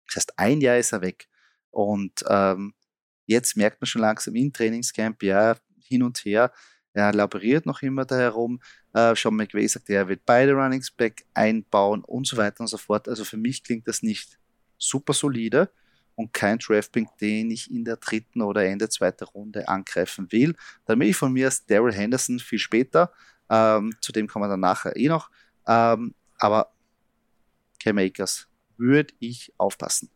Das 0.06 0.16
heißt, 0.16 0.38
ein 0.38 0.60
Jahr 0.60 0.78
ist 0.78 0.92
er 0.92 1.02
weg. 1.02 1.28
Und 1.70 2.24
ähm, 2.28 2.74
jetzt 3.26 3.56
merkt 3.56 3.80
man 3.80 3.86
schon 3.86 4.02
langsam 4.02 4.34
im 4.34 4.52
Trainingscamp, 4.52 5.22
ja, 5.22 5.56
hin 5.84 6.02
und 6.02 6.18
her. 6.18 6.52
Er 6.92 7.12
laboriert 7.12 7.66
noch 7.66 7.82
immer 7.82 8.04
da 8.04 8.16
herum. 8.16 8.60
Äh, 8.92 9.14
Sean 9.16 9.34
McVay 9.34 9.66
sagt, 9.66 9.90
er 9.90 10.08
wird 10.08 10.24
beide 10.24 10.52
Runnings 10.52 10.90
Back 10.92 11.24
einbauen 11.34 12.04
und 12.04 12.26
so 12.26 12.36
weiter 12.36 12.60
und 12.60 12.68
so 12.68 12.78
fort. 12.78 13.08
Also 13.08 13.24
für 13.24 13.36
mich 13.36 13.64
klingt 13.64 13.88
das 13.88 14.02
nicht 14.02 14.38
super 14.78 15.12
solide 15.12 15.70
und 16.14 16.32
kein 16.32 16.58
Draftpick, 16.58 17.08
den 17.20 17.50
ich 17.50 17.70
in 17.70 17.84
der 17.84 17.96
dritten 17.96 18.42
oder 18.42 18.64
Ende 18.64 18.88
zweiter 18.88 19.26
Runde 19.26 19.66
angreifen 19.68 20.30
will. 20.30 20.54
Bin 20.86 21.00
ich 21.02 21.16
von 21.16 21.32
mir 21.32 21.46
als 21.46 21.66
Daryl 21.66 21.92
Henderson 21.92 22.38
viel 22.38 22.60
später. 22.60 23.12
Ähm, 23.50 23.94
zu 24.00 24.12
dem 24.12 24.28
kommen 24.28 24.44
wir 24.44 24.48
dann 24.48 24.60
nachher 24.60 24.96
eh 24.96 25.08
noch. 25.08 25.30
Ähm, 25.66 26.14
aber 26.38 26.72
Cam 27.82 27.98
Akers 27.98 28.48
würde 28.76 29.12
ich 29.18 29.52
aufpassen. 29.58 30.10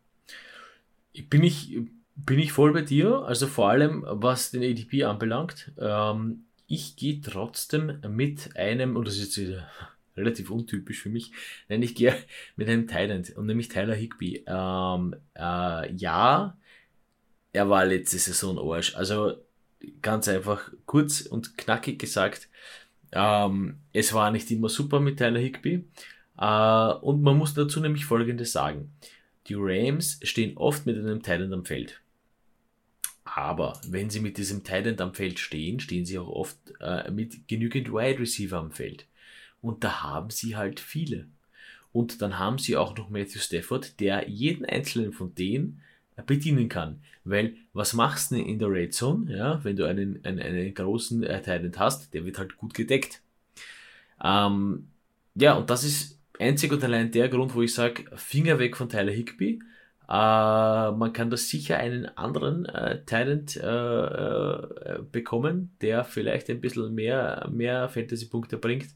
Bin 1.29 1.43
ich 1.43 1.77
bin 2.25 2.39
ich 2.39 2.51
voll 2.51 2.73
bei 2.73 2.81
dir. 2.81 3.23
Also 3.23 3.47
vor 3.47 3.69
allem, 3.69 4.03
was 4.07 4.51
den 4.51 4.63
ADP 4.63 5.03
anbelangt. 5.03 5.71
Ähm, 5.79 6.45
ich 6.67 6.95
gehe 6.95 7.21
trotzdem 7.21 7.99
mit 8.09 8.55
einem, 8.55 8.95
und 8.95 9.07
das 9.07 9.17
ist 9.17 9.35
jetzt 9.35 9.63
relativ 10.17 10.51
untypisch 10.51 11.01
für 11.01 11.09
mich, 11.09 11.31
nein, 11.67 11.81
ich 11.81 11.95
gehe 11.95 12.15
mit 12.55 12.69
einem 12.69 12.87
Thailand 12.87 13.35
und 13.35 13.47
nämlich 13.47 13.69
Tyler 13.69 13.95
Higby. 13.95 14.43
Ähm, 14.45 15.15
äh, 15.35 15.93
ja, 15.93 16.57
er 17.53 17.69
war 17.69 17.85
letzte 17.85 18.19
Saison 18.19 18.59
Arsch. 18.59 18.95
Also 18.95 19.33
ganz 20.01 20.27
einfach 20.27 20.71
kurz 20.85 21.21
und 21.21 21.57
knackig 21.57 21.99
gesagt, 21.99 22.49
ähm, 23.11 23.79
es 23.93 24.13
war 24.13 24.31
nicht 24.31 24.51
immer 24.51 24.69
super 24.69 24.99
mit 24.99 25.17
Tyler 25.17 25.39
Higby. 25.39 25.85
Äh, 26.37 26.93
und 27.01 27.21
man 27.21 27.37
muss 27.37 27.53
dazu 27.53 27.79
nämlich 27.79 28.05
Folgendes 28.05 28.51
sagen. 28.51 28.91
Die 29.47 29.55
Rams 29.57 30.19
stehen 30.23 30.57
oft 30.57 30.85
mit 30.85 30.97
einem 30.97 31.23
Thailand 31.23 31.53
am 31.53 31.65
Feld. 31.65 32.01
Aber 33.39 33.79
wenn 33.87 34.09
sie 34.09 34.19
mit 34.19 34.37
diesem 34.37 34.65
Titan 34.65 34.99
am 34.99 35.13
Feld 35.13 35.39
stehen, 35.39 35.79
stehen 35.79 36.05
sie 36.05 36.19
auch 36.19 36.27
oft 36.27 36.57
äh, 36.81 37.09
mit 37.09 37.47
genügend 37.47 37.87
Wide 37.89 38.19
Receiver 38.19 38.57
am 38.57 38.71
Feld. 38.71 39.05
Und 39.61 39.85
da 39.85 40.03
haben 40.03 40.29
sie 40.29 40.57
halt 40.57 40.81
viele. 40.81 41.25
Und 41.93 42.21
dann 42.21 42.37
haben 42.37 42.57
sie 42.57 42.75
auch 42.75 42.97
noch 42.97 43.09
Matthew 43.09 43.39
Stafford, 43.39 43.97
der 44.01 44.27
jeden 44.27 44.65
einzelnen 44.65 45.13
von 45.13 45.33
denen 45.35 45.81
äh, 46.17 46.21
bedienen 46.21 46.67
kann. 46.67 47.01
Weil 47.23 47.55
was 47.71 47.93
machst 47.93 48.31
du 48.31 48.35
in 48.35 48.59
der 48.59 48.71
Red 48.71 48.93
Zone, 48.93 49.33
ja, 49.33 49.63
wenn 49.63 49.77
du 49.77 49.85
einen, 49.85 50.19
einen, 50.25 50.39
einen 50.39 50.73
großen 50.73 51.23
äh, 51.23 51.41
Titan 51.41 51.71
hast, 51.77 52.13
der 52.13 52.25
wird 52.25 52.39
halt 52.39 52.57
gut 52.57 52.73
gedeckt. 52.73 53.21
Ähm, 54.21 54.89
ja, 55.35 55.53
und 55.53 55.69
das 55.69 55.85
ist 55.85 56.19
einzig 56.39 56.73
und 56.73 56.83
allein 56.83 57.09
der 57.11 57.29
Grund, 57.29 57.55
wo 57.55 57.61
ich 57.61 57.73
sage, 57.73 58.03
Finger 58.17 58.59
weg 58.59 58.75
von 58.75 58.89
Tyler 58.89 59.13
Higby 59.13 59.61
man 60.11 61.13
kann 61.13 61.29
da 61.29 61.37
sicher 61.37 61.77
einen 61.77 62.05
anderen 62.17 62.65
äh, 62.65 63.03
Talent 63.05 63.55
äh, 63.57 63.61
äh, 63.61 64.99
bekommen, 65.11 65.75
der 65.81 66.03
vielleicht 66.03 66.49
ein 66.49 66.61
bisschen 66.61 66.95
mehr, 66.95 67.47
mehr 67.51 67.89
Fantasy-Punkte 67.89 68.57
bringt. 68.57 68.87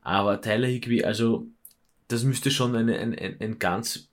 Aber 0.00 0.40
Tyler 0.40 0.68
Higby, 0.68 1.02
also 1.02 1.48
das 2.06 2.22
müsste 2.22 2.52
schon 2.52 2.76
ein, 2.76 2.88
ein, 2.88 3.18
ein, 3.18 3.40
ein 3.40 3.58
ganz, 3.58 4.10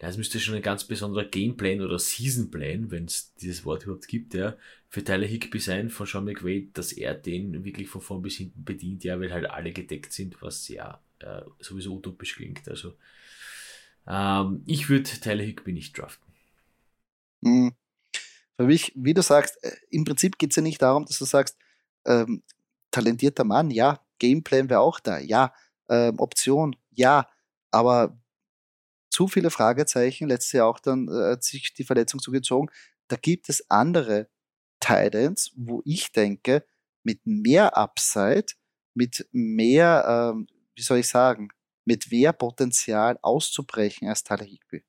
das 0.00 0.16
müsste 0.16 0.40
schon 0.40 0.56
ein 0.56 0.62
ganz 0.62 0.82
besonderer 0.82 1.26
Gameplan 1.26 1.80
oder 1.80 1.98
Seasonplan, 1.98 2.90
wenn 2.90 3.04
es 3.04 3.32
dieses 3.34 3.64
Wort 3.64 3.84
überhaupt 3.84 4.08
gibt, 4.08 4.34
ja, 4.34 4.56
für 4.88 5.04
Tyler 5.04 5.26
Higby 5.26 5.60
sein 5.60 5.90
von 5.90 6.06
Sean 6.06 6.24
McVay, 6.24 6.70
dass 6.72 6.90
er 6.92 7.14
den 7.14 7.64
wirklich 7.64 7.88
von 7.88 8.00
vorn 8.00 8.22
bis 8.22 8.36
hinten 8.36 8.64
bedient, 8.64 9.04
ja, 9.04 9.20
weil 9.20 9.32
halt 9.32 9.48
alle 9.48 9.70
gedeckt 9.70 10.12
sind, 10.12 10.42
was 10.42 10.66
ja 10.68 11.00
äh, 11.20 11.42
sowieso 11.60 11.94
utopisch 11.94 12.34
klingt. 12.34 12.68
Also 12.68 12.94
ähm, 14.06 14.62
ich 14.66 14.88
würde 14.88 15.04
Tyler 15.04 15.44
Higby 15.44 15.72
nicht 15.72 15.96
draften. 15.96 16.32
Mhm. 17.40 17.74
Für 18.56 18.66
mich, 18.66 18.92
wie 18.94 19.14
du 19.14 19.22
sagst, 19.22 19.62
äh, 19.64 19.72
im 19.90 20.04
Prinzip 20.04 20.38
geht 20.38 20.50
es 20.50 20.56
ja 20.56 20.62
nicht 20.62 20.82
darum, 20.82 21.04
dass 21.04 21.18
du 21.18 21.24
sagst, 21.24 21.56
ähm, 22.06 22.42
talentierter 22.90 23.44
Mann, 23.44 23.70
ja, 23.70 24.00
Gameplan 24.18 24.70
wäre 24.70 24.80
auch 24.80 25.00
da, 25.00 25.18
ja, 25.18 25.52
ähm, 25.88 26.18
Option, 26.18 26.76
ja, 26.90 27.28
aber 27.70 28.18
zu 29.10 29.28
viele 29.28 29.50
Fragezeichen, 29.50 30.28
letztes 30.28 30.52
Jahr 30.52 30.66
auch 30.66 30.80
dann 30.80 31.08
äh, 31.08 31.32
hat 31.32 31.44
sich 31.44 31.74
die 31.74 31.84
Verletzung 31.84 32.20
zugezogen. 32.20 32.70
Da 33.08 33.16
gibt 33.16 33.48
es 33.48 33.68
andere 33.70 34.28
Titans, 34.80 35.52
wo 35.56 35.82
ich 35.84 36.12
denke, 36.12 36.64
mit 37.02 37.20
mehr 37.24 37.76
Upside, 37.76 38.46
mit 38.94 39.26
mehr, 39.32 40.32
ähm, 40.34 40.46
wie 40.74 40.82
soll 40.82 40.98
ich 40.98 41.08
sagen, 41.08 41.48
mit 41.84 42.10
mehr 42.10 42.32
Potenzial 42.32 43.18
auszubrechen 43.22 44.08
als 44.08 44.22
Tyler 44.22 44.44
Higby. 44.44 44.84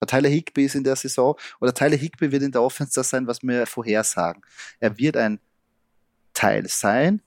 Der 0.00 0.08
Tyler 0.08 0.28
Higby 0.28 0.64
ist 0.64 0.74
in 0.74 0.84
der 0.84 0.96
Saison, 0.96 1.38
oder 1.60 1.72
Tyler 1.72 1.96
Higby 1.96 2.32
wird 2.32 2.42
in 2.42 2.50
der 2.50 2.62
Offense 2.62 2.92
das 2.94 3.10
sein, 3.10 3.26
was 3.26 3.42
wir 3.42 3.66
vorhersagen. 3.66 4.42
Er 4.80 4.98
wird 4.98 5.16
ein 5.16 5.38
Teil 6.34 6.66
sein, 6.68 7.22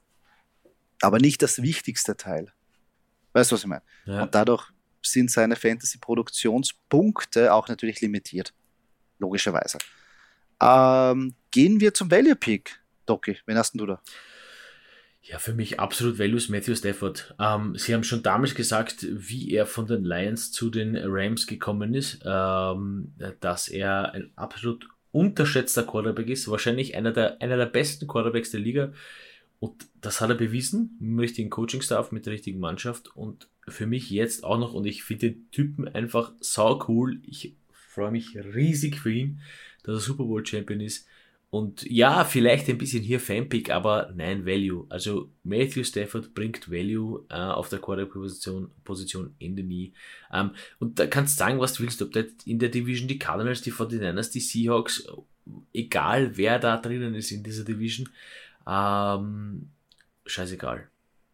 aber 1.01 1.19
nicht 1.19 1.41
das 1.41 1.61
wichtigste 1.61 2.17
Teil. 2.17 2.51
Weißt 3.33 3.51
du, 3.51 3.55
was 3.55 3.61
ich 3.61 3.67
meine? 3.67 3.83
Ja. 4.05 4.23
Und 4.23 4.35
dadurch 4.35 4.69
sind 5.01 5.31
seine 5.31 5.55
Fantasy-Produktionspunkte 5.55 7.53
auch 7.53 7.67
natürlich 7.67 8.01
limitiert. 8.01 8.53
Logischerweise. 9.19 9.77
Ähm, 10.61 11.35
gehen 11.51 11.79
wir 11.79 11.93
zum 11.93 12.09
Value 12.11 12.35
Pick, 12.35 12.81
Doki. 13.05 13.37
Wen 13.45 13.57
hast 13.57 13.73
du 13.73 13.85
da? 13.85 14.01
Ja, 15.27 15.39
für 15.39 15.55
mich 15.55 15.79
absolut 15.79 16.19
Values 16.19 16.49
Matthew 16.49 16.75
Stafford. 16.75 17.33
Ähm, 17.39 17.75
Sie 17.75 17.95
haben 17.95 18.03
schon 18.03 18.21
damals 18.21 18.53
gesagt, 18.53 19.07
wie 19.09 19.51
er 19.53 19.65
von 19.65 19.87
den 19.87 20.03
Lions 20.03 20.51
zu 20.51 20.69
den 20.69 20.95
Rams 20.95 21.47
gekommen 21.47 21.95
ist, 21.95 22.19
ähm, 22.23 23.11
dass 23.39 23.67
er 23.67 24.13
ein 24.13 24.31
absolut 24.35 24.87
unterschätzter 25.11 25.81
Quarterback 25.81 26.29
ist, 26.29 26.47
wahrscheinlich 26.47 26.95
einer 26.95 27.11
der, 27.11 27.41
einer 27.41 27.57
der 27.57 27.65
besten 27.65 28.05
Quarterbacks 28.05 28.51
der 28.51 28.59
Liga. 28.59 28.93
Und 29.59 29.87
das 29.99 30.21
hat 30.21 30.29
er 30.29 30.35
bewiesen, 30.35 30.95
mit 30.99 31.09
dem 31.09 31.19
richtigen 31.19 31.49
Coaching-Staff, 31.49 32.11
mit 32.11 32.27
der 32.27 32.33
richtigen 32.33 32.59
Mannschaft 32.59 33.15
und 33.15 33.47
für 33.67 33.87
mich 33.87 34.11
jetzt 34.11 34.43
auch 34.43 34.59
noch. 34.59 34.73
Und 34.73 34.85
ich 34.85 35.03
finde 35.03 35.31
den 35.31 35.49
Typen 35.49 35.87
einfach 35.87 36.33
sau 36.39 36.85
cool. 36.87 37.19
Ich 37.25 37.55
freue 37.71 38.11
mich 38.11 38.37
riesig 38.37 38.99
für 38.99 39.11
ihn, 39.11 39.41
dass 39.81 39.95
er 39.95 40.01
Super 40.01 40.25
Bowl 40.25 40.45
Champion 40.45 40.81
ist. 40.81 41.07
Und 41.55 41.89
ja, 41.89 42.25
vielleicht 42.25 42.67
ein 42.67 42.77
bisschen 42.77 43.01
hier 43.01 43.21
Fanpick, 43.21 43.69
aber 43.69 44.11
nein, 44.13 44.45
Value. 44.45 44.85
Also 44.89 45.31
Matthew 45.43 45.85
Stafford 45.85 46.33
bringt 46.35 46.69
Value 46.69 47.23
äh, 47.29 47.35
auf 47.35 47.69
der 47.69 47.79
Quarterback-Position 47.79 48.71
Position 48.83 49.33
Ende 49.39 49.63
nie. 49.63 49.93
Ähm, 50.33 50.51
und 50.79 50.99
da 50.99 51.07
kannst 51.07 51.35
du 51.35 51.45
sagen, 51.45 51.61
was 51.61 51.71
du 51.71 51.83
willst, 51.83 52.01
ob 52.01 52.11
das 52.11 52.25
in 52.43 52.59
der 52.59 52.67
Division 52.67 53.07
die 53.07 53.19
Cardinals, 53.19 53.61
die 53.61 53.71
49ers, 53.71 54.33
die 54.33 54.41
Seahawks, 54.41 55.07
egal 55.73 56.35
wer 56.35 56.59
da 56.59 56.75
drinnen 56.75 57.15
ist 57.15 57.31
in 57.31 57.41
dieser 57.41 57.63
Division, 57.63 58.09
ähm, 58.67 59.69
scheißegal. 60.25 60.89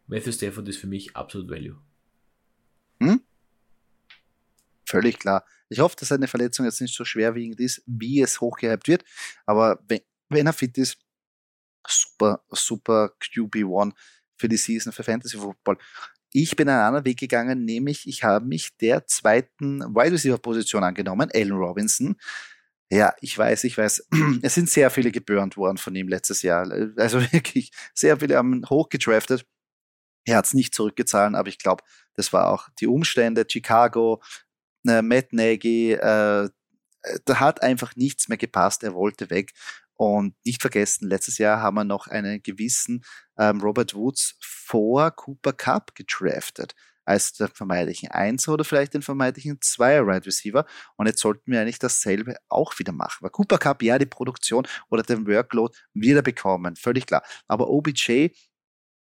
Matthew 0.06 0.30
Stafford 0.30 0.68
ist 0.68 0.78
für 0.78 0.86
mich 0.86 1.16
absolut 1.16 1.50
Value. 1.50 1.78
Hm? 3.00 3.20
Völlig 4.86 5.18
klar. 5.18 5.44
Ich 5.68 5.80
hoffe, 5.80 5.96
dass 5.98 6.10
seine 6.10 6.28
Verletzung 6.28 6.64
jetzt 6.64 6.80
nicht 6.80 6.94
so 6.94 7.04
schwerwiegend 7.04 7.58
ist, 7.58 7.82
wie 7.86 8.20
es 8.20 8.40
hochgehypt 8.40 8.86
wird. 8.86 9.04
Aber 9.46 9.82
wenn, 9.88 10.00
wenn 10.32 10.46
er 10.46 10.52
fit 10.52 10.76
ist, 10.78 10.98
super, 11.86 12.42
super 12.50 13.12
QB1 13.20 13.92
für 14.36 14.48
die 14.48 14.56
Season 14.56 14.92
für 14.92 15.02
Fantasy 15.02 15.36
Football. 15.36 15.78
Ich 16.32 16.56
bin 16.56 16.68
einen 16.68 16.80
anderen 16.80 17.04
Weg 17.04 17.18
gegangen, 17.18 17.64
nämlich 17.64 18.08
ich 18.08 18.24
habe 18.24 18.46
mich 18.46 18.76
der 18.78 19.06
zweiten 19.06 19.80
Wide 19.80 20.12
Receiver 20.12 20.38
Position 20.38 20.82
angenommen, 20.82 21.30
Allen 21.34 21.52
Robinson. 21.52 22.16
Ja, 22.90 23.14
ich 23.20 23.36
weiß, 23.36 23.64
ich 23.64 23.78
weiß. 23.78 24.06
Es 24.42 24.54
sind 24.54 24.68
sehr 24.68 24.90
viele 24.90 25.10
geburnt 25.10 25.56
worden 25.56 25.78
von 25.78 25.94
ihm 25.94 26.08
letztes 26.08 26.42
Jahr. 26.42 26.70
Also 26.96 27.20
wirklich, 27.32 27.70
sehr 27.94 28.18
viele 28.18 28.36
haben 28.36 28.62
hochgedraftet. 28.68 29.46
Er 30.24 30.36
hat 30.36 30.46
es 30.46 30.54
nicht 30.54 30.74
zurückgezahlt, 30.74 31.34
aber 31.34 31.48
ich 31.48 31.58
glaube, 31.58 31.82
das 32.14 32.32
war 32.32 32.48
auch 32.48 32.68
die 32.80 32.86
Umstände. 32.86 33.46
Chicago, 33.48 34.22
äh, 34.86 35.02
Matt 35.02 35.32
Nagy, 35.32 35.92
äh, 35.92 36.48
da 37.24 37.40
hat 37.40 37.62
einfach 37.62 37.96
nichts 37.96 38.28
mehr 38.28 38.38
gepasst. 38.38 38.84
Er 38.84 38.94
wollte 38.94 39.30
weg. 39.30 39.52
Und 40.02 40.34
nicht 40.44 40.60
vergessen, 40.60 41.08
letztes 41.08 41.38
Jahr 41.38 41.60
haben 41.60 41.76
wir 41.76 41.84
noch 41.84 42.08
einen 42.08 42.42
gewissen 42.42 43.04
ähm, 43.38 43.60
Robert 43.60 43.94
Woods 43.94 44.34
vor 44.40 45.12
Cooper 45.12 45.52
Cup 45.52 45.94
gedraftet 45.94 46.74
als 47.04 47.34
den 47.34 47.46
vermeintlichen 47.46 48.10
Einser 48.10 48.54
oder 48.54 48.64
vielleicht 48.64 48.94
den 48.94 49.02
vermeintlichen 49.02 49.60
Zweier 49.60 50.04
Right 50.04 50.26
Receiver. 50.26 50.66
Und 50.96 51.06
jetzt 51.06 51.20
sollten 51.20 51.52
wir 51.52 51.60
eigentlich 51.60 51.78
dasselbe 51.78 52.34
auch 52.48 52.76
wieder 52.80 52.90
machen. 52.90 53.18
Weil 53.20 53.30
Cooper 53.30 53.58
Cup, 53.58 53.80
ja, 53.84 53.96
die 53.96 54.06
Produktion 54.06 54.66
oder 54.90 55.04
den 55.04 55.24
Workload 55.24 55.72
wieder 55.94 56.22
bekommen, 56.22 56.74
völlig 56.74 57.06
klar. 57.06 57.22
Aber 57.46 57.70
OBJ 57.70 58.30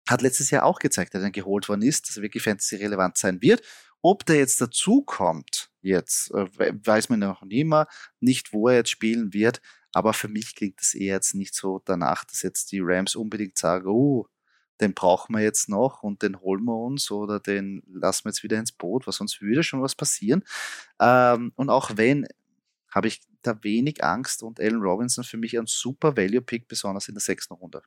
hat 0.07 0.21
letztes 0.21 0.51
Jahr 0.51 0.65
auch 0.65 0.77
gezeigt, 0.77 1.15
dass 1.15 1.23
er 1.23 1.31
geholt 1.31 1.67
worden 1.67 1.81
ist, 1.81 2.09
dass 2.09 2.17
er 2.17 2.21
wirklich 2.21 2.43
fantasy 2.43 2.75
relevant 2.75 3.17
sein 3.17 3.41
wird. 3.41 3.63
Ob 4.03 4.23
der 4.23 4.35
jetzt 4.35 4.61
dazukommt, 4.61 5.71
jetzt 5.81 6.29
äh, 6.35 6.45
weiß 6.85 7.09
man 7.09 7.21
noch 7.21 7.41
nie 7.41 7.63
mehr, 7.63 7.87
nicht 8.19 8.53
wo 8.53 8.67
er 8.67 8.75
jetzt 8.75 8.91
spielen 8.91 9.33
wird. 9.33 9.61
Aber 9.95 10.11
für 10.11 10.27
mich 10.27 10.55
klingt 10.55 10.81
es 10.81 10.93
eher 10.93 11.15
jetzt 11.15 11.35
nicht 11.35 11.55
so 11.55 11.81
danach, 11.85 12.25
dass 12.25 12.41
jetzt 12.41 12.73
die 12.73 12.81
Rams 12.81 13.15
unbedingt 13.15 13.57
sagen, 13.57 13.87
oh, 13.87 14.27
den 14.81 14.93
brauchen 14.93 15.33
wir 15.33 15.41
jetzt 15.41 15.69
noch 15.69 16.03
und 16.03 16.21
den 16.21 16.41
holen 16.41 16.65
wir 16.65 16.75
uns 16.75 17.09
oder 17.11 17.39
den 17.39 17.81
lassen 17.87 18.25
wir 18.25 18.31
jetzt 18.31 18.43
wieder 18.43 18.59
ins 18.59 18.73
Boot, 18.73 19.07
weil 19.07 19.13
sonst 19.13 19.41
würde 19.41 19.63
schon 19.63 19.81
was 19.81 19.95
passieren. 19.95 20.43
Ähm, 20.99 21.53
und 21.55 21.69
auch 21.69 21.91
wenn, 21.95 22.27
habe 22.93 23.07
ich 23.07 23.21
da 23.41 23.57
wenig 23.63 24.03
Angst 24.03 24.43
und 24.43 24.59
Allen 24.59 24.81
Robinson 24.81 25.23
für 25.23 25.37
mich 25.37 25.57
ein 25.57 25.65
super 25.65 26.17
Value-Pick, 26.17 26.67
besonders 26.67 27.07
in 27.07 27.15
der 27.15 27.21
sechsten 27.21 27.53
Runde. 27.53 27.81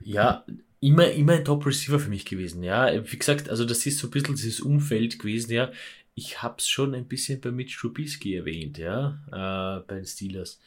Ja, 0.00 0.44
immer, 0.80 1.08
immer 1.12 1.34
ein 1.34 1.44
Top-Receiver 1.44 2.00
für 2.00 2.10
mich 2.10 2.24
gewesen, 2.24 2.64
ja. 2.64 2.92
Wie 3.12 3.16
gesagt, 3.16 3.48
also 3.48 3.64
das 3.64 3.86
ist 3.86 4.00
so 4.00 4.08
ein 4.08 4.10
bisschen 4.10 4.34
dieses 4.34 4.60
Umfeld 4.60 5.20
gewesen, 5.20 5.52
ja 5.52 5.70
ich 6.14 6.42
habe 6.42 6.56
es 6.58 6.68
schon 6.68 6.94
ein 6.94 7.06
bisschen 7.06 7.40
bei 7.40 7.50
Mitch 7.50 7.78
Trubisky 7.78 8.36
erwähnt, 8.36 8.78
ja, 8.78 9.18
äh, 9.28 9.82
bei 9.86 9.96
den 9.96 10.06
Steelers. 10.06 10.60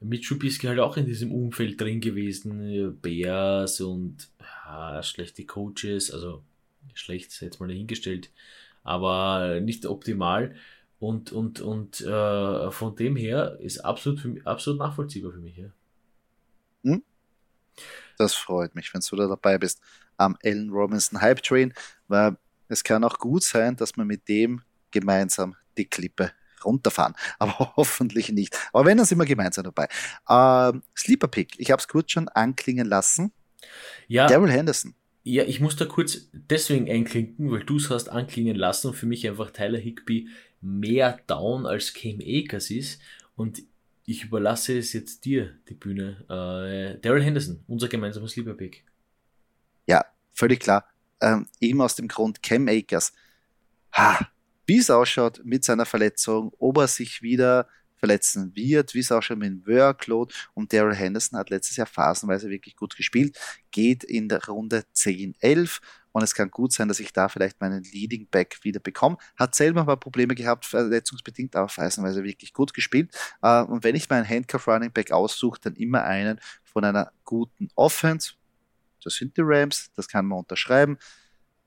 Mitch 0.00 0.28
Trubisky 0.28 0.66
halt 0.66 0.80
auch 0.80 0.96
in 0.96 1.06
diesem 1.06 1.32
Umfeld 1.32 1.80
drin 1.80 2.00
gewesen, 2.00 2.98
Bears 3.00 3.80
und 3.80 4.28
ja, 4.40 5.02
schlechte 5.02 5.44
Coaches, 5.44 6.10
also 6.10 6.42
schlecht 6.94 7.40
jetzt 7.40 7.60
mal 7.60 7.68
dahingestellt, 7.68 8.30
aber 8.82 9.60
nicht 9.60 9.86
optimal. 9.86 10.54
Und, 10.98 11.32
und, 11.32 11.60
und 11.60 12.00
äh, 12.00 12.70
von 12.70 12.94
dem 12.94 13.16
her 13.16 13.58
ist 13.60 13.78
absolut, 13.78 14.20
für 14.20 14.40
absolut 14.44 14.78
nachvollziehbar 14.78 15.32
für 15.32 15.40
mich. 15.40 15.56
Ja. 15.56 15.72
Hm? 16.84 17.02
Das 18.18 18.34
freut 18.34 18.76
mich, 18.76 18.94
wenn 18.94 19.02
du 19.08 19.16
da 19.16 19.26
dabei 19.26 19.58
bist 19.58 19.80
am 20.16 20.36
Allen 20.44 20.70
Robinson 20.70 21.20
Hype 21.20 21.42
Train, 21.42 21.74
weil 22.06 22.36
es 22.68 22.84
kann 22.84 23.02
auch 23.02 23.18
gut 23.18 23.42
sein, 23.42 23.74
dass 23.76 23.96
wir 23.96 24.04
mit 24.04 24.28
dem 24.28 24.62
gemeinsam 24.92 25.56
die 25.76 25.86
Klippe 25.86 26.32
runterfahren. 26.64 27.14
Aber 27.38 27.72
hoffentlich 27.76 28.30
nicht. 28.30 28.56
Aber 28.72 28.84
wenn, 28.84 28.96
dann 28.96 29.06
sind 29.06 29.18
wir 29.18 29.24
gemeinsam 29.24 29.64
dabei. 29.64 29.88
Ähm, 30.28 30.82
Sleeper 30.96 31.28
Pick, 31.28 31.58
ich 31.58 31.70
habe 31.70 31.80
es 31.80 31.88
kurz 31.88 32.12
schon 32.12 32.28
anklingen 32.28 32.86
lassen. 32.86 33.32
Ja. 34.08 34.26
Daryl 34.26 34.50
Henderson. 34.50 34.94
Ja, 35.24 35.44
ich 35.44 35.60
muss 35.60 35.76
da 35.76 35.84
kurz 35.84 36.28
deswegen 36.32 36.90
einklinken, 36.90 37.50
weil 37.50 37.64
du 37.64 37.76
es 37.76 37.90
hast 37.90 38.08
anklingen 38.08 38.56
lassen 38.56 38.88
und 38.88 38.94
für 38.94 39.06
mich 39.06 39.28
einfach 39.28 39.50
Tyler 39.50 39.78
Higby 39.78 40.28
mehr 40.60 41.20
down 41.28 41.64
als 41.64 41.94
Cam 41.94 42.18
Akers 42.20 42.70
ist. 42.70 43.00
Und 43.36 43.62
ich 44.04 44.24
überlasse 44.24 44.76
es 44.76 44.92
jetzt 44.92 45.24
dir, 45.24 45.54
die 45.68 45.74
Bühne. 45.74 46.24
Äh, 46.28 47.00
Daryl 47.00 47.22
Henderson, 47.22 47.62
unser 47.68 47.88
gemeinsames 47.88 48.34
Lieberpick. 48.34 48.84
Ja, 49.86 50.04
völlig 50.32 50.60
klar. 50.60 50.88
Ähm, 51.20 51.46
eben 51.60 51.80
aus 51.80 51.94
dem 51.94 52.08
Grund 52.08 52.42
Cam 52.42 52.66
Akers. 52.66 53.12
Ha, 53.92 54.28
wie 54.72 54.78
es 54.78 54.88
ausschaut 54.88 55.42
mit 55.44 55.64
seiner 55.64 55.84
Verletzung, 55.84 56.50
ob 56.58 56.78
er 56.78 56.88
sich 56.88 57.20
wieder 57.20 57.68
verletzen 57.96 58.56
wird, 58.56 58.94
wie 58.94 59.00
es 59.00 59.12
auch 59.12 59.22
schon 59.22 59.38
mit 59.38 59.48
dem 59.50 59.66
Workload. 59.66 60.34
Und 60.54 60.72
Daryl 60.72 60.94
Henderson 60.94 61.38
hat 61.38 61.50
letztes 61.50 61.76
Jahr 61.76 61.86
phasenweise 61.86 62.48
wirklich 62.48 62.74
gut 62.74 62.96
gespielt, 62.96 63.38
geht 63.70 64.02
in 64.02 64.30
der 64.30 64.42
Runde 64.46 64.84
10, 64.94 65.34
11 65.40 65.80
und 66.12 66.22
es 66.22 66.34
kann 66.34 66.50
gut 66.50 66.72
sein, 66.72 66.88
dass 66.88 67.00
ich 67.00 67.12
da 67.12 67.28
vielleicht 67.28 67.60
meinen 67.60 67.82
Leading 67.82 68.26
Back 68.30 68.60
wieder 68.62 68.80
bekomme. 68.80 69.18
Hat 69.36 69.54
selber 69.54 69.84
mal 69.84 69.96
Probleme 69.96 70.34
gehabt, 70.34 70.64
verletzungsbedingt, 70.64 71.54
aber 71.54 71.68
phasenweise 71.68 72.24
wirklich 72.24 72.54
gut 72.54 72.72
gespielt. 72.72 73.14
Äh, 73.42 73.64
und 73.64 73.84
wenn 73.84 73.94
ich 73.94 74.08
meinen 74.08 74.26
Handcuff 74.26 74.68
Running 74.68 74.90
Back 74.90 75.12
aussuche, 75.12 75.60
dann 75.60 75.76
immer 75.76 76.02
einen 76.02 76.40
von 76.64 76.82
einer 76.82 77.12
guten 77.26 77.68
Offense. 77.74 78.32
Das 79.04 79.16
sind 79.16 79.36
die 79.36 79.42
Rams, 79.44 79.90
das 79.96 80.08
kann 80.08 80.24
man 80.24 80.38
unterschreiben. 80.38 80.96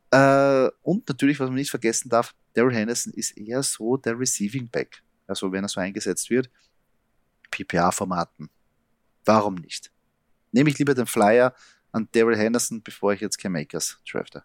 Äh, 0.10 0.70
und 0.82 1.08
natürlich, 1.08 1.40
was 1.40 1.50
man 1.50 1.56
nicht 1.56 1.70
vergessen 1.70 2.10
darf, 2.10 2.34
Daryl 2.56 2.74
Henderson 2.74 3.14
ist 3.14 3.38
eher 3.38 3.62
so 3.62 3.98
der 3.98 4.20
Receiving 4.20 4.70
Back 4.70 5.04
also 5.28 5.52
wenn 5.52 5.64
er 5.64 5.70
so 5.70 5.80
eingesetzt 5.80 6.30
wird, 6.30 6.50
PPA-Formaten. 7.52 8.50
Warum 9.26 9.56
nicht? 9.56 9.92
Nehme 10.52 10.70
ich 10.70 10.78
lieber 10.78 10.94
den 10.94 11.06
Flyer 11.06 11.54
an 11.92 12.08
Daryl 12.12 12.38
Henderson, 12.38 12.84
bevor 12.84 13.14
ich 13.14 13.22
jetzt 13.22 13.38
K-Makers 13.38 14.00
drafte. 14.10 14.44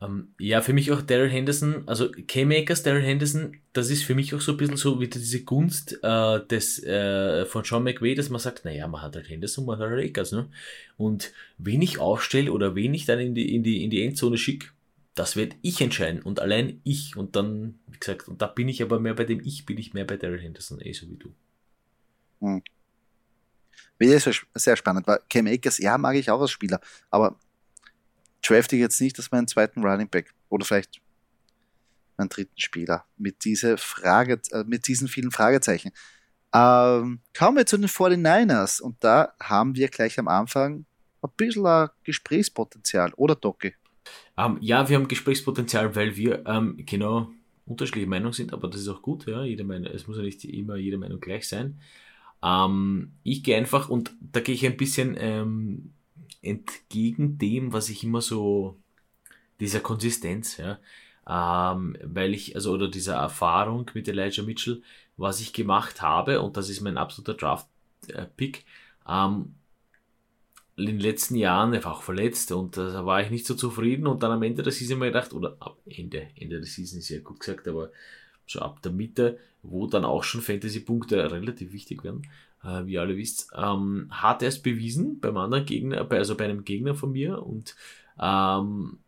Um, 0.00 0.18
ähm, 0.18 0.34
ja, 0.38 0.60
für 0.60 0.72
mich 0.72 0.90
auch 0.92 1.02
Daryl 1.02 1.30
Henderson, 1.30 1.86
also 1.86 2.10
K-Makers, 2.10 2.82
Daryl 2.82 3.02
Henderson, 3.02 3.56
das 3.72 3.90
ist 3.90 4.04
für 4.04 4.14
mich 4.14 4.34
auch 4.34 4.40
so 4.40 4.52
ein 4.52 4.58
bisschen 4.58 4.76
so 4.76 5.00
wieder 5.00 5.18
diese 5.18 5.44
Gunst 5.44 5.98
äh, 6.02 6.46
des, 6.46 6.82
äh, 6.82 7.46
von 7.46 7.64
Sean 7.64 7.84
McVay, 7.84 8.14
dass 8.14 8.28
man 8.28 8.40
sagt, 8.40 8.64
naja, 8.64 8.86
man 8.88 9.02
hat 9.02 9.16
halt 9.16 9.28
Henderson, 9.28 9.64
man 9.64 9.78
hat 9.78 9.90
halt 9.90 10.04
Akers, 10.04 10.32
ne? 10.32 10.50
Und 10.96 11.32
wen 11.58 11.80
ich 11.80 11.98
aufstelle 11.98 12.52
oder 12.52 12.74
wen 12.74 12.92
ich 12.92 13.06
dann 13.06 13.20
in 13.20 13.34
die, 13.34 13.54
in 13.54 13.62
die, 13.62 13.84
in 13.84 13.90
die 13.90 14.02
Endzone 14.02 14.36
schicke, 14.36 14.68
das 15.14 15.36
werde 15.36 15.56
ich 15.62 15.80
entscheiden 15.80 16.22
und 16.22 16.40
allein 16.40 16.80
ich. 16.84 17.16
Und 17.16 17.36
dann, 17.36 17.78
wie 17.86 17.98
gesagt, 17.98 18.28
und 18.28 18.42
da 18.42 18.46
bin 18.46 18.68
ich 18.68 18.82
aber 18.82 18.98
mehr 18.98 19.14
bei 19.14 19.24
dem 19.24 19.40
Ich, 19.40 19.64
bin 19.64 19.78
ich 19.78 19.94
mehr 19.94 20.04
bei 20.04 20.16
Daryl 20.16 20.40
Henderson, 20.40 20.80
eh 20.80 20.92
so 20.92 21.08
wie 21.08 21.16
du. 21.16 21.34
Hm. 22.40 22.62
Wäre 23.98 24.20
sehr 24.54 24.76
spannend, 24.76 25.06
weil 25.06 25.20
Cam 25.30 25.46
Akers, 25.46 25.78
ja, 25.78 25.96
mag 25.98 26.16
ich 26.16 26.30
auch 26.30 26.40
als 26.40 26.50
Spieler, 26.50 26.80
aber 27.10 27.38
drafte 28.42 28.76
ich 28.76 28.80
jetzt 28.80 29.00
nicht 29.00 29.16
als 29.18 29.30
meinen 29.30 29.46
zweiten 29.46 29.84
Running 29.84 30.08
Back 30.08 30.34
oder 30.48 30.64
vielleicht 30.64 31.00
meinen 32.16 32.28
dritten 32.28 32.58
Spieler 32.58 33.04
mit, 33.16 33.44
diese 33.44 33.76
Frage, 33.76 34.40
äh, 34.50 34.64
mit 34.64 34.86
diesen 34.88 35.08
vielen 35.08 35.30
Fragezeichen. 35.30 35.92
Ähm, 36.52 37.20
kommen 37.36 37.56
wir 37.56 37.66
zu 37.66 37.76
den 37.76 37.88
49ers 37.88 38.80
und 38.80 39.02
da 39.02 39.34
haben 39.40 39.74
wir 39.74 39.88
gleich 39.88 40.18
am 40.18 40.28
Anfang 40.28 40.86
ein 41.22 41.30
bisschen 41.36 41.88
Gesprächspotenzial, 42.02 43.12
oder 43.14 43.34
Doki? 43.34 43.74
Ähm, 44.36 44.58
ja, 44.60 44.88
wir 44.88 44.96
haben 44.96 45.08
Gesprächspotenzial, 45.08 45.94
weil 45.96 46.16
wir 46.16 46.44
ähm, 46.46 46.76
genau 46.78 47.30
unterschiedliche 47.66 48.08
Meinung 48.08 48.32
sind, 48.32 48.52
aber 48.52 48.68
das 48.68 48.80
ist 48.82 48.88
auch 48.88 49.02
gut, 49.02 49.26
ja. 49.26 49.44
Jede 49.44 49.64
Meinung, 49.64 49.92
es 49.92 50.06
muss 50.06 50.16
ja 50.16 50.22
nicht 50.22 50.44
immer 50.44 50.76
jede 50.76 50.98
Meinung 50.98 51.20
gleich 51.20 51.48
sein. 51.48 51.80
Ähm, 52.42 53.12
ich 53.22 53.42
gehe 53.42 53.56
einfach, 53.56 53.88
und 53.88 54.12
da 54.20 54.40
gehe 54.40 54.54
ich 54.54 54.66
ein 54.66 54.76
bisschen 54.76 55.16
ähm, 55.18 55.92
entgegen 56.42 57.38
dem, 57.38 57.72
was 57.72 57.88
ich 57.88 58.04
immer 58.04 58.20
so, 58.20 58.76
dieser 59.60 59.80
Konsistenz, 59.80 60.56
ja. 60.58 60.78
Weil 61.26 62.34
ich, 62.34 62.54
also, 62.54 62.72
oder 62.72 62.88
dieser 62.88 63.14
Erfahrung 63.14 63.90
mit 63.94 64.06
Elijah 64.08 64.42
Mitchell, 64.42 64.82
was 65.16 65.40
ich 65.40 65.54
gemacht 65.54 66.02
habe, 66.02 66.42
und 66.42 66.58
das 66.58 66.68
ist 66.68 66.82
mein 66.82 66.98
absoluter 66.98 67.32
Draft-Pick, 67.32 68.66
ähm, 69.08 69.54
in 70.76 70.86
den 70.86 71.00
letzten 71.00 71.36
Jahren, 71.36 71.74
auch 71.84 72.02
verletzt 72.02 72.50
und 72.52 72.76
äh, 72.76 72.92
da 72.92 73.06
war 73.06 73.22
ich 73.22 73.30
nicht 73.30 73.46
so 73.46 73.54
zufrieden 73.54 74.06
und 74.06 74.22
dann 74.22 74.32
am 74.32 74.42
Ende 74.42 74.62
der 74.62 74.72
Season 74.72 74.98
mir 74.98 75.06
gedacht, 75.06 75.32
oder 75.32 75.56
ab 75.60 75.78
Ende, 75.86 76.28
Ende 76.36 76.56
der 76.56 76.66
Season 76.66 76.98
ist 76.98 77.08
ja 77.08 77.20
gut 77.20 77.40
gesagt, 77.40 77.68
aber 77.68 77.90
so 78.46 78.60
ab 78.60 78.82
der 78.82 78.92
Mitte, 78.92 79.38
wo 79.62 79.86
dann 79.86 80.04
auch 80.04 80.24
schon 80.24 80.40
Fantasy-Punkte 80.40 81.30
relativ 81.30 81.72
wichtig 81.72 82.02
werden, 82.02 82.26
äh, 82.64 82.86
wie 82.86 82.94
ihr 82.94 83.02
alle 83.02 83.16
wisst, 83.16 83.50
ähm, 83.56 84.08
hat 84.10 84.42
er 84.42 84.48
es 84.48 84.60
bewiesen 84.60 85.20
beim 85.20 85.36
anderen 85.36 85.64
Gegner, 85.64 86.10
also 86.10 86.36
bei 86.36 86.44
einem 86.44 86.64
Gegner 86.64 86.94
von 86.94 87.12
mir 87.12 87.42
und 87.42 87.76
ähm, 88.20 88.98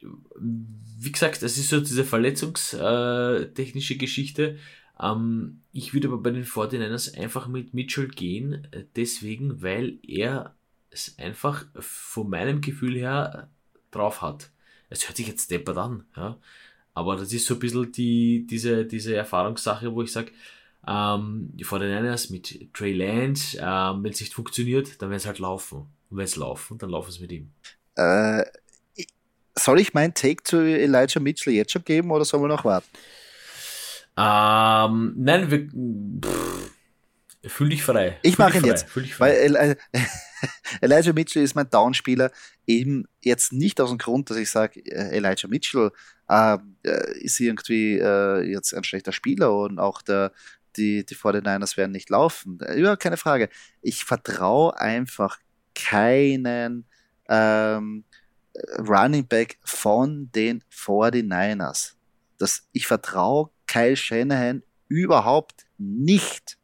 wie 0.00 1.12
gesagt, 1.12 1.42
das 1.42 1.56
ist 1.56 1.70
so 1.70 1.80
diese 1.80 2.04
verletzungstechnische 2.04 3.96
Geschichte. 3.96 4.58
Ähm, 5.00 5.60
ich 5.72 5.94
würde 5.94 6.08
aber 6.08 6.18
bei 6.18 6.30
den 6.30 6.44
49ers 6.44 7.18
einfach 7.18 7.48
mit 7.48 7.72
Mitchell 7.72 8.08
gehen, 8.08 8.68
äh, 8.70 8.84
deswegen, 8.94 9.62
weil 9.62 9.98
er 10.02 10.54
es 10.94 11.18
einfach 11.18 11.66
von 11.78 12.30
meinem 12.30 12.60
Gefühl 12.60 12.96
her 12.96 13.48
drauf 13.90 14.22
hat. 14.22 14.50
Es 14.90 15.06
hört 15.08 15.16
sich 15.16 15.28
jetzt 15.28 15.50
deppert 15.50 15.76
an, 15.76 16.04
ja. 16.16 16.38
Aber 16.94 17.16
das 17.16 17.32
ist 17.32 17.46
so 17.46 17.54
ein 17.54 17.60
bisschen 17.60 17.90
die, 17.90 18.46
diese, 18.48 18.86
diese 18.86 19.16
Erfahrungssache, 19.16 19.92
wo 19.92 20.02
ich 20.02 20.12
sage, 20.12 20.30
ähm, 20.86 21.50
die 21.52 21.64
Niners 21.64 22.30
mit 22.30 22.72
Trey 22.72 22.92
Lance, 22.92 23.58
ähm, 23.60 24.04
wenn 24.04 24.12
es 24.12 24.20
nicht 24.20 24.32
funktioniert, 24.32 25.02
dann 25.02 25.10
werden 25.10 25.18
es 25.18 25.26
halt 25.26 25.40
laufen. 25.40 25.86
Und 26.10 26.18
wenn 26.18 26.24
es 26.24 26.36
laufen, 26.36 26.78
dann 26.78 26.90
laufen 26.90 27.08
es 27.08 27.18
mit 27.18 27.32
ihm. 27.32 27.50
Äh, 27.96 28.44
soll 29.56 29.80
ich 29.80 29.94
mein 29.94 30.14
Take 30.14 30.44
zu 30.44 30.58
Elijah 30.58 31.20
Mitchell 31.20 31.54
jetzt 31.54 31.72
schon 31.72 31.84
geben 31.84 32.10
oder 32.10 32.24
sollen 32.24 32.44
wir 32.44 32.48
noch 32.48 32.64
warten? 32.64 32.88
Ähm, 34.16 35.14
nein, 35.16 35.50
wir, 35.50 35.68
pff, 36.20 36.73
Fühl 37.46 37.68
dich 37.68 37.82
frei. 37.82 38.18
Ich 38.22 38.38
mache 38.38 38.58
ihn 38.58 38.64
jetzt. 38.64 38.86
Weil 39.18 39.56
äh, 39.56 39.76
Elijah 40.80 41.12
Mitchell 41.12 41.42
ist 41.42 41.54
mein 41.54 41.68
Downspieler. 41.68 42.30
Eben 42.66 43.06
jetzt 43.22 43.52
nicht 43.52 43.80
aus 43.80 43.90
dem 43.90 43.98
Grund, 43.98 44.30
dass 44.30 44.36
ich 44.36 44.50
sage, 44.50 44.80
äh, 44.80 45.16
Elijah 45.16 45.48
Mitchell 45.48 45.90
äh, 46.28 46.58
äh, 46.84 47.18
ist 47.18 47.40
irgendwie 47.40 47.98
äh, 47.98 48.42
jetzt 48.42 48.74
ein 48.74 48.84
schlechter 48.84 49.12
Spieler 49.12 49.54
und 49.54 49.78
auch 49.78 50.00
der, 50.02 50.32
die, 50.76 51.04
die 51.04 51.16
49ers 51.16 51.76
werden 51.76 51.92
nicht 51.92 52.10
laufen. 52.10 52.58
Ja, 52.76 52.96
keine 52.96 53.16
Frage. 53.16 53.48
Ich 53.82 54.04
vertraue 54.04 54.78
einfach 54.78 55.38
keinen 55.74 56.86
ähm, 57.28 58.04
Running 58.78 59.26
Back 59.26 59.58
von 59.64 60.30
den 60.32 60.62
49ers. 60.72 61.94
Das, 62.38 62.68
ich 62.72 62.86
vertraue 62.86 63.50
Kyle 63.66 63.96
Shanahan 63.96 64.62
überhaupt 64.88 65.66
nicht 65.78 66.58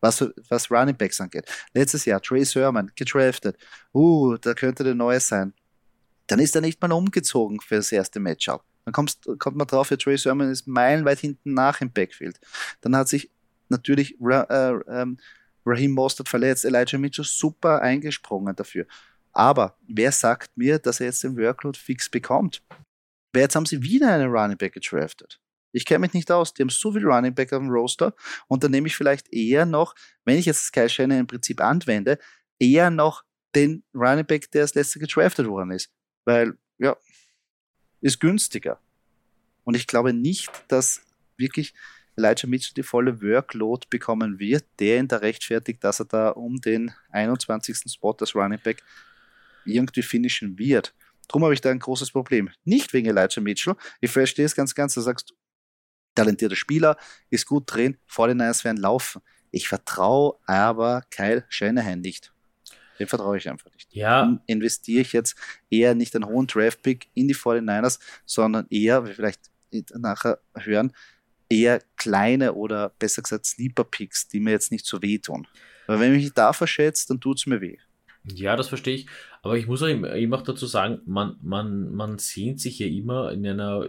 was, 0.00 0.24
was 0.48 0.70
Running 0.70 0.96
Backs 0.96 1.20
angeht. 1.20 1.46
Letztes 1.74 2.04
Jahr 2.04 2.20
Trey 2.20 2.44
Sermon 2.44 2.90
gedraftet. 2.94 3.56
Uh, 3.94 4.36
da 4.36 4.54
könnte 4.54 4.84
der 4.84 4.94
Neue 4.94 5.20
sein. 5.20 5.54
Dann 6.26 6.38
ist 6.38 6.54
er 6.54 6.60
nicht 6.60 6.80
mal 6.80 6.92
umgezogen 6.92 7.60
für 7.60 7.76
das 7.76 7.92
erste 7.92 8.20
Matchup. 8.20 8.64
Dann 8.84 8.92
kommst, 8.92 9.28
kommt 9.38 9.56
man 9.56 9.66
drauf, 9.66 9.90
ja, 9.90 9.96
Trey 9.96 10.16
Sermon 10.16 10.50
ist 10.50 10.66
meilenweit 10.66 11.18
hinten 11.18 11.54
nach 11.54 11.80
im 11.80 11.92
Backfield. 11.92 12.38
Dann 12.80 12.96
hat 12.96 13.08
sich 13.08 13.30
natürlich 13.68 14.16
äh, 14.20 14.72
ähm, 14.88 15.18
Raheem 15.64 15.92
Mostert 15.92 16.28
verletzt, 16.28 16.64
Elijah 16.64 16.98
Mitchell 16.98 17.24
super 17.24 17.82
eingesprungen 17.82 18.54
dafür. 18.54 18.86
Aber 19.32 19.76
wer 19.86 20.12
sagt 20.12 20.56
mir, 20.56 20.78
dass 20.78 21.00
er 21.00 21.06
jetzt 21.06 21.24
den 21.24 21.36
Workload 21.36 21.78
fix 21.78 22.08
bekommt? 22.08 22.62
Jetzt 23.34 23.54
haben 23.54 23.66
sie 23.66 23.82
wieder 23.82 24.12
einen 24.12 24.30
Running 24.30 24.56
Back 24.56 24.74
gedraftet? 24.74 25.40
Ich 25.76 25.84
kenne 25.84 26.00
mich 26.00 26.14
nicht 26.14 26.30
aus. 26.30 26.54
Die 26.54 26.62
haben 26.62 26.70
so 26.70 26.90
viel 26.92 27.04
Running 27.04 27.34
Back 27.34 27.52
auf 27.52 27.60
dem 27.60 27.68
Roster 27.68 28.14
und 28.48 28.64
dann 28.64 28.70
nehme 28.70 28.86
ich 28.86 28.96
vielleicht 28.96 29.30
eher 29.30 29.66
noch, 29.66 29.94
wenn 30.24 30.38
ich 30.38 30.46
jetzt 30.46 30.64
Sky 30.64 30.88
Shanahan 30.88 31.20
im 31.20 31.26
Prinzip 31.26 31.60
anwende, 31.60 32.18
eher 32.58 32.88
noch 32.88 33.24
den 33.54 33.84
Running 33.94 34.24
Back, 34.24 34.50
der 34.52 34.62
als 34.62 34.74
letzter 34.74 35.00
gedraftet 35.00 35.46
worden 35.46 35.72
ist. 35.72 35.90
Weil, 36.24 36.56
ja, 36.78 36.96
ist 38.00 38.20
günstiger. 38.20 38.80
Und 39.64 39.76
ich 39.76 39.86
glaube 39.86 40.14
nicht, 40.14 40.50
dass 40.68 41.02
wirklich 41.36 41.74
Elijah 42.16 42.46
Mitchell 42.46 42.72
die 42.74 42.82
volle 42.82 43.20
Workload 43.20 43.86
bekommen 43.90 44.38
wird, 44.38 44.64
der 44.78 44.98
ihn 44.98 45.08
da 45.08 45.18
rechtfertigt, 45.18 45.84
dass 45.84 46.00
er 46.00 46.06
da 46.06 46.30
um 46.30 46.58
den 46.58 46.94
21. 47.10 47.92
Spot 47.92 48.16
als 48.18 48.34
Running 48.34 48.60
Back 48.64 48.82
irgendwie 49.66 50.02
finishen 50.02 50.58
wird. 50.58 50.94
Darum 51.28 51.44
habe 51.44 51.52
ich 51.52 51.60
da 51.60 51.70
ein 51.70 51.80
großes 51.80 52.12
Problem. 52.12 52.48
Nicht 52.64 52.94
wegen 52.94 53.08
Elijah 53.08 53.42
Mitchell. 53.42 53.76
Ich 54.00 54.10
verstehe 54.10 54.46
es 54.46 54.54
ganz, 54.54 54.74
ganz. 54.74 54.94
Du 54.94 55.02
sagst, 55.02 55.34
talentierter 56.16 56.56
Spieler, 56.56 56.96
ist 57.30 57.46
gut 57.46 57.64
drin, 57.66 57.96
49ers 58.10 58.64
werden 58.64 58.78
laufen. 58.78 59.22
Ich 59.52 59.68
vertraue 59.68 60.36
aber 60.46 61.02
Kyle 61.10 61.44
Shanahan 61.48 62.00
nicht. 62.00 62.32
Den 62.98 63.06
vertraue 63.06 63.36
ich 63.36 63.48
einfach 63.48 63.70
nicht. 63.72 63.94
Ja. 63.94 64.38
investiere 64.46 65.02
ich 65.02 65.12
jetzt 65.12 65.36
eher 65.70 65.94
nicht 65.94 66.14
einen 66.14 66.26
hohen 66.26 66.46
Draft-Pick 66.46 67.08
in 67.14 67.28
die 67.28 67.34
49ers, 67.34 68.00
sondern 68.24 68.66
eher, 68.70 69.06
wie 69.06 69.12
vielleicht 69.12 69.50
nachher 69.94 70.40
hören, 70.56 70.92
eher 71.48 71.80
kleine 71.96 72.54
oder 72.54 72.90
besser 72.98 73.22
gesagt 73.22 73.46
Sleeper-Picks, 73.46 74.28
die 74.28 74.40
mir 74.40 74.50
jetzt 74.50 74.72
nicht 74.72 74.86
so 74.86 75.00
wehtun. 75.02 75.46
Weil 75.86 76.00
wenn 76.00 76.14
ich 76.14 76.24
mich 76.24 76.32
da 76.32 76.52
verschätze, 76.52 77.06
dann 77.08 77.20
tut 77.20 77.38
es 77.38 77.46
mir 77.46 77.60
weh. 77.60 77.76
Ja, 78.24 78.56
das 78.56 78.68
verstehe 78.68 78.96
ich. 78.96 79.06
Aber 79.42 79.56
ich 79.56 79.68
muss 79.68 79.82
auch 79.82 79.86
immer 79.86 80.42
dazu 80.42 80.66
sagen, 80.66 81.00
man, 81.06 81.36
man, 81.42 81.94
man 81.94 82.18
sehnt 82.18 82.60
sich 82.60 82.78
ja 82.80 82.86
immer 82.86 83.30
in 83.30 83.46
einer, 83.46 83.86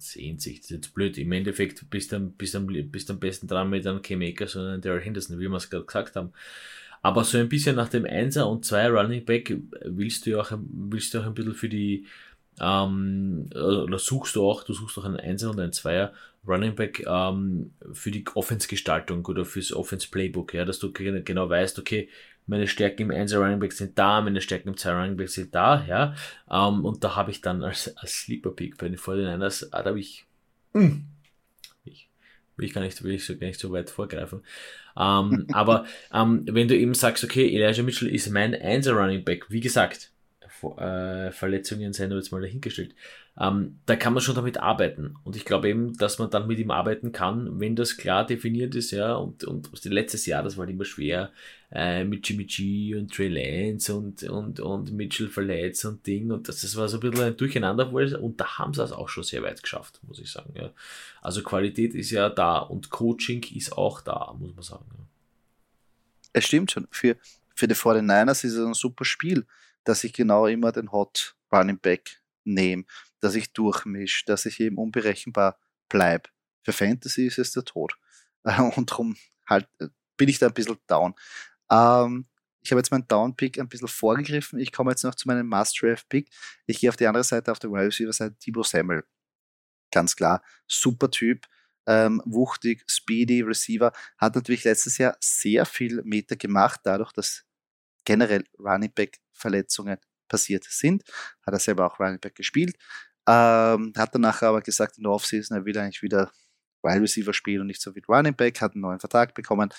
sehnt 0.00 0.40
sich, 0.40 0.60
das 0.60 0.70
ist 0.70 0.76
jetzt 0.76 0.94
blöd, 0.94 1.18
im 1.18 1.32
Endeffekt 1.32 1.88
bist 1.90 2.12
du 2.12 2.20
bist 2.20 2.54
am, 2.56 2.66
bist 2.66 3.10
am 3.10 3.18
besten 3.18 3.46
dran 3.46 3.70
mit 3.70 3.86
einem 3.86 4.02
K-Maker, 4.02 4.46
sondern 4.46 4.80
Daryl 4.80 5.00
Henderson, 5.00 5.38
wie 5.38 5.48
wir 5.48 5.56
es 5.56 5.70
gerade 5.70 5.84
gesagt 5.84 6.16
haben. 6.16 6.32
Aber 7.02 7.24
so 7.24 7.38
ein 7.38 7.48
bisschen 7.48 7.76
nach 7.76 7.88
dem 7.88 8.04
Einser 8.04 8.48
und 8.48 8.64
zwei 8.64 8.88
Running 8.88 9.24
Back 9.24 9.56
willst 9.84 10.26
du 10.26 10.40
auch, 10.40 10.52
willst 10.52 11.14
du 11.14 11.20
auch 11.20 11.26
ein 11.26 11.34
bisschen 11.34 11.54
für 11.54 11.68
die, 11.68 12.06
ähm, 12.60 13.48
oder 13.54 13.98
suchst 13.98 14.36
du 14.36 14.44
auch, 14.44 14.64
du 14.64 14.72
suchst 14.72 14.98
auch 14.98 15.04
einen 15.04 15.20
Einser 15.20 15.50
und 15.50 15.60
einen 15.60 15.72
Zweier 15.72 16.12
Running 16.46 16.74
Back 16.74 17.04
ähm, 17.06 17.72
für 17.92 18.10
die 18.10 18.24
Offense-Gestaltung 18.34 19.24
oder 19.26 19.44
fürs 19.44 19.72
Offense-Playbook, 19.72 20.54
ja, 20.54 20.64
dass 20.64 20.78
du 20.78 20.92
genau 20.92 21.48
weißt, 21.48 21.78
okay, 21.78 22.08
meine 22.46 22.68
Stärken 22.68 23.02
im 23.02 23.10
1 23.10 23.34
Running 23.34 23.58
Back 23.58 23.72
sind 23.72 23.98
da, 23.98 24.20
meine 24.20 24.40
Stärken 24.40 24.68
im 24.68 24.76
2 24.76 24.92
Running 24.92 25.16
Back 25.16 25.28
sind 25.28 25.54
da, 25.54 25.84
ja. 25.86 26.14
Um, 26.46 26.78
ähm, 26.78 26.84
und 26.84 27.04
da 27.04 27.16
habe 27.16 27.30
ich 27.30 27.40
dann 27.40 27.62
als, 27.62 27.96
als 27.96 28.12
Sleeper 28.12 28.50
Pick 28.50 28.78
bei 28.78 28.88
den 28.88 28.98
49ers, 28.98 29.68
ah, 29.72 29.82
da 29.82 29.90
habe 29.90 30.00
ich, 30.00 30.26
hm, 30.72 31.06
ich, 31.84 32.08
will 32.56 32.66
ich 32.66 32.72
gar 32.72 32.80
nicht, 32.80 33.02
will 33.02 33.12
ich 33.12 33.26
so, 33.26 33.36
gar 33.36 33.48
nicht 33.48 33.60
so 33.60 33.72
weit 33.72 33.90
vorgreifen. 33.90 34.42
Um, 34.94 35.32
ähm, 35.32 35.46
aber 35.52 35.86
um, 36.10 36.46
ähm, 36.46 36.54
wenn 36.54 36.68
du 36.68 36.76
eben 36.76 36.94
sagst, 36.94 37.24
okay, 37.24 37.54
Elijah 37.54 37.82
Mitchell 37.82 38.08
ist 38.08 38.30
mein 38.30 38.54
1 38.54 38.88
Running 38.88 39.24
Back, 39.24 39.50
wie 39.50 39.60
gesagt, 39.60 40.12
äh, 40.78 41.32
Verletzungen 41.32 41.92
seien 41.92 42.12
jetzt 42.12 42.32
mal 42.32 42.40
dahingestellt. 42.40 42.94
Ähm, 43.38 43.80
da 43.84 43.96
kann 43.96 44.14
man 44.14 44.22
schon 44.22 44.34
damit 44.34 44.58
arbeiten. 44.58 45.14
Und 45.22 45.36
ich 45.36 45.44
glaube 45.44 45.68
eben, 45.68 45.96
dass 45.98 46.18
man 46.18 46.30
dann 46.30 46.46
mit 46.46 46.58
ihm 46.58 46.70
arbeiten 46.70 47.12
kann, 47.12 47.60
wenn 47.60 47.76
das 47.76 47.98
klar 47.98 48.26
definiert 48.26 48.74
ist, 48.74 48.92
ja. 48.92 49.14
Und, 49.14 49.44
und 49.44 49.84
letztes 49.84 50.24
Jahr, 50.24 50.42
das 50.42 50.56
war 50.56 50.64
halt 50.64 50.74
immer 50.74 50.86
schwer, 50.86 51.32
äh, 51.70 52.04
mit 52.04 52.26
Jimmy 52.26 52.44
G 52.44 52.94
und 52.94 53.12
Trey 53.12 53.28
Lance 53.28 53.94
und, 53.94 54.22
und, 54.22 54.60
und 54.60 54.92
Mitchell 54.92 55.28
verletzt 55.28 55.84
und 55.84 56.06
Ding. 56.06 56.30
Und 56.30 56.48
das, 56.48 56.62
das 56.62 56.76
war 56.76 56.88
so 56.88 56.96
ein 56.96 57.00
bisschen 57.00 57.26
ein 57.26 57.36
Durcheinander. 57.36 57.92
Und 57.92 58.40
da 58.40 58.58
haben 58.58 58.72
sie 58.72 58.82
es 58.82 58.92
auch 58.92 59.10
schon 59.10 59.24
sehr 59.24 59.42
weit 59.42 59.62
geschafft, 59.62 60.00
muss 60.06 60.18
ich 60.18 60.30
sagen. 60.30 60.54
Ja. 60.56 60.70
Also 61.20 61.42
Qualität 61.42 61.94
ist 61.94 62.10
ja 62.10 62.30
da 62.30 62.58
und 62.58 62.88
Coaching 62.88 63.42
ist 63.54 63.72
auch 63.72 64.00
da, 64.00 64.34
muss 64.38 64.54
man 64.54 64.62
sagen. 64.62 64.86
Ja. 64.96 65.04
Es 66.32 66.46
stimmt 66.46 66.70
schon. 66.70 66.86
Für, 66.90 67.16
für 67.54 67.68
die 67.68 67.74
49ers 67.74 68.44
ist 68.44 68.54
es 68.54 68.64
ein 68.64 68.74
super 68.74 69.04
Spiel 69.04 69.44
dass 69.86 70.04
ich 70.04 70.12
genau 70.12 70.46
immer 70.46 70.72
den 70.72 70.92
Hot 70.92 71.36
Running 71.52 71.78
Back 71.78 72.22
nehme, 72.44 72.84
dass 73.20 73.34
ich 73.34 73.52
durchmische, 73.52 74.24
dass 74.26 74.44
ich 74.44 74.60
eben 74.60 74.76
unberechenbar 74.76 75.58
bleibe. 75.88 76.28
Für 76.64 76.72
Fantasy 76.72 77.26
ist 77.26 77.38
es 77.38 77.52
der 77.52 77.64
Tod. 77.64 77.96
Und 78.76 78.90
darum 78.90 79.16
halt 79.48 79.68
äh, 79.78 79.88
bin 80.16 80.28
ich 80.28 80.38
da 80.38 80.48
ein 80.48 80.54
bisschen 80.54 80.78
down. 80.86 81.14
Ähm, 81.70 82.26
ich 82.62 82.72
habe 82.72 82.80
jetzt 82.80 82.90
meinen 82.90 83.06
Down-Pick 83.06 83.60
ein 83.60 83.68
bisschen 83.68 83.86
vorgegriffen. 83.86 84.58
Ich 84.58 84.72
komme 84.72 84.90
jetzt 84.90 85.04
noch 85.04 85.14
zu 85.14 85.28
meinem 85.28 85.46
Must-Draft-Pick. 85.46 86.28
Ich 86.66 86.80
gehe 86.80 86.90
auf 86.90 86.96
die 86.96 87.06
andere 87.06 87.22
Seite, 87.22 87.52
auf 87.52 87.60
der 87.60 87.70
Wide 87.70 87.86
Receiver-Seite, 87.86 88.36
Thibaut 88.38 88.66
Samuel. 88.66 89.04
Ganz 89.92 90.16
klar, 90.16 90.42
super 90.66 91.08
Typ, 91.08 91.46
ähm, 91.86 92.20
wuchtig, 92.24 92.82
speedy 92.88 93.42
Receiver. 93.42 93.92
Hat 94.18 94.34
natürlich 94.34 94.64
letztes 94.64 94.98
Jahr 94.98 95.16
sehr 95.20 95.64
viel 95.64 96.02
Meter 96.02 96.34
gemacht, 96.34 96.80
dadurch, 96.82 97.12
dass 97.12 97.44
generell 98.04 98.44
Running 98.58 98.92
Back 98.92 99.20
Verletzungen 99.36 99.98
passiert 100.28 100.64
sind. 100.64 101.04
Hat 101.46 101.54
er 101.54 101.60
selber 101.60 101.86
auch 101.86 102.00
Running 102.00 102.20
Back 102.20 102.34
gespielt. 102.34 102.76
Ähm, 103.28 103.92
hat 103.96 104.14
danach 104.14 104.42
aber 104.42 104.60
gesagt, 104.60 104.98
in 104.98 105.04
der 105.04 105.12
Offseason, 105.12 105.56
er 105.56 105.64
will 105.64 105.76
eigentlich 105.78 106.02
wieder 106.02 106.30
Wide 106.82 107.00
Receiver 107.00 107.32
spielen 107.32 107.62
und 107.62 107.66
nicht 107.66 107.80
so 107.80 107.94
wie 107.94 108.02
Running 108.08 108.34
Back, 108.34 108.60
hat 108.60 108.72
einen 108.72 108.82
neuen 108.82 109.00
Vertrag 109.00 109.34
bekommen. 109.34 109.72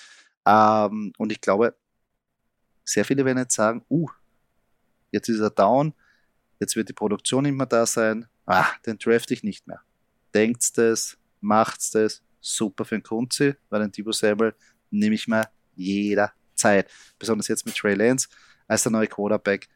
Ähm, 0.46 1.12
und 1.16 1.32
ich 1.32 1.40
glaube, 1.40 1.74
sehr 2.84 3.04
viele 3.04 3.24
werden 3.24 3.38
jetzt 3.38 3.54
sagen, 3.54 3.84
uh, 3.90 4.08
jetzt 5.10 5.28
ist 5.28 5.40
er 5.40 5.50
down, 5.50 5.94
jetzt 6.60 6.76
wird 6.76 6.88
die 6.88 6.94
Produktion 6.94 7.44
immer 7.44 7.66
da 7.66 7.86
sein, 7.86 8.26
ah, 8.46 8.66
den 8.86 8.98
draft 8.98 9.30
ich 9.30 9.42
nicht 9.42 9.66
mehr. 9.66 9.80
Denkt's 10.34 10.72
das, 10.72 11.16
macht's 11.40 11.90
das, 11.90 12.22
super 12.40 12.84
für 12.84 12.96
den 12.96 13.02
Kunzi, 13.02 13.54
weil 13.68 13.80
den 13.80 13.92
Tibo 13.92 14.12
Samuel 14.12 14.54
nehme 14.90 15.14
ich 15.14 15.26
mir 15.28 15.48
jederzeit. 15.74 16.90
Besonders 17.18 17.48
jetzt 17.48 17.66
mit 17.66 17.76
Trey 17.76 17.94
Lance 17.94 18.28
als 18.68 18.84
der 18.84 18.92
neue 18.92 19.08
Quarterback. 19.08 19.68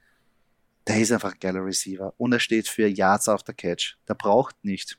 Der 0.87 1.00
ist 1.00 1.12
einfach 1.12 1.33
ein 1.33 1.40
geiler 1.40 1.64
Receiver 1.64 2.14
und 2.16 2.33
er 2.33 2.40
steht 2.40 2.68
für 2.68 2.87
Yards 2.87 3.28
auf 3.28 3.42
der 3.42 3.55
Catch. 3.55 3.96
Der 4.09 4.14
braucht 4.14 4.64
nicht 4.64 4.98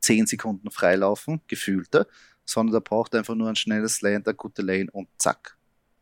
10 0.00 0.26
Sekunden 0.26 0.70
freilaufen, 0.70 1.40
gefühlte, 1.48 2.06
sondern 2.44 2.74
der 2.74 2.80
braucht 2.80 3.14
einfach 3.14 3.34
nur 3.34 3.48
ein 3.48 3.56
schnelles 3.56 4.00
Land, 4.02 4.26
eine 4.26 4.34
gute 4.34 4.62
Lane 4.62 4.88
und 4.92 5.08
zack, 5.18 5.58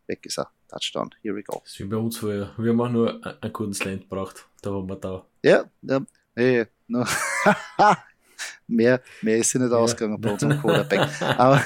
weg 0.07 0.25
ist 0.27 0.39
er. 0.39 0.51
Touchdown, 0.69 1.11
here 1.23 1.35
we 1.35 1.43
go. 1.43 1.61
Das 1.63 1.73
ist 1.73 1.81
wie 1.81 1.85
bei 1.85 1.97
uns 1.97 2.17
vorher. 2.17 2.53
Wir 2.57 2.71
haben 2.71 2.81
auch 2.81 2.91
nur 2.91 3.43
einen 3.43 3.53
guten 3.53 3.75
Slant 3.75 4.03
gebraucht. 4.03 4.49
Da 4.61 4.73
waren 4.73 4.89
wir 4.89 4.97
da. 4.97 5.25
Ja, 5.43 5.65
ja. 5.83 6.05
Hey, 6.35 6.67
no. 6.89 7.05
mehr, 8.67 9.03
mehr 9.23 9.39
ist 9.39 9.51
sie 9.51 9.59
nicht 9.59 9.71
ja. 9.71 9.77
ausgegangen 9.77 10.21
bei 10.21 10.33
unserem 10.33 10.59
Quarterback. 10.61 11.09
Aber, 11.21 11.63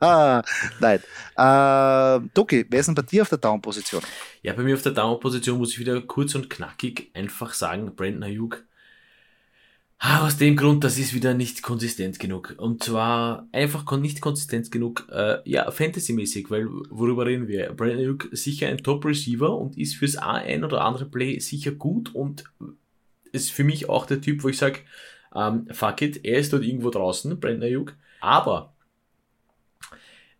nein. 0.80 1.00
Äh, 1.36 2.28
Doki, 2.34 2.66
wer 2.68 2.80
ist 2.80 2.86
denn 2.86 2.94
bei 2.94 3.02
dir 3.02 3.22
auf 3.22 3.28
der 3.28 3.38
Down-Position? 3.38 4.02
Ja, 4.42 4.52
bei 4.52 4.62
mir 4.62 4.74
auf 4.74 4.82
der 4.82 4.92
Down-Position 4.92 5.58
muss 5.58 5.72
ich 5.72 5.78
wieder 5.78 6.00
kurz 6.02 6.34
und 6.34 6.50
knackig 6.50 7.10
einfach 7.14 7.54
sagen, 7.54 7.94
Brandon 7.94 8.24
Ayuk. 8.24 8.64
Ah, 10.02 10.26
aus 10.26 10.38
dem 10.38 10.56
Grund, 10.56 10.82
das 10.82 10.96
ist 10.96 11.12
wieder 11.12 11.34
nicht 11.34 11.62
konsistent 11.62 12.18
genug. 12.18 12.54
Und 12.56 12.82
zwar 12.82 13.46
einfach 13.52 13.84
nicht 13.98 14.22
konsistent 14.22 14.70
genug, 14.70 15.06
äh, 15.12 15.38
ja, 15.44 15.70
Fantasy-mäßig, 15.70 16.50
weil 16.50 16.68
worüber 16.88 17.26
reden 17.26 17.48
wir? 17.48 17.74
Brandon 17.74 17.98
Ayuk 17.98 18.28
sicher 18.32 18.68
ein 18.68 18.78
Top-Receiver 18.78 19.54
und 19.54 19.76
ist 19.76 19.96
fürs 19.96 20.16
ein 20.16 20.64
oder 20.64 20.80
andere 20.86 21.04
Play 21.04 21.38
sicher 21.38 21.72
gut 21.72 22.14
und 22.14 22.44
ist 23.32 23.50
für 23.52 23.62
mich 23.62 23.90
auch 23.90 24.06
der 24.06 24.22
Typ, 24.22 24.42
wo 24.42 24.48
ich 24.48 24.56
sage, 24.56 24.80
ähm, 25.34 25.66
fuck 25.70 26.02
it, 26.02 26.24
er 26.24 26.38
ist 26.38 26.52
dort 26.52 26.64
irgendwo 26.64 26.90
draußen, 26.90 27.38
Brandon 27.38 27.62
Ayuk. 27.62 27.96
Aber 28.20 28.74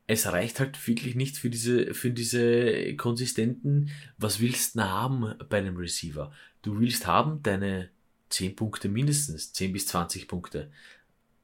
es 0.07 0.26
reicht 0.26 0.59
halt 0.59 0.87
wirklich 0.88 1.14
nicht 1.14 1.37
für 1.37 1.50
diese, 1.50 1.94
für 1.94 2.11
diese 2.11 2.96
konsistenten, 2.96 3.90
was 4.18 4.40
willst 4.40 4.74
du 4.74 4.83
haben 4.83 5.35
bei 5.48 5.59
einem 5.59 5.76
Receiver? 5.76 6.33
Du 6.62 6.81
willst 6.81 7.07
haben 7.07 7.42
deine 7.42 7.90
10 8.31 8.57
Punkte 8.57 8.88
mindestens, 8.88 9.53
10 9.53 9.72
bis 9.72 9.87
20 9.87 10.26
Punkte. 10.26 10.70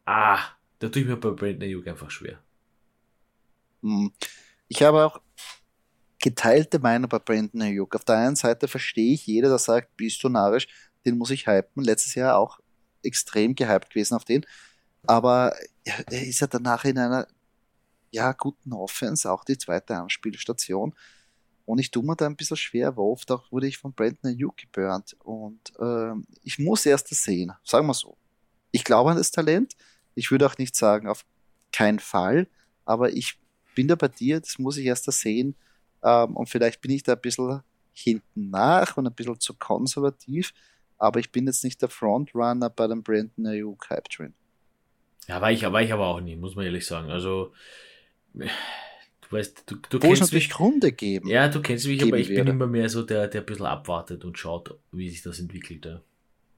Ah, 0.05 0.41
da 0.81 0.89
tue 0.89 1.03
ich 1.03 1.09
mir 1.09 1.17
bei 1.17 1.31
Brandon 1.31 1.63
Ayuk 1.63 1.87
einfach 1.87 2.11
schwer. 2.11 2.41
Hm. 3.83 4.13
Ich 4.69 4.83
habe 4.83 5.05
auch 5.05 5.21
geteilte 6.21 6.81
Meinung 6.81 7.09
bei 7.09 7.21
Brandon 7.21 7.63
Ayuk. 7.63 7.95
Auf 7.95 8.05
der 8.05 8.17
einen 8.17 8.37
Seite 8.37 8.67
verstehe 8.67 9.15
ich 9.15 9.27
jeder, 9.27 9.49
der 9.49 9.59
sagt, 9.59 9.97
bist 9.97 10.23
du 10.25 10.29
narrisch, 10.29 10.67
den 11.05 11.19
muss 11.19 11.31
ich 11.31 11.47
hypen. 11.47 11.85
Letztes 11.85 12.17
Jahr 12.17 12.37
auch 12.37 12.59
extrem 13.07 13.55
gehypt 13.55 13.91
gewesen 13.91 14.15
auf 14.15 14.25
den. 14.25 14.45
Aber 15.07 15.55
er 15.85 16.27
ist 16.27 16.41
ja 16.41 16.47
danach 16.47 16.85
in 16.85 16.99
einer 16.99 17.27
ja, 18.11 18.33
guten 18.33 18.73
Offense, 18.73 19.31
auch 19.31 19.45
die 19.45 19.59
zweite 19.59 19.97
Anspielstation. 19.97 20.95
Und 21.65 21.79
ich 21.79 21.91
tue 21.91 22.05
mir 22.05 22.17
da 22.17 22.27
ein 22.27 22.37
bisschen 22.37 22.57
schwer, 22.57 22.97
weil 22.97 23.05
oft 23.05 23.31
auch 23.31 23.51
wurde 23.51 23.67
ich 23.67 23.79
von 23.79 23.93
Brandon 23.93 24.31
Ayuk 24.31 24.57
geburnt. 24.57 25.17
Und 25.25 25.73
ähm, 25.81 26.27
ich 26.43 26.59
muss 26.59 26.87
erst 26.87 27.11
das 27.11 27.23
sehen, 27.23 27.53
sagen 27.65 27.87
wir 27.87 27.95
so. 27.95 28.17
Ich 28.71 28.85
glaube 28.85 29.11
an 29.11 29.17
das 29.17 29.33
Talent. 29.33 29.77
Ich 30.15 30.31
würde 30.31 30.47
auch 30.47 30.59
nicht 30.59 30.77
sagen, 30.77 31.09
auf 31.09 31.25
keinen 31.73 31.99
Fall. 31.99 32.49
Aber 32.85 33.13
ich 33.13 33.39
bin 33.75 33.89
da 33.89 33.97
bei 33.97 34.09
dir, 34.09 34.41
das 34.41 34.59
muss 34.59 34.77
ich 34.77 34.87
erst 34.87 35.09
da 35.09 35.13
sehen. 35.13 35.57
Ähm, 36.03 36.37
und 36.37 36.49
vielleicht 36.49 36.81
bin 36.81 36.93
ich 36.93 37.03
da 37.03 37.15
ein 37.15 37.21
bisschen 37.21 37.63
hinten 37.93 38.51
nach 38.51 38.97
und 38.97 39.07
ein 39.07 39.15
bisschen 39.15 39.41
zu 39.41 39.55
konservativ 39.55 40.53
aber 40.99 41.21
ich 41.21 41.33
bin 41.33 41.47
jetzt 41.47 41.65
nicht 41.65 41.81
der 41.83 41.89
Frontrunner 41.89 42.71
bei 42.71 42.87
dem 42.87 43.03
Brandon 43.03 43.47
Ayuk 43.47 43.91
Hype 43.91 44.09
Train. 44.09 44.35
Ja, 45.29 45.41
war 45.41 45.51
ich, 45.51 45.63
war 45.63 45.83
ich 45.83 45.93
aber 45.93 46.07
auch 46.07 46.21
nie, 46.21 46.37
muss 46.37 46.55
man 46.55 46.65
ehrlich 46.65 46.87
sagen. 46.87 47.11
Also, 47.11 47.53
du 48.35 48.47
weißt, 49.31 49.65
du, 49.67 49.77
du 49.77 50.03
Wo 50.03 50.13
es 50.13 50.21
natürlich 50.21 50.49
mich, 50.49 50.57
Gründe 50.57 50.93
geben. 50.93 51.29
Ja, 51.29 51.49
du 51.49 51.61
kennst 51.61 51.87
mich, 51.87 52.03
aber 52.03 52.19
ich 52.19 52.29
werde. 52.29 52.45
bin 52.45 52.55
immer 52.55 52.67
mehr 52.67 52.89
so 52.89 53.03
der, 53.03 53.27
der 53.29 53.41
ein 53.41 53.47
bisschen 53.47 53.67
abwartet 53.67 54.25
und 54.25 54.39
schaut, 54.39 54.79
wie 54.93 55.09
sich 55.09 55.23
das 55.23 55.41
entwickelt. 55.41 55.85
Ja. 55.85 56.01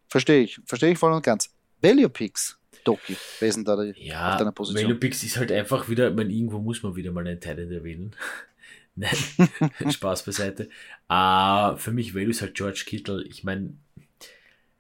Verstehe 0.09 0.43
ich, 0.43 0.61
verstehe 0.67 0.93
ich 0.93 0.99
voll 0.99 1.13
und 1.13 1.23
ganz. 1.23 1.55
Value 1.81 2.09
Picks, 2.09 2.59
Doki, 2.85 3.17
wer 3.41 3.53
sind 3.53 3.69
da 3.69 3.83
die, 3.83 3.95
ja, 4.05 4.33
auf 4.33 4.39
deiner 4.39 4.53
Position? 4.53 4.85
Value 4.85 4.99
Picks 4.99 5.23
ist 5.23 5.37
halt 5.37 5.53
einfach 5.53 5.89
wieder, 5.89 6.11
man, 6.11 6.29
irgendwo 6.29 6.59
muss 6.59 6.83
man 6.83 6.97
wieder 6.97 7.13
mal 7.13 7.27
einen 7.27 7.41
Teil 7.41 7.59
erwähnen. 7.73 8.15
Nein, 8.97 9.15
Spaß 9.91 10.25
beiseite. 10.25 10.69
Uh, 11.11 11.77
für 11.77 11.93
mich 11.93 12.15
Value 12.15 12.31
ist 12.31 12.43
halt 12.43 12.55
George 12.55 12.83
Kittle. 12.85 13.25
Ich 13.25 13.45
meine, 13.45 13.75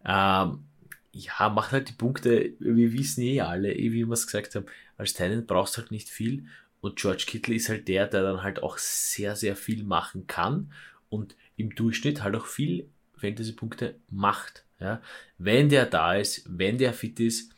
ähm, 0.04 0.64
ja, 1.12 1.48
macht 1.48 1.72
halt 1.72 1.88
die 1.88 1.94
Punkte, 1.94 2.52
wir 2.58 2.92
wissen 2.92 3.22
eh 3.22 3.40
alle, 3.40 3.72
eh, 3.72 3.92
wie 3.92 4.04
wir 4.04 4.12
es 4.12 4.26
gesagt 4.26 4.54
haben, 4.54 4.66
als 4.96 5.14
Tenant 5.14 5.46
brauchst 5.46 5.76
du 5.76 5.82
halt 5.82 5.90
nicht 5.90 6.08
viel 6.08 6.46
und 6.80 6.96
George 6.96 7.24
Kittle 7.26 7.54
ist 7.54 7.68
halt 7.68 7.88
der, 7.88 8.06
der 8.06 8.22
dann 8.22 8.42
halt 8.42 8.62
auch 8.62 8.78
sehr, 8.78 9.36
sehr 9.36 9.56
viel 9.56 9.84
machen 9.84 10.26
kann 10.26 10.72
und 11.08 11.36
im 11.56 11.74
Durchschnitt 11.74 12.22
halt 12.22 12.36
auch 12.36 12.46
viel 12.46 12.88
Fantasy-Punkte 13.16 13.96
macht. 14.10 14.64
Ja. 14.80 15.02
Wenn 15.38 15.68
der 15.68 15.86
da 15.86 16.14
ist, 16.14 16.44
wenn 16.46 16.78
der 16.78 16.92
fit 16.92 17.18
ist, 17.20 17.52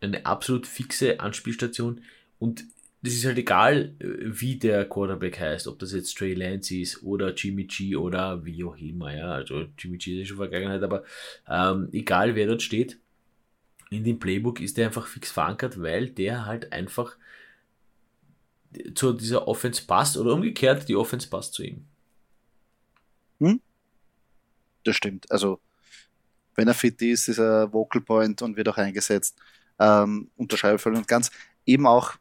eine 0.00 0.26
absolut 0.26 0.66
fixe 0.66 1.20
Anspielstation 1.20 2.02
und 2.38 2.64
das 3.06 3.14
ist 3.14 3.24
halt 3.24 3.38
egal, 3.38 3.94
wie 4.00 4.56
der 4.56 4.88
Quarterback 4.88 5.38
heißt, 5.38 5.68
ob 5.68 5.78
das 5.78 5.92
jetzt 5.92 6.18
Trey 6.18 6.34
Lance 6.34 6.76
ist 6.76 7.04
oder 7.04 7.32
Jimmy 7.32 7.62
G 7.64 7.94
oder 7.94 8.44
wie 8.44 8.64
auch 8.64 8.76
immer, 8.76 9.14
ja, 9.14 9.30
also 9.30 9.66
Jimmy 9.78 9.96
G 9.96 10.20
ist 10.20 10.28
schon 10.28 10.38
Vergangenheit, 10.38 10.82
aber 10.82 11.04
ähm, 11.48 11.88
egal 11.92 12.34
wer 12.34 12.48
dort 12.48 12.62
steht, 12.62 12.98
in 13.90 14.02
dem 14.02 14.18
Playbook 14.18 14.60
ist 14.60 14.76
der 14.76 14.86
einfach 14.86 15.06
fix 15.06 15.30
verankert, 15.30 15.80
weil 15.80 16.10
der 16.10 16.46
halt 16.46 16.72
einfach 16.72 17.16
zu 18.96 19.12
dieser 19.12 19.46
Offense 19.46 19.86
passt 19.86 20.16
oder 20.16 20.34
umgekehrt, 20.34 20.88
die 20.88 20.96
Offense 20.96 21.28
passt 21.28 21.54
zu 21.54 21.62
ihm. 21.62 21.86
Hm? 23.38 23.60
Das 24.82 24.96
stimmt. 24.96 25.30
Also, 25.30 25.60
wenn 26.56 26.66
er 26.66 26.74
fit 26.74 27.00
ist, 27.02 27.28
ist 27.28 27.38
er 27.38 27.72
Vocal 27.72 28.00
Point 28.00 28.42
und 28.42 28.56
wird 28.56 28.68
auch 28.68 28.76
eingesetzt. 28.76 29.38
Ähm, 29.78 30.28
unterschreibe 30.36 30.80
voll 30.80 30.96
und 30.96 31.06
ganz. 31.06 31.30
Eben 31.64 31.86
auch 31.86 32.16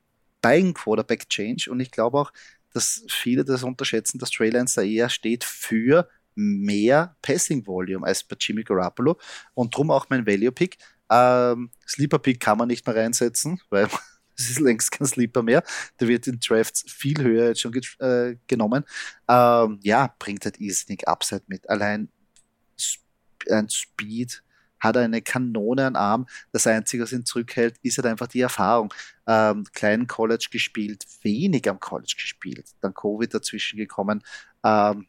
beim 0.45 0.75
Quarterback 0.75 1.27
Change. 1.27 1.71
Und 1.71 1.79
ich 1.79 1.89
glaube 1.89 2.19
auch, 2.19 2.31
dass 2.71 3.03
viele 3.09 3.43
das 3.43 3.63
unterschätzen, 3.63 4.19
dass 4.19 4.29
Trey 4.29 4.51
Lance 4.51 4.75
da 4.75 4.85
eher 4.85 5.09
steht 5.09 5.43
für 5.43 6.07
mehr 6.35 7.15
Passing 7.23 7.65
Volume 7.65 8.05
als 8.05 8.23
bei 8.23 8.35
Jimmy 8.39 8.63
Garoppolo. 8.63 9.17
Und 9.55 9.73
darum 9.73 9.89
auch 9.89 10.05
mein 10.09 10.27
Value 10.27 10.51
Pick. 10.51 10.77
Ähm, 11.09 11.71
Sleeper 11.87 12.19
Pick 12.19 12.39
kann 12.39 12.59
man 12.59 12.67
nicht 12.67 12.85
mehr 12.85 12.95
reinsetzen, 12.95 13.59
weil 13.71 13.87
es 14.37 14.51
ist 14.51 14.59
längst 14.59 14.91
kein 14.91 15.07
Sleeper 15.07 15.41
mehr. 15.41 15.63
Der 15.99 16.07
wird 16.07 16.27
in 16.27 16.39
Drafts 16.39 16.85
viel 16.87 17.23
höher 17.23 17.47
jetzt 17.47 17.61
schon 17.61 17.73
äh, 17.99 18.35
genommen. 18.45 18.83
Ähm, 19.27 19.79
ja, 19.81 20.13
bringt 20.19 20.45
halt 20.45 20.59
irrsinnig 20.59 21.07
Upside 21.07 21.45
mit. 21.47 21.67
Allein 21.67 22.09
ein 23.49 23.69
Speed, 23.69 24.43
hat 24.79 24.97
eine 24.97 25.21
Kanone 25.21 25.85
an 25.85 25.95
Arm. 25.95 26.27
Das 26.51 26.67
Einzige, 26.67 27.03
was 27.03 27.11
ihn 27.11 27.25
zurückhält, 27.25 27.77
ist 27.81 27.97
halt 27.97 28.07
einfach 28.07 28.27
die 28.27 28.41
Erfahrung. 28.41 28.93
Ähm, 29.27 29.65
kleinen 29.73 30.07
College 30.07 30.47
gespielt, 30.51 31.05
wenig 31.21 31.69
am 31.69 31.79
College 31.79 32.13
gespielt, 32.15 32.67
dann 32.81 32.93
Covid 32.93 33.33
dazwischen 33.33 33.77
gekommen. 33.77 34.23
Ähm, 34.63 35.07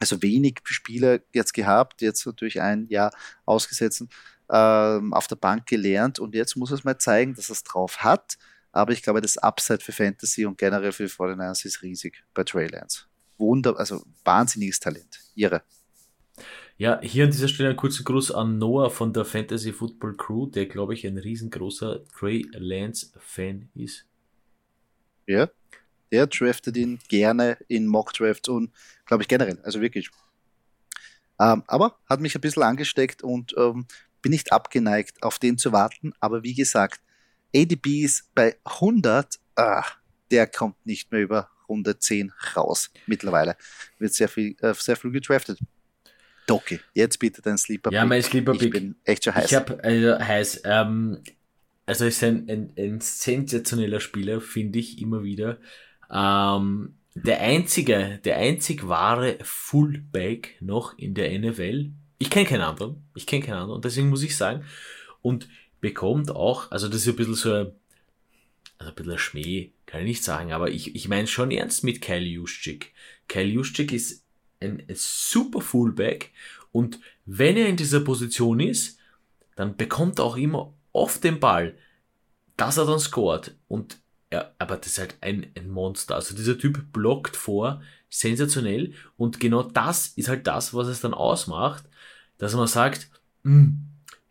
also 0.00 0.20
wenig 0.20 0.58
Spiele 0.64 1.22
jetzt 1.32 1.54
gehabt, 1.54 2.02
jetzt 2.02 2.26
natürlich 2.26 2.60
ein 2.60 2.88
Jahr 2.88 3.12
ausgesetzt, 3.44 4.04
ähm, 4.50 5.14
auf 5.14 5.28
der 5.28 5.36
Bank 5.36 5.66
gelernt 5.66 6.18
und 6.18 6.34
jetzt 6.34 6.56
muss 6.56 6.72
es 6.72 6.82
mal 6.82 6.98
zeigen, 6.98 7.34
dass 7.34 7.50
er 7.50 7.52
es 7.52 7.62
drauf 7.62 7.98
hat. 7.98 8.36
Aber 8.72 8.92
ich 8.92 9.02
glaube, 9.02 9.20
das 9.20 9.38
Upside 9.38 9.80
für 9.80 9.92
Fantasy 9.92 10.44
und 10.46 10.58
generell 10.58 10.92
für 10.92 11.04
49ers 11.04 11.64
ist 11.66 11.82
riesig 11.82 12.24
bei 12.34 12.42
Trey 12.42 12.66
Lance. 12.66 13.04
Wunder, 13.38 13.78
also 13.78 14.04
wahnsinniges 14.24 14.80
Talent. 14.80 15.20
Ihre. 15.34 15.62
Ja, 16.82 17.00
hier 17.00 17.22
an 17.22 17.30
dieser 17.30 17.46
Stelle 17.46 17.68
einen 17.68 17.78
kurzen 17.78 18.02
Gruß 18.04 18.32
an 18.32 18.58
Noah 18.58 18.90
von 18.90 19.12
der 19.12 19.24
Fantasy 19.24 19.72
Football 19.72 20.16
Crew, 20.16 20.46
der, 20.46 20.66
glaube 20.66 20.94
ich, 20.94 21.06
ein 21.06 21.16
riesengroßer 21.16 22.04
Trey 22.08 22.44
Lance-Fan 22.50 23.68
ist. 23.76 24.04
Ja, 25.28 25.48
der 26.10 26.26
draftet 26.26 26.76
ihn 26.76 26.98
gerne 27.06 27.56
in 27.68 27.86
Mock-Drafts 27.86 28.48
und, 28.48 28.72
glaube 29.06 29.22
ich, 29.22 29.28
generell, 29.28 29.60
also 29.62 29.80
wirklich. 29.80 30.10
Ähm, 31.38 31.62
aber 31.68 32.00
hat 32.10 32.18
mich 32.18 32.34
ein 32.34 32.40
bisschen 32.40 32.64
angesteckt 32.64 33.22
und 33.22 33.54
ähm, 33.56 33.86
bin 34.20 34.32
nicht 34.32 34.50
abgeneigt, 34.50 35.22
auf 35.22 35.38
den 35.38 35.58
zu 35.58 35.70
warten. 35.70 36.14
Aber 36.18 36.42
wie 36.42 36.54
gesagt, 36.54 37.00
ADB 37.54 38.02
ist 38.02 38.34
bei 38.34 38.56
100, 38.64 39.38
ah, 39.54 39.84
der 40.32 40.48
kommt 40.48 40.84
nicht 40.84 41.12
mehr 41.12 41.20
über 41.20 41.48
Runde 41.68 42.00
10 42.00 42.32
raus 42.56 42.90
mittlerweile. 43.06 43.56
Wird 44.00 44.14
sehr 44.14 44.28
viel, 44.28 44.56
äh, 44.62 44.74
sehr 44.74 44.96
viel 44.96 45.12
gedraftet. 45.12 45.60
Doki, 46.46 46.80
jetzt 46.94 47.18
bitte 47.18 47.42
dein 47.42 47.58
Sleeper 47.58 47.90
Pick. 47.90 47.96
Ja, 47.96 48.04
mein 48.04 48.22
Sleeper 48.22 48.52
Pick. 48.52 48.62
Ich 48.62 48.70
bin 48.70 48.96
echt 49.04 49.24
schon 49.24 49.34
heiß. 49.34 49.46
Ich 49.46 49.54
habe 49.54 49.82
also 49.82 50.18
heiß. 50.18 50.62
Ähm, 50.64 51.18
also 51.86 52.04
ist 52.04 52.22
ein, 52.22 52.48
ein, 52.48 52.72
ein 52.78 53.00
sensationeller 53.00 54.00
Spieler, 54.00 54.40
finde 54.40 54.78
ich 54.78 55.00
immer 55.00 55.22
wieder. 55.22 55.58
Ähm, 56.10 56.94
der 57.14 57.40
einzige, 57.40 58.20
der 58.24 58.36
einzig 58.38 58.88
wahre 58.88 59.38
Fullback 59.42 60.56
noch 60.60 60.96
in 60.96 61.14
der 61.14 61.38
NFL. 61.38 61.90
Ich 62.18 62.30
kenne 62.30 62.46
keinen 62.46 62.62
anderen. 62.62 63.02
Ich 63.14 63.26
kenne 63.26 63.44
keinen 63.44 63.56
anderen. 63.56 63.76
Und 63.76 63.84
deswegen 63.84 64.08
muss 64.08 64.22
ich 64.22 64.36
sagen, 64.36 64.64
und 65.20 65.48
bekommt 65.80 66.30
auch, 66.30 66.70
also 66.70 66.88
das 66.88 67.02
ist 67.02 67.08
ein 67.08 67.16
bisschen 67.16 67.34
so 67.34 67.52
ein, 67.52 67.72
also 68.78 68.92
ein 68.92 68.94
bisschen 68.94 69.12
ein 69.12 69.18
Schmäh, 69.18 69.72
kann 69.86 70.00
ich 70.00 70.06
nicht 70.06 70.24
sagen, 70.24 70.52
aber 70.52 70.70
ich, 70.70 70.94
ich 70.94 71.08
meine 71.08 71.26
schon 71.26 71.50
ernst 71.50 71.84
mit 71.84 72.00
Kyle 72.00 72.20
Juszczyk. 72.20 72.92
Kyle 73.28 73.44
Juszczyk 73.44 73.92
ist 73.92 74.21
ein, 74.62 74.82
super 74.94 75.60
Fullback 75.60 76.30
und 76.72 76.98
wenn 77.26 77.56
er 77.56 77.68
in 77.68 77.76
dieser 77.76 78.00
Position 78.00 78.60
ist, 78.60 78.98
dann 79.56 79.76
bekommt 79.76 80.18
er 80.18 80.24
auch 80.24 80.36
immer 80.36 80.72
oft 80.92 81.22
den 81.22 81.40
Ball, 81.40 81.76
dass 82.56 82.78
er 82.78 82.86
dann 82.86 82.98
scoret. 82.98 83.54
Und 83.68 83.98
ja, 84.32 84.50
aber 84.58 84.76
das 84.76 84.86
ist 84.88 84.98
halt 84.98 85.16
ein, 85.20 85.46
ein 85.56 85.70
Monster. 85.70 86.14
Also 86.14 86.34
dieser 86.34 86.58
Typ 86.58 86.92
blockt 86.92 87.36
vor, 87.36 87.82
sensationell. 88.08 88.94
Und 89.16 89.40
genau 89.40 89.62
das 89.62 90.08
ist 90.08 90.28
halt 90.28 90.46
das, 90.46 90.74
was 90.74 90.88
es 90.88 91.00
dann 91.00 91.14
ausmacht, 91.14 91.84
dass 92.38 92.54
man 92.54 92.66
sagt, 92.66 93.10
hm, 93.44 93.78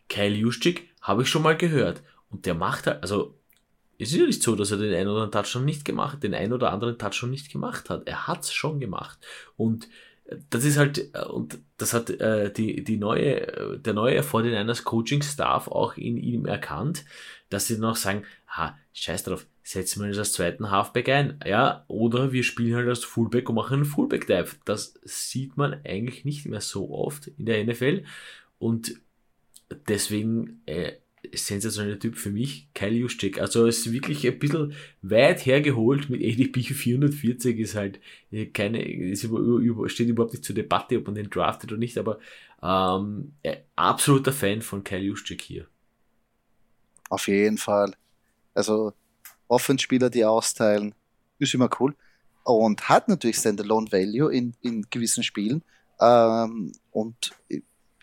Kyle 0.08 0.34
Juszczyk 0.34 0.88
habe 1.00 1.22
ich 1.22 1.28
schon 1.28 1.42
mal 1.42 1.56
gehört. 1.56 2.02
Und 2.30 2.46
der 2.46 2.54
macht 2.54 2.86
halt, 2.86 3.02
also 3.02 3.38
es 3.98 4.10
ist 4.10 4.18
ja 4.18 4.26
nicht 4.26 4.42
so, 4.42 4.56
dass 4.56 4.70
er 4.70 4.78
den 4.78 4.94
einen 4.94 5.08
oder 5.08 5.22
anderen 5.22 5.44
Touchdown 5.44 5.64
nicht 5.64 5.84
gemacht, 5.84 6.22
den 6.22 6.34
einen 6.34 6.52
oder 6.52 6.72
anderen 6.72 6.98
Touchdown 6.98 7.30
nicht 7.30 7.52
gemacht 7.52 7.88
hat. 7.88 8.06
Er 8.08 8.26
hat 8.26 8.42
es 8.42 8.52
schon 8.52 8.80
gemacht. 8.80 9.18
Und 9.56 9.88
das 10.50 10.64
ist 10.64 10.78
halt, 10.78 11.14
äh, 11.14 11.24
und 11.24 11.58
das 11.78 11.92
hat 11.92 12.10
äh, 12.10 12.52
die, 12.52 12.84
die 12.84 12.96
neue, 12.96 13.46
äh, 13.46 13.78
der 13.78 13.94
neue 13.94 14.22
49ers 14.22 14.84
Coaching 14.84 15.22
Staff 15.22 15.68
auch 15.68 15.96
in 15.96 16.16
ihm 16.16 16.46
erkannt, 16.46 17.04
dass 17.50 17.66
sie 17.66 17.82
auch 17.82 17.96
sagen, 17.96 18.24
ha, 18.48 18.78
scheiß 18.92 19.24
drauf, 19.24 19.46
setzen 19.62 20.00
wir 20.00 20.08
uns 20.08 20.18
als 20.18 20.32
zweiten 20.32 20.70
Halfback 20.70 21.08
ein, 21.08 21.40
ja, 21.46 21.84
oder 21.88 22.32
wir 22.32 22.42
spielen 22.42 22.74
halt 22.74 22.88
als 22.88 23.04
Fullback 23.04 23.48
und 23.48 23.56
machen 23.56 23.74
einen 23.74 23.84
Fullback 23.84 24.26
Dive. 24.26 24.56
Das 24.64 24.94
sieht 25.04 25.56
man 25.56 25.80
eigentlich 25.84 26.24
nicht 26.24 26.46
mehr 26.46 26.60
so 26.60 26.90
oft 26.90 27.28
in 27.28 27.46
der 27.46 27.64
NFL 27.64 28.04
und 28.58 28.96
deswegen 29.88 30.62
äh, 30.66 30.92
sensationeller 31.34 31.98
Typ 31.98 32.16
für 32.16 32.30
mich, 32.30 32.68
Kyle 32.74 32.92
Juszczyk. 32.92 33.40
Also 33.40 33.66
es 33.66 33.78
ist 33.78 33.92
wirklich 33.92 34.26
ein 34.26 34.38
bisschen 34.38 34.74
weit 35.02 35.44
hergeholt 35.46 36.10
mit 36.10 36.22
ADP 36.22 36.62
440 36.62 37.58
ist 37.58 37.74
halt 37.74 38.00
keine, 38.54 38.82
ist 38.82 39.24
über, 39.24 39.88
steht 39.88 40.08
überhaupt 40.08 40.32
nicht 40.32 40.44
zur 40.44 40.54
Debatte, 40.54 40.98
ob 40.98 41.06
man 41.06 41.14
den 41.14 41.30
draftet 41.30 41.72
oder 41.72 41.78
nicht, 41.78 41.98
aber 41.98 42.18
ähm, 42.62 43.32
absoluter 43.76 44.32
Fan 44.32 44.62
von 44.62 44.84
Kyle 44.84 45.00
Juszczyk 45.00 45.40
hier. 45.40 45.66
Auf 47.08 47.28
jeden 47.28 47.58
Fall. 47.58 47.94
Also 48.54 48.92
Offenspieler, 49.48 50.10
die 50.10 50.24
austeilen, 50.24 50.94
ist 51.38 51.54
immer 51.54 51.68
cool. 51.80 51.94
Und 52.44 52.88
hat 52.88 53.08
natürlich 53.08 53.36
Standalone 53.36 53.90
Value 53.92 54.32
in, 54.32 54.54
in 54.62 54.86
gewissen 54.90 55.22
Spielen. 55.22 55.62
Ähm, 56.00 56.72
und 56.90 57.32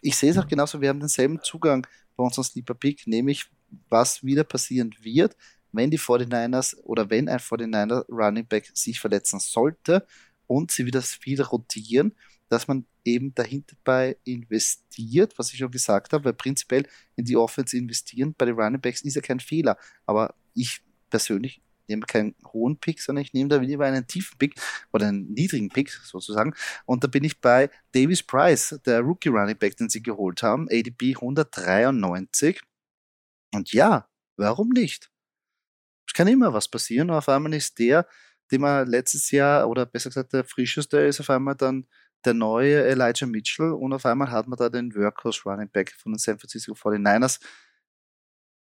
ich 0.02 0.16
sehe 0.16 0.32
es 0.32 0.38
auch 0.38 0.48
genauso, 0.48 0.80
wir 0.80 0.90
haben 0.90 1.00
denselben 1.00 1.42
Zugang 1.44 1.86
bei 2.20 2.26
unserem 2.26 2.44
Sleeper 2.44 2.74
Pick, 2.74 3.08
nämlich 3.08 3.46
was 3.88 4.26
wieder 4.26 4.44
passieren 4.44 4.94
wird, 5.00 5.38
wenn 5.72 5.90
die 5.90 5.98
49ers 5.98 6.76
oder 6.82 7.10
wenn 7.10 7.30
ein 7.30 7.40
49er 7.40 8.06
Running 8.10 8.46
Back 8.46 8.70
sich 8.74 9.00
verletzen 9.00 9.40
sollte 9.40 10.06
und 10.46 10.70
sie 10.70 10.86
wieder 10.86 11.02
viel 11.02 11.42
rotieren, 11.42 12.14
dass 12.50 12.68
man 12.68 12.86
eben 13.06 13.34
dahinter 13.34 13.78
bei 13.86 14.18
investiert, 14.26 15.34
was 15.38 15.54
ich 15.54 15.60
schon 15.60 15.72
gesagt 15.72 16.12
habe, 16.12 16.26
weil 16.26 16.34
prinzipiell 16.34 16.86
in 17.16 17.24
die 17.24 17.38
Offense 17.38 17.78
investieren 17.78 18.36
bei 18.38 18.46
den 18.46 18.56
Running 18.56 18.82
Backs 18.82 19.02
ist 19.02 19.16
ja 19.16 19.22
kein 19.22 19.40
Fehler. 19.40 19.78
Aber 20.06 20.36
ich 20.54 20.82
persönlich 21.10 21.62
nehme 21.90 22.06
keinen 22.06 22.36
hohen 22.54 22.80
Pick, 22.80 23.02
sondern 23.02 23.24
ich 23.24 23.34
nehme 23.34 23.50
da 23.50 23.58
lieber 23.58 23.86
einen 23.86 24.08
tiefen 24.08 24.38
Pick 24.38 24.56
oder 24.94 25.08
einen 25.08 25.34
niedrigen 25.34 25.70
Pick 25.70 25.92
sozusagen. 25.92 26.54
Und 26.86 27.04
da 27.04 27.08
bin 27.08 27.24
ich 27.24 27.42
bei 27.42 27.70
Davis 27.92 28.24
Price, 28.24 28.80
der 28.86 29.02
Rookie 29.02 29.30
Running 29.30 29.58
Back, 29.58 29.78
den 29.78 29.90
sie 29.90 30.02
geholt 30.02 30.44
haben, 30.44 30.68
ADP 30.70 31.16
193. 31.16 32.62
Und 33.54 33.74
ja, 33.74 34.08
warum 34.38 34.70
nicht? 34.70 35.12
Es 36.08 36.14
kann 36.14 36.28
immer 36.28 36.54
was 36.54 36.68
passieren. 36.68 37.10
Auf 37.12 37.30
einmal 37.30 37.54
ist 37.54 37.78
der, 37.80 38.08
den 38.52 38.62
man 38.62 38.88
letztes 38.88 39.32
Jahr, 39.32 39.70
oder 39.70 39.86
besser 39.86 40.10
gesagt 40.10 40.34
der 40.34 40.44
frischeste 40.44 41.00
ist, 41.00 41.20
auf 41.20 41.30
einmal 41.30 41.56
dann 41.56 41.88
der 42.26 42.34
neue 42.34 42.84
Elijah 42.86 43.26
Mitchell 43.26 43.72
und 43.72 43.94
auf 43.94 44.06
einmal 44.06 44.32
hat 44.32 44.48
man 44.48 44.58
da 44.58 44.70
den 44.70 44.94
Workhorse 44.96 45.42
Running 45.46 45.70
Back 45.70 45.94
von 45.94 46.14
den 46.14 46.20
San 46.20 46.40
Francisco 46.40 46.74
49ers. 46.74 47.40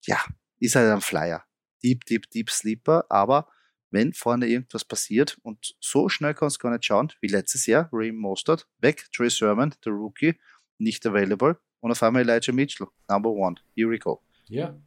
Ja, 0.06 0.24
ist 0.60 0.76
halt 0.76 0.90
ein 0.92 1.02
Flyer. 1.02 1.44
Deep, 1.84 2.06
Deep, 2.06 2.30
Deep 2.30 2.50
Sleeper, 2.50 3.06
aber 3.10 3.48
wenn 3.92 4.14
vorne 4.14 4.48
irgendwas 4.48 4.86
passiert 4.86 5.38
und 5.44 5.76
so 5.80 6.08
schnell 6.10 6.34
kannst 6.34 6.58
du 6.58 6.60
gar 6.64 6.72
nicht 6.72 6.86
schauen, 6.86 7.12
wie 7.20 7.28
letztes 7.28 7.66
Jahr, 7.66 7.90
Reem 7.92 8.16
Mostert, 8.16 8.68
weg, 8.80 9.06
Trey 9.14 9.30
Sermon, 9.30 9.74
der 9.86 9.92
Rookie, 9.92 10.36
nicht 10.78 11.06
available, 11.06 11.60
und 11.82 11.92
auf 11.92 12.02
einmal 12.04 12.22
Elijah 12.22 12.54
Mitchell, 12.54 12.88
Number 13.10 13.30
One. 13.30 13.56
Here 13.76 13.90
we 13.90 14.00
go. 14.00 14.22
Ja. 14.48 14.80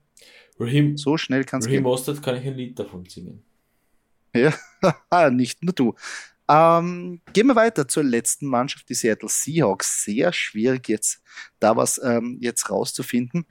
Raheem, 0.58 0.96
so 0.96 1.16
schnell 1.16 1.44
kann 1.44 1.60
es 1.60 1.66
gehen. 1.66 1.74
Raheem 1.74 1.82
Mostert 1.82 2.22
kann 2.22 2.36
ich 2.36 2.46
ein 2.46 2.54
Lied 2.54 2.78
davon 2.78 3.04
singen. 3.06 3.44
Ja, 4.34 4.54
nicht 5.30 5.62
nur 5.62 5.74
du. 5.74 5.94
Ähm, 6.48 7.20
gehen 7.32 7.46
wir 7.46 7.56
weiter 7.56 7.88
zur 7.88 8.04
letzten 8.04 8.46
Mannschaft, 8.46 8.88
die 8.88 8.94
Seattle 8.94 9.28
Seahawks. 9.28 10.04
Sehr 10.04 10.32
schwierig 10.32 10.88
jetzt 10.88 11.22
da 11.58 11.76
was 11.76 12.00
ähm, 12.02 12.38
jetzt 12.40 12.70
rauszufinden, 12.70 13.46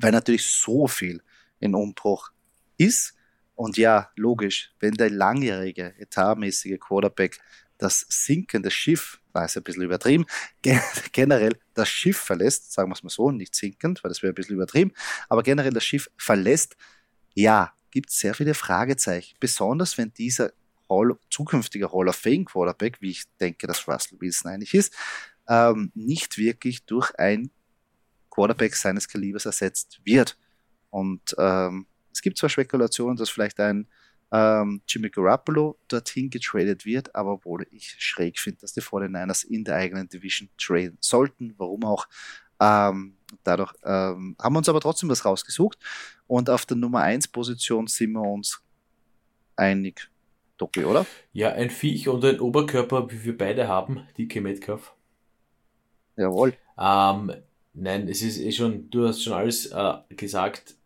weil 0.00 0.12
natürlich 0.12 0.44
so 0.44 0.86
viel 0.86 1.22
in 1.58 1.74
Umbruch 1.74 2.30
ist. 2.84 3.14
Und 3.54 3.76
ja, 3.76 4.10
logisch, 4.16 4.72
wenn 4.80 4.94
der 4.94 5.10
langjährige, 5.10 5.94
etatmäßige 5.98 6.78
Quarterback 6.80 7.38
das 7.78 8.06
sinkende 8.08 8.70
Schiff, 8.70 9.20
war 9.32 9.44
es 9.44 9.56
ein 9.56 9.62
bisschen 9.62 9.82
übertrieben, 9.82 10.24
generell 11.12 11.58
das 11.74 11.88
Schiff 11.88 12.18
verlässt, 12.18 12.72
sagen 12.72 12.90
wir 12.90 12.94
es 12.94 13.02
mal 13.02 13.10
so, 13.10 13.30
nicht 13.30 13.54
sinkend, 13.54 14.02
weil 14.02 14.08
das 14.08 14.22
wäre 14.22 14.32
ein 14.32 14.34
bisschen 14.34 14.54
übertrieben, 14.54 14.92
aber 15.28 15.42
generell 15.42 15.72
das 15.72 15.84
Schiff 15.84 16.10
verlässt, 16.16 16.76
ja, 17.34 17.72
gibt 17.90 18.10
es 18.10 18.18
sehr 18.18 18.34
viele 18.34 18.54
Fragezeichen, 18.54 19.36
besonders 19.40 19.98
wenn 19.98 20.12
dieser 20.14 20.52
Hall, 20.88 21.18
zukünftiger 21.30 21.92
Hall 21.92 22.08
of 22.08 22.16
Fame 22.16 22.44
Quarterback, 22.44 23.00
wie 23.00 23.10
ich 23.10 23.24
denke, 23.40 23.66
dass 23.66 23.86
Russell 23.88 24.20
Wilson 24.20 24.50
eigentlich 24.50 24.74
ist, 24.74 24.94
ähm, 25.48 25.90
nicht 25.94 26.38
wirklich 26.38 26.84
durch 26.84 27.18
ein 27.18 27.50
Quarterback 28.30 28.76
seines 28.76 29.08
Kalibers 29.08 29.46
ersetzt 29.46 30.00
wird. 30.04 30.38
Und 30.90 31.34
ähm, 31.38 31.86
es 32.12 32.22
gibt 32.22 32.38
zwar 32.38 32.50
Spekulationen, 32.50 33.16
dass 33.16 33.30
vielleicht 33.30 33.58
ein 33.60 33.86
ähm, 34.32 34.80
Jimmy 34.88 35.10
Garoppolo 35.10 35.78
dorthin 35.88 36.30
getradet 36.30 36.86
wird, 36.86 37.14
aber 37.14 37.32
obwohl 37.32 37.66
ich 37.70 37.94
schräg 37.98 38.38
finde, 38.38 38.60
dass 38.60 38.72
die 38.72 38.80
49ers 38.80 39.44
in 39.44 39.64
der 39.64 39.76
eigenen 39.76 40.08
Division 40.08 40.48
traden 40.58 40.96
sollten, 41.00 41.54
warum 41.58 41.84
auch. 41.84 42.06
Ähm, 42.60 43.16
dadurch 43.44 43.72
ähm, 43.84 44.36
haben 44.40 44.54
wir 44.54 44.58
uns 44.58 44.68
aber 44.68 44.80
trotzdem 44.80 45.08
was 45.08 45.24
rausgesucht 45.24 45.78
und 46.26 46.48
auf 46.48 46.64
der 46.64 46.76
Nummer 46.76 47.00
1 47.00 47.28
Position 47.28 47.86
sind 47.88 48.12
wir 48.12 48.22
uns 48.22 48.62
einig, 49.56 50.10
Doki, 50.56 50.84
oder? 50.84 51.04
Ja, 51.32 51.52
ein 51.52 51.70
Viech 51.70 52.08
und 52.08 52.24
ein 52.24 52.40
Oberkörper, 52.40 53.10
wie 53.10 53.24
wir 53.24 53.36
beide 53.36 53.68
haben, 53.68 54.06
DK 54.16 54.40
Metcalf. 54.40 54.94
Jawohl. 56.16 56.54
Ähm, 56.78 57.32
nein, 57.74 58.08
es 58.08 58.22
ist 58.22 58.38
eh 58.38 58.52
schon, 58.52 58.88
du 58.90 59.08
hast 59.08 59.22
schon 59.22 59.32
alles 59.32 59.66
äh, 59.66 59.94
gesagt, 60.10 60.76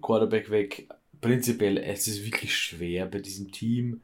Quarterback 0.00 0.50
weg, 0.50 0.88
prinzipiell, 1.20 1.78
es 1.78 2.06
ist 2.08 2.24
wirklich 2.24 2.56
schwer 2.56 3.06
bei 3.06 3.18
diesem 3.20 3.50
Team, 3.52 4.02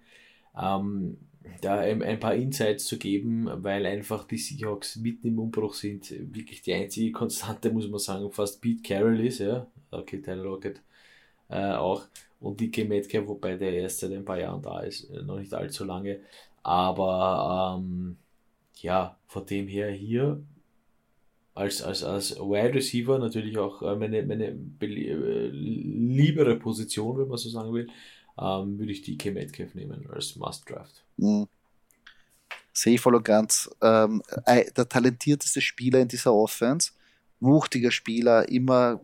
ähm, 0.60 1.18
da 1.60 1.78
ein 1.80 2.20
paar 2.20 2.34
Insights 2.34 2.84
zu 2.84 2.98
geben, 2.98 3.48
weil 3.62 3.86
einfach 3.86 4.24
die 4.24 4.36
Seahawks 4.36 4.96
mitten 4.96 5.28
im 5.28 5.38
Umbruch 5.38 5.74
sind. 5.74 6.10
Wirklich 6.34 6.62
die 6.62 6.74
einzige 6.74 7.12
Konstante, 7.12 7.70
muss 7.72 7.88
man 7.88 7.98
sagen, 7.98 8.30
fast 8.30 8.60
Pete 8.60 8.82
Carroll 8.82 9.20
ist, 9.20 9.38
ja. 9.38 9.66
Okay, 9.90 10.20
Tyler 10.20 10.44
Lockett 10.44 10.82
äh, 11.48 11.72
auch. 11.72 12.04
Und 12.40 12.60
DK 12.60 12.84
Metcalf, 12.88 13.26
wobei 13.26 13.56
der 13.56 13.72
erst 13.72 14.00
seit 14.00 14.12
ein 14.12 14.24
paar 14.24 14.38
Jahren 14.38 14.62
da 14.62 14.80
ist, 14.80 15.10
äh, 15.10 15.22
noch 15.22 15.38
nicht 15.38 15.52
allzu 15.54 15.84
lange. 15.84 16.20
Aber 16.62 17.78
ähm, 17.78 18.18
ja, 18.76 19.16
von 19.26 19.46
dem 19.46 19.66
her 19.68 19.90
hier 19.90 20.42
als, 21.58 21.82
als, 21.82 22.04
als 22.04 22.36
Wide 22.36 22.74
Receiver 22.74 23.18
natürlich 23.18 23.58
auch 23.58 23.82
äh, 23.82 23.96
meine, 23.96 24.22
meine 24.24 24.56
äh, 24.80 25.48
liebere 25.48 26.56
Position, 26.56 27.18
wenn 27.18 27.28
man 27.28 27.36
so 27.36 27.48
sagen 27.48 27.72
will, 27.72 27.88
ähm, 28.40 28.78
würde 28.78 28.92
ich 28.92 29.02
die 29.02 29.18
K. 29.18 29.32
Metcalf 29.32 29.74
nehmen 29.74 30.08
als 30.12 30.36
Must-Draft. 30.36 31.04
Mhm. 31.16 31.48
Sehe 32.72 32.94
ich 32.94 33.00
voll 33.00 33.16
und 33.16 33.24
ganz. 33.24 33.68
Ähm, 33.82 34.22
der 34.46 34.88
talentierteste 34.88 35.60
Spieler 35.60 35.98
in 35.98 36.06
dieser 36.06 36.32
Offense, 36.32 36.92
wuchtiger 37.40 37.90
Spieler, 37.90 38.48
immer 38.48 39.00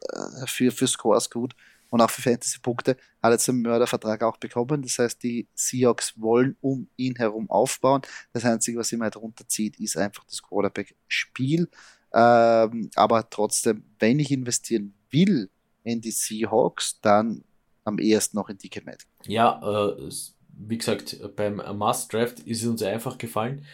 äh, 0.00 0.46
für, 0.46 0.72
für 0.72 0.88
Scores 0.88 1.30
gut 1.30 1.54
und 1.90 2.00
auch 2.00 2.10
für 2.10 2.22
Fantasy-Punkte, 2.22 2.96
hat 3.22 3.32
jetzt 3.32 3.48
einen 3.48 3.62
Mördervertrag 3.62 4.22
auch 4.22 4.36
bekommen. 4.36 4.82
Das 4.82 4.98
heißt, 4.98 5.22
die 5.22 5.48
Seahawks 5.54 6.20
wollen 6.20 6.56
um 6.60 6.88
ihn 6.96 7.16
herum 7.16 7.50
aufbauen. 7.50 8.02
Das 8.32 8.44
Einzige, 8.44 8.78
was 8.78 8.92
immer 8.92 9.04
halt 9.04 9.16
runterzieht, 9.16 9.78
ist 9.78 9.96
einfach 9.96 10.24
das 10.24 10.42
Quarterback-Spiel. 10.42 11.68
Ähm, 12.12 12.90
aber 12.94 13.28
trotzdem, 13.28 13.84
wenn 13.98 14.18
ich 14.18 14.30
investieren 14.30 14.94
will 15.10 15.50
in 15.82 16.00
die 16.00 16.10
Seahawks, 16.10 17.00
dann 17.00 17.44
am 17.84 17.98
ehesten 17.98 18.36
noch 18.36 18.48
in 18.48 18.58
Dicke 18.58 18.82
Matt. 18.84 19.06
Ja, 19.26 19.60
äh, 19.62 20.10
wie 20.58 20.78
gesagt, 20.78 21.18
beim 21.36 21.62
Must 21.76 22.12
Draft 22.12 22.40
ist 22.40 22.62
es 22.62 22.68
uns 22.68 22.82
einfach 22.82 23.18
gefallen. 23.18 23.64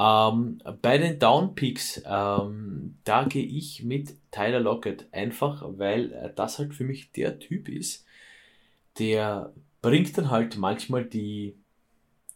Ähm, 0.00 0.62
bei 0.80 0.96
den 0.96 1.18
Downpicks, 1.18 2.02
ähm, 2.06 2.96
da 3.04 3.24
gehe 3.24 3.44
ich 3.44 3.82
mit 3.82 4.14
Tyler 4.30 4.60
Lockett 4.60 5.12
einfach, 5.12 5.62
weil 5.76 6.32
das 6.36 6.58
halt 6.58 6.74
für 6.74 6.84
mich 6.84 7.12
der 7.12 7.38
Typ 7.38 7.68
ist, 7.68 8.06
der 8.98 9.52
bringt 9.82 10.16
dann 10.16 10.30
halt 10.30 10.56
manchmal 10.56 11.04
die 11.04 11.54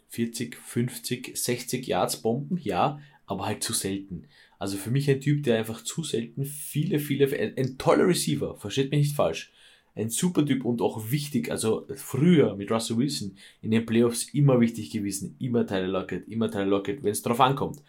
40, 0.09 0.57
50, 0.57 1.37
60 1.37 1.87
Yards 1.87 2.21
Bomben, 2.21 2.59
ja, 2.59 3.01
aber 3.25 3.47
halt 3.47 3.65
zu 3.65 3.73
selten. 3.73 4.27
Also 4.59 4.77
für 4.77 4.91
mich 4.91 5.09
ein 5.09 5.23
Typ, 5.23 5.43
der 5.43 5.59
einfach 5.59 5.83
zu 5.83 6.03
selten 6.03 6.45
viele, 6.45 6.99
viele, 6.99 7.27
ein, 7.27 7.57
ein 7.57 7.79
toller 7.79 8.07
Receiver, 8.07 8.57
versteht 8.57 8.91
mich 8.91 9.01
nicht 9.01 9.17
falsch, 9.17 9.54
ein 9.95 10.11
super 10.11 10.45
Typ 10.45 10.65
und 10.65 10.83
auch 10.83 11.11
wichtig. 11.11 11.51
Also 11.51 11.87
früher 11.95 12.57
mit 12.57 12.71
Russell 12.71 12.97
Wilson 12.97 13.37
in 13.63 13.71
den 13.71 13.87
Playoffs 13.87 14.29
immer 14.35 14.61
wichtig 14.61 14.91
gewesen. 14.91 15.37
Immer 15.39 15.67
Tyler 15.67 15.89
Lockett, 15.89 16.29
immer 16.29 16.51
Tyler 16.51 16.67
Lockett, 16.67 17.03
wenn 17.03 17.13
es 17.13 17.23
darauf 17.23 17.41
ankommt. 17.41 17.83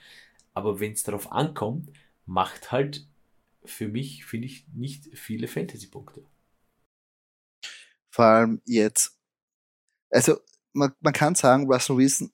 Aber 0.53 0.79
wenn 0.79 0.93
es 0.93 1.03
darauf 1.03 1.31
ankommt, 1.31 1.91
macht 2.25 2.71
halt 2.71 3.07
für 3.63 3.87
mich, 3.87 4.25
finde 4.25 4.47
ich, 4.47 4.65
nicht 4.73 5.17
viele 5.17 5.47
Fantasy-Punkte. 5.47 6.23
Vor 8.11 8.25
allem 8.25 8.61
jetzt, 8.65 9.19
also 10.09 10.37
man, 10.73 10.93
man 11.01 11.13
kann 11.13 11.35
sagen, 11.35 11.69
Russell 11.69 11.97
Wilson 11.97 12.31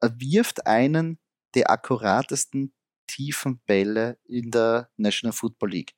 wirft 0.00 0.66
einen 0.66 1.18
der 1.54 1.70
akkuratesten 1.70 2.72
tiefen 3.06 3.60
Bälle 3.66 4.18
in 4.24 4.50
der 4.50 4.90
National 4.96 5.32
Football 5.32 5.70
League. 5.70 5.94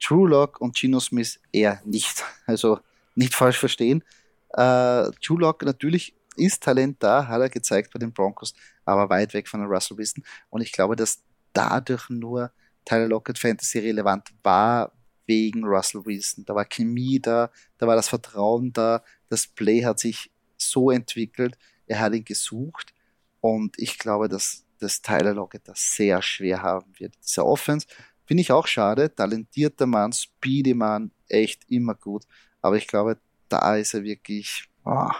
True 0.00 0.28
Lock 0.28 0.60
und 0.60 0.76
Gino 0.76 1.00
Smith 1.00 1.40
eher 1.52 1.80
nicht. 1.84 2.24
Also 2.46 2.80
nicht 3.14 3.34
falsch 3.34 3.58
verstehen. 3.58 4.02
Äh, 4.50 5.10
True 5.22 5.40
Lock 5.40 5.62
natürlich 5.62 6.14
ist 6.36 6.62
Talent 6.62 7.02
da, 7.02 7.26
hat 7.26 7.40
er 7.40 7.48
gezeigt 7.48 7.92
bei 7.92 7.98
den 7.98 8.12
Broncos, 8.12 8.54
aber 8.84 9.08
weit 9.10 9.34
weg 9.34 9.48
von 9.48 9.64
Russell 9.64 9.98
Wilson. 9.98 10.24
Und 10.48 10.62
ich 10.62 10.72
glaube, 10.72 10.96
dass 10.96 11.22
dadurch 11.52 12.08
nur 12.08 12.50
Tyler 12.84 13.08
Lockett 13.08 13.38
Fantasy 13.38 13.78
relevant 13.78 14.28
war 14.42 14.92
wegen 15.26 15.64
Russell 15.64 16.04
Wilson. 16.04 16.44
Da 16.44 16.54
war 16.54 16.64
Chemie 16.64 17.20
da, 17.20 17.50
da 17.78 17.86
war 17.86 17.96
das 17.96 18.08
Vertrauen 18.08 18.72
da, 18.72 19.02
das 19.28 19.46
Play 19.46 19.84
hat 19.84 20.00
sich 20.00 20.30
so 20.56 20.90
entwickelt, 20.90 21.56
er 21.86 22.00
hat 22.00 22.14
ihn 22.14 22.24
gesucht 22.24 22.92
und 23.40 23.78
ich 23.78 23.98
glaube, 23.98 24.28
dass, 24.28 24.64
dass 24.78 25.02
Tyler 25.02 25.34
Lockett 25.34 25.68
das 25.68 25.94
sehr 25.94 26.20
schwer 26.22 26.62
haben 26.62 26.92
wird. 26.98 27.14
Dieser 27.22 27.46
Offense 27.46 27.86
Finde 28.30 28.42
ich 28.42 28.52
auch 28.52 28.68
schade. 28.68 29.12
Talentierter 29.12 29.86
Mann, 29.86 30.12
speedy 30.12 30.72
Mann, 30.72 31.10
echt 31.26 31.68
immer 31.68 31.96
gut. 31.96 32.26
Aber 32.62 32.76
ich 32.76 32.86
glaube, 32.86 33.18
da 33.48 33.74
ist 33.74 33.92
er 33.92 34.04
wirklich. 34.04 34.68
Oh. 34.84 35.10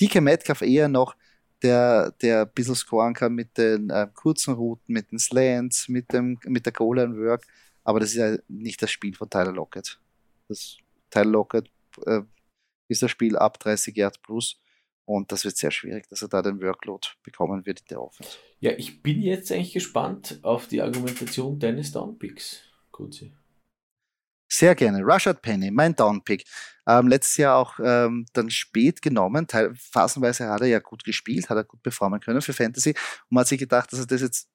DK 0.00 0.20
Metcalf 0.20 0.62
eher 0.62 0.88
noch, 0.88 1.14
der, 1.62 2.10
der 2.20 2.40
ein 2.40 2.52
bisschen 2.52 2.74
scoren 2.74 3.14
kann 3.14 3.34
mit 3.36 3.56
den 3.56 3.90
äh, 3.90 4.08
kurzen 4.12 4.54
Routen, 4.54 4.92
mit 4.92 5.12
den 5.12 5.20
Slants, 5.20 5.88
mit, 5.88 6.12
dem, 6.12 6.40
mit 6.44 6.66
der 6.66 6.72
Goal 6.72 6.98
and 6.98 7.16
Work. 7.18 7.46
Aber 7.84 8.00
das 8.00 8.08
ist 8.10 8.16
ja 8.16 8.36
nicht 8.48 8.82
das 8.82 8.90
Spiel 8.90 9.14
von 9.14 9.30
Tyler 9.30 9.52
Lockett. 9.52 10.00
Das 10.48 10.76
Tyler 11.08 11.30
Lockett 11.30 11.70
äh, 12.04 12.22
ist 12.88 13.00
das 13.00 13.12
Spiel 13.12 13.36
ab 13.36 13.60
30 13.60 13.96
Yards 13.96 14.18
plus. 14.18 14.60
Und 15.10 15.32
das 15.32 15.44
wird 15.44 15.56
sehr 15.56 15.72
schwierig, 15.72 16.08
dass 16.08 16.22
er 16.22 16.28
da 16.28 16.40
den 16.40 16.62
Workload 16.62 17.08
bekommen 17.24 17.66
wird 17.66 17.80
in 17.80 17.86
der 17.90 18.00
Offense. 18.00 18.38
Ja, 18.60 18.70
ich 18.78 19.02
bin 19.02 19.20
jetzt 19.20 19.50
eigentlich 19.50 19.72
gespannt 19.72 20.38
auf 20.42 20.68
die 20.68 20.80
Argumentation 20.80 21.58
deines 21.58 21.90
Downpicks, 21.90 22.62
Kurzi. 22.92 23.32
Sehr 24.48 24.76
gerne. 24.76 25.00
Rashad 25.04 25.42
Penny, 25.42 25.72
mein 25.72 25.96
Downpick. 25.96 26.44
Ähm, 26.86 27.08
letztes 27.08 27.38
Jahr 27.38 27.56
auch 27.56 27.80
ähm, 27.82 28.24
dann 28.34 28.50
spät 28.50 29.02
genommen. 29.02 29.48
Teil, 29.48 29.74
phasenweise 29.74 30.48
hat 30.48 30.60
er 30.60 30.68
ja 30.68 30.78
gut 30.78 31.02
gespielt, 31.02 31.50
hat 31.50 31.56
er 31.56 31.64
gut 31.64 31.82
performen 31.82 32.20
können 32.20 32.40
für 32.40 32.52
Fantasy. 32.52 32.90
Und 32.90 33.30
man 33.30 33.40
hat 33.40 33.48
sich 33.48 33.58
gedacht, 33.58 33.92
dass 33.92 33.98
er 33.98 34.06
das 34.06 34.20
jetzt 34.20 34.48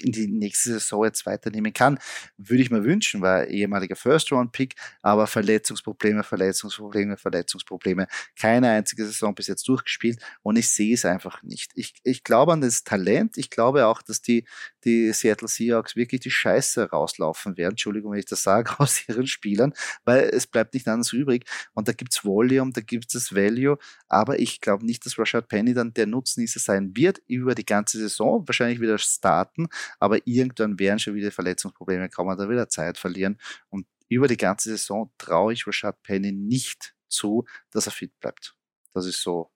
in 0.00 0.12
die 0.12 0.28
nächste 0.28 0.70
Saison 0.70 1.04
jetzt 1.04 1.26
weiternehmen 1.26 1.72
kann. 1.72 1.98
Würde 2.36 2.62
ich 2.62 2.70
mir 2.70 2.84
wünschen, 2.84 3.20
war 3.20 3.46
ehemaliger 3.46 3.96
First-Round-Pick, 3.96 4.74
aber 5.02 5.26
Verletzungsprobleme, 5.26 6.22
Verletzungsprobleme, 6.22 7.16
Verletzungsprobleme. 7.16 8.06
Keine 8.38 8.70
einzige 8.70 9.04
Saison 9.06 9.34
bis 9.34 9.46
jetzt 9.46 9.66
durchgespielt 9.68 10.20
und 10.42 10.56
ich 10.56 10.70
sehe 10.70 10.94
es 10.94 11.04
einfach 11.04 11.42
nicht. 11.42 11.72
Ich, 11.74 11.94
ich 12.04 12.24
glaube 12.24 12.52
an 12.52 12.60
das 12.60 12.84
Talent. 12.84 13.36
Ich 13.36 13.50
glaube 13.50 13.86
auch, 13.86 14.02
dass 14.02 14.22
die, 14.22 14.44
die 14.84 15.12
Seattle 15.12 15.48
Seahawks 15.48 15.96
wirklich 15.96 16.20
die 16.20 16.30
Scheiße 16.30 16.90
rauslaufen 16.90 17.56
werden. 17.56 17.72
Entschuldigung, 17.72 18.12
wenn 18.12 18.18
ich 18.18 18.26
das 18.26 18.42
sage, 18.42 18.74
aus 18.78 19.08
ihren 19.08 19.26
Spielern, 19.26 19.72
weil 20.04 20.30
es 20.32 20.46
bleibt 20.46 20.74
nicht 20.74 20.88
anders 20.88 21.12
übrig. 21.12 21.44
Und 21.74 21.88
da 21.88 21.92
gibt 21.92 22.12
es 22.12 22.24
Volume, 22.24 22.72
da 22.72 22.80
gibt 22.80 23.14
es 23.14 23.34
Value, 23.34 23.78
aber 24.08 24.38
ich 24.38 24.60
glaube 24.60 24.86
nicht, 24.86 25.04
dass 25.06 25.18
Rashad 25.18 25.48
Penny 25.48 25.74
dann 25.74 25.92
der 25.94 26.06
Nutznießer 26.06 26.60
sein 26.60 26.96
wird 26.96 27.20
über 27.26 27.54
die 27.54 27.66
ganze 27.66 27.98
Saison, 27.98 28.46
wahrscheinlich 28.46 28.80
wieder 28.80 28.98
starten 28.98 29.68
aber 29.98 30.18
irgendwann 30.26 30.78
werden 30.78 30.98
schon 30.98 31.14
wieder 31.14 31.30
Verletzungsprobleme 31.30 32.08
kommen, 32.08 32.36
da 32.36 32.48
wieder 32.48 32.68
Zeit 32.68 32.98
verlieren. 32.98 33.38
Und 33.68 33.86
über 34.08 34.28
die 34.28 34.36
ganze 34.36 34.70
Saison 34.70 35.12
traue 35.18 35.52
ich 35.52 35.66
Rashad 35.66 36.02
Penny 36.02 36.32
nicht 36.32 36.94
zu, 37.08 37.44
dass 37.70 37.86
er 37.86 37.92
fit 37.92 38.18
bleibt. 38.20 38.56
Das 38.94 39.06
ist 39.06 39.22
so. 39.22 39.50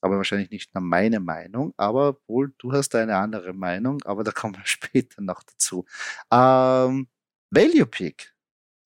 Aber 0.00 0.16
wahrscheinlich 0.16 0.50
nicht 0.50 0.74
nur 0.74 0.82
meine 0.82 1.18
Meinung, 1.18 1.74
aber 1.76 2.18
wohl, 2.28 2.54
du 2.58 2.72
hast 2.72 2.94
eine 2.94 3.16
andere 3.16 3.52
Meinung, 3.52 4.00
aber 4.04 4.22
da 4.22 4.30
kommen 4.30 4.56
wir 4.56 4.66
später 4.66 5.20
noch 5.22 5.42
dazu. 5.42 5.84
Ähm, 6.30 7.08
Value 7.50 7.86
Pick 7.86 8.32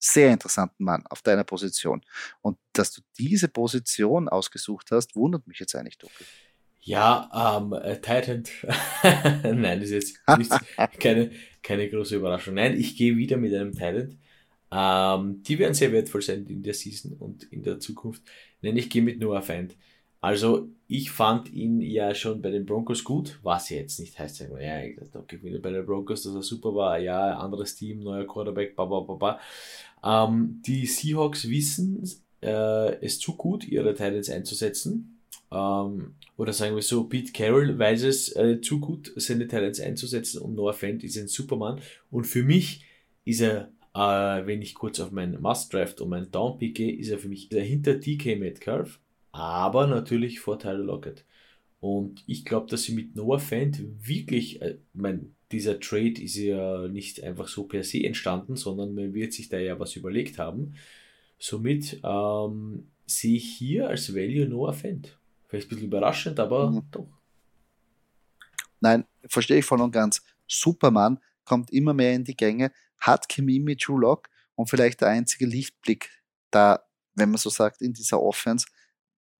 sehr 0.02 0.32
interessanten 0.32 0.82
Mann 0.84 1.06
auf 1.06 1.22
deiner 1.22 1.44
Position. 1.44 2.02
Und 2.40 2.58
dass 2.72 2.92
du 2.92 3.02
diese 3.18 3.48
Position 3.48 4.28
ausgesucht 4.28 4.90
hast, 4.90 5.14
wundert 5.14 5.46
mich 5.46 5.60
jetzt 5.60 5.74
eigentlich, 5.76 5.98
Doki. 5.98 6.24
Ja, 6.84 7.58
ähm, 7.60 7.72
äh, 7.74 8.00
Titan. 8.00 8.42
Nein, 9.44 9.80
das 9.80 9.90
ist 9.90 10.18
jetzt 10.26 10.38
nicht, 10.38 10.50
keine, 10.98 11.30
keine 11.62 11.88
große 11.88 12.16
Überraschung. 12.16 12.54
Nein, 12.54 12.78
ich 12.78 12.96
gehe 12.96 13.16
wieder 13.16 13.36
mit 13.36 13.54
einem 13.54 13.72
Titan. 13.72 14.18
Ähm, 14.72 15.42
die 15.44 15.58
werden 15.58 15.74
sehr 15.74 15.92
wertvoll 15.92 16.22
sein 16.22 16.46
in 16.46 16.62
der 16.62 16.74
Season 16.74 17.12
und 17.12 17.44
in 17.44 17.62
der 17.62 17.78
Zukunft. 17.78 18.22
Nein, 18.62 18.76
ich 18.76 18.90
gehe 18.90 19.02
mit 19.02 19.20
Noah 19.20 19.42
Fand. 19.42 19.76
Also, 20.20 20.68
ich 20.86 21.10
fand 21.10 21.52
ihn 21.52 21.80
ja 21.80 22.14
schon 22.14 22.42
bei 22.42 22.50
den 22.50 22.64
Broncos 22.64 23.02
gut, 23.04 23.38
was 23.42 23.70
jetzt 23.70 23.98
nicht 23.98 24.18
heißt, 24.18 24.36
sagen 24.36 24.54
wir, 24.56 24.64
ja, 24.64 24.82
ich 24.82 24.96
dachte, 24.96 25.18
okay, 25.18 25.36
bei 25.36 25.70
den 25.70 25.84
Broncos, 25.84 26.22
dass 26.22 26.34
er 26.34 26.42
super 26.42 26.74
war, 26.74 26.98
ja, 26.98 27.38
anderes 27.38 27.74
Team, 27.74 28.00
neuer 28.00 28.26
Quarterback, 28.26 28.76
ba, 28.76 28.84
ba, 28.86 29.00
ba, 29.00 29.14
ba. 29.14 29.40
Ähm, 30.04 30.62
die 30.64 30.86
Seahawks 30.86 31.48
wissen 31.48 32.08
äh, 32.40 33.04
es 33.04 33.18
zu 33.18 33.36
gut, 33.36 33.66
ihre 33.66 33.94
Titans 33.94 34.30
einzusetzen. 34.30 35.21
Ähm, 35.52 36.14
oder 36.36 36.52
sagen 36.52 36.74
wir 36.74 36.82
so, 36.82 37.04
Pete 37.04 37.32
Carroll 37.32 37.78
weiß 37.78 38.02
es 38.04 38.34
äh, 38.36 38.60
zu 38.60 38.80
gut, 38.80 39.12
seine 39.16 39.46
Titans 39.46 39.80
einzusetzen 39.80 40.40
und 40.40 40.54
Noah 40.54 40.72
Fent 40.72 41.04
ist 41.04 41.18
ein 41.18 41.28
Superman. 41.28 41.80
Und 42.10 42.26
für 42.26 42.42
mich 42.42 42.84
ist 43.24 43.42
er, 43.42 43.70
äh, 43.94 44.46
wenn 44.46 44.62
ich 44.62 44.74
kurz 44.74 44.98
auf 45.00 45.10
meinen 45.10 45.40
Must-Draft 45.40 46.00
und 46.00 46.08
meinen 46.08 46.30
Down 46.30 46.58
picke, 46.58 46.90
ist 46.90 47.10
er 47.10 47.18
für 47.18 47.28
mich 47.28 47.48
hinter 47.52 47.94
DK 47.94 48.38
Metcalf, 48.38 48.98
aber 49.30 49.86
natürlich 49.86 50.40
vor 50.40 50.58
Tyler 50.58 50.78
Lockett. 50.78 51.24
Und 51.80 52.22
ich 52.26 52.44
glaube, 52.44 52.70
dass 52.70 52.84
sie 52.84 52.94
mit 52.94 53.16
Noah 53.16 53.40
Fent 53.40 53.82
wirklich, 54.00 54.62
äh, 54.62 54.78
mein, 54.94 55.34
dieser 55.50 55.80
Trade 55.80 56.22
ist 56.22 56.36
ja 56.36 56.88
nicht 56.88 57.22
einfach 57.22 57.48
so 57.48 57.64
per 57.64 57.84
se 57.84 58.04
entstanden, 58.04 58.56
sondern 58.56 58.94
man 58.94 59.12
wird 59.14 59.32
sich 59.32 59.48
da 59.48 59.58
ja 59.58 59.78
was 59.78 59.96
überlegt 59.96 60.38
haben. 60.38 60.74
Somit 61.38 62.00
ähm, 62.04 62.86
sehe 63.04 63.36
ich 63.36 63.44
hier 63.44 63.88
als 63.88 64.14
Value 64.14 64.48
Noah 64.48 64.72
Fent. 64.72 65.18
Vielleicht 65.52 65.66
ein 65.66 65.68
bisschen 65.68 65.88
überraschend, 65.88 66.40
aber 66.40 66.70
mhm. 66.70 66.82
doch. 66.90 67.08
Nein, 68.80 69.04
verstehe 69.26 69.58
ich 69.58 69.66
voll 69.66 69.82
und 69.82 69.92
ganz. 69.92 70.22
Superman 70.48 71.20
kommt 71.44 71.70
immer 71.70 71.92
mehr 71.92 72.14
in 72.14 72.24
die 72.24 72.34
Gänge, 72.34 72.72
hat 72.96 73.28
Chemie 73.28 73.60
mit 73.60 73.86
Drew 73.86 73.98
Lock 73.98 74.30
und 74.54 74.70
vielleicht 74.70 75.02
der 75.02 75.08
einzige 75.08 75.44
Lichtblick 75.44 76.08
da, 76.50 76.82
wenn 77.16 77.28
man 77.28 77.36
so 77.36 77.50
sagt, 77.50 77.82
in 77.82 77.92
dieser 77.92 78.18
Offense, 78.22 78.66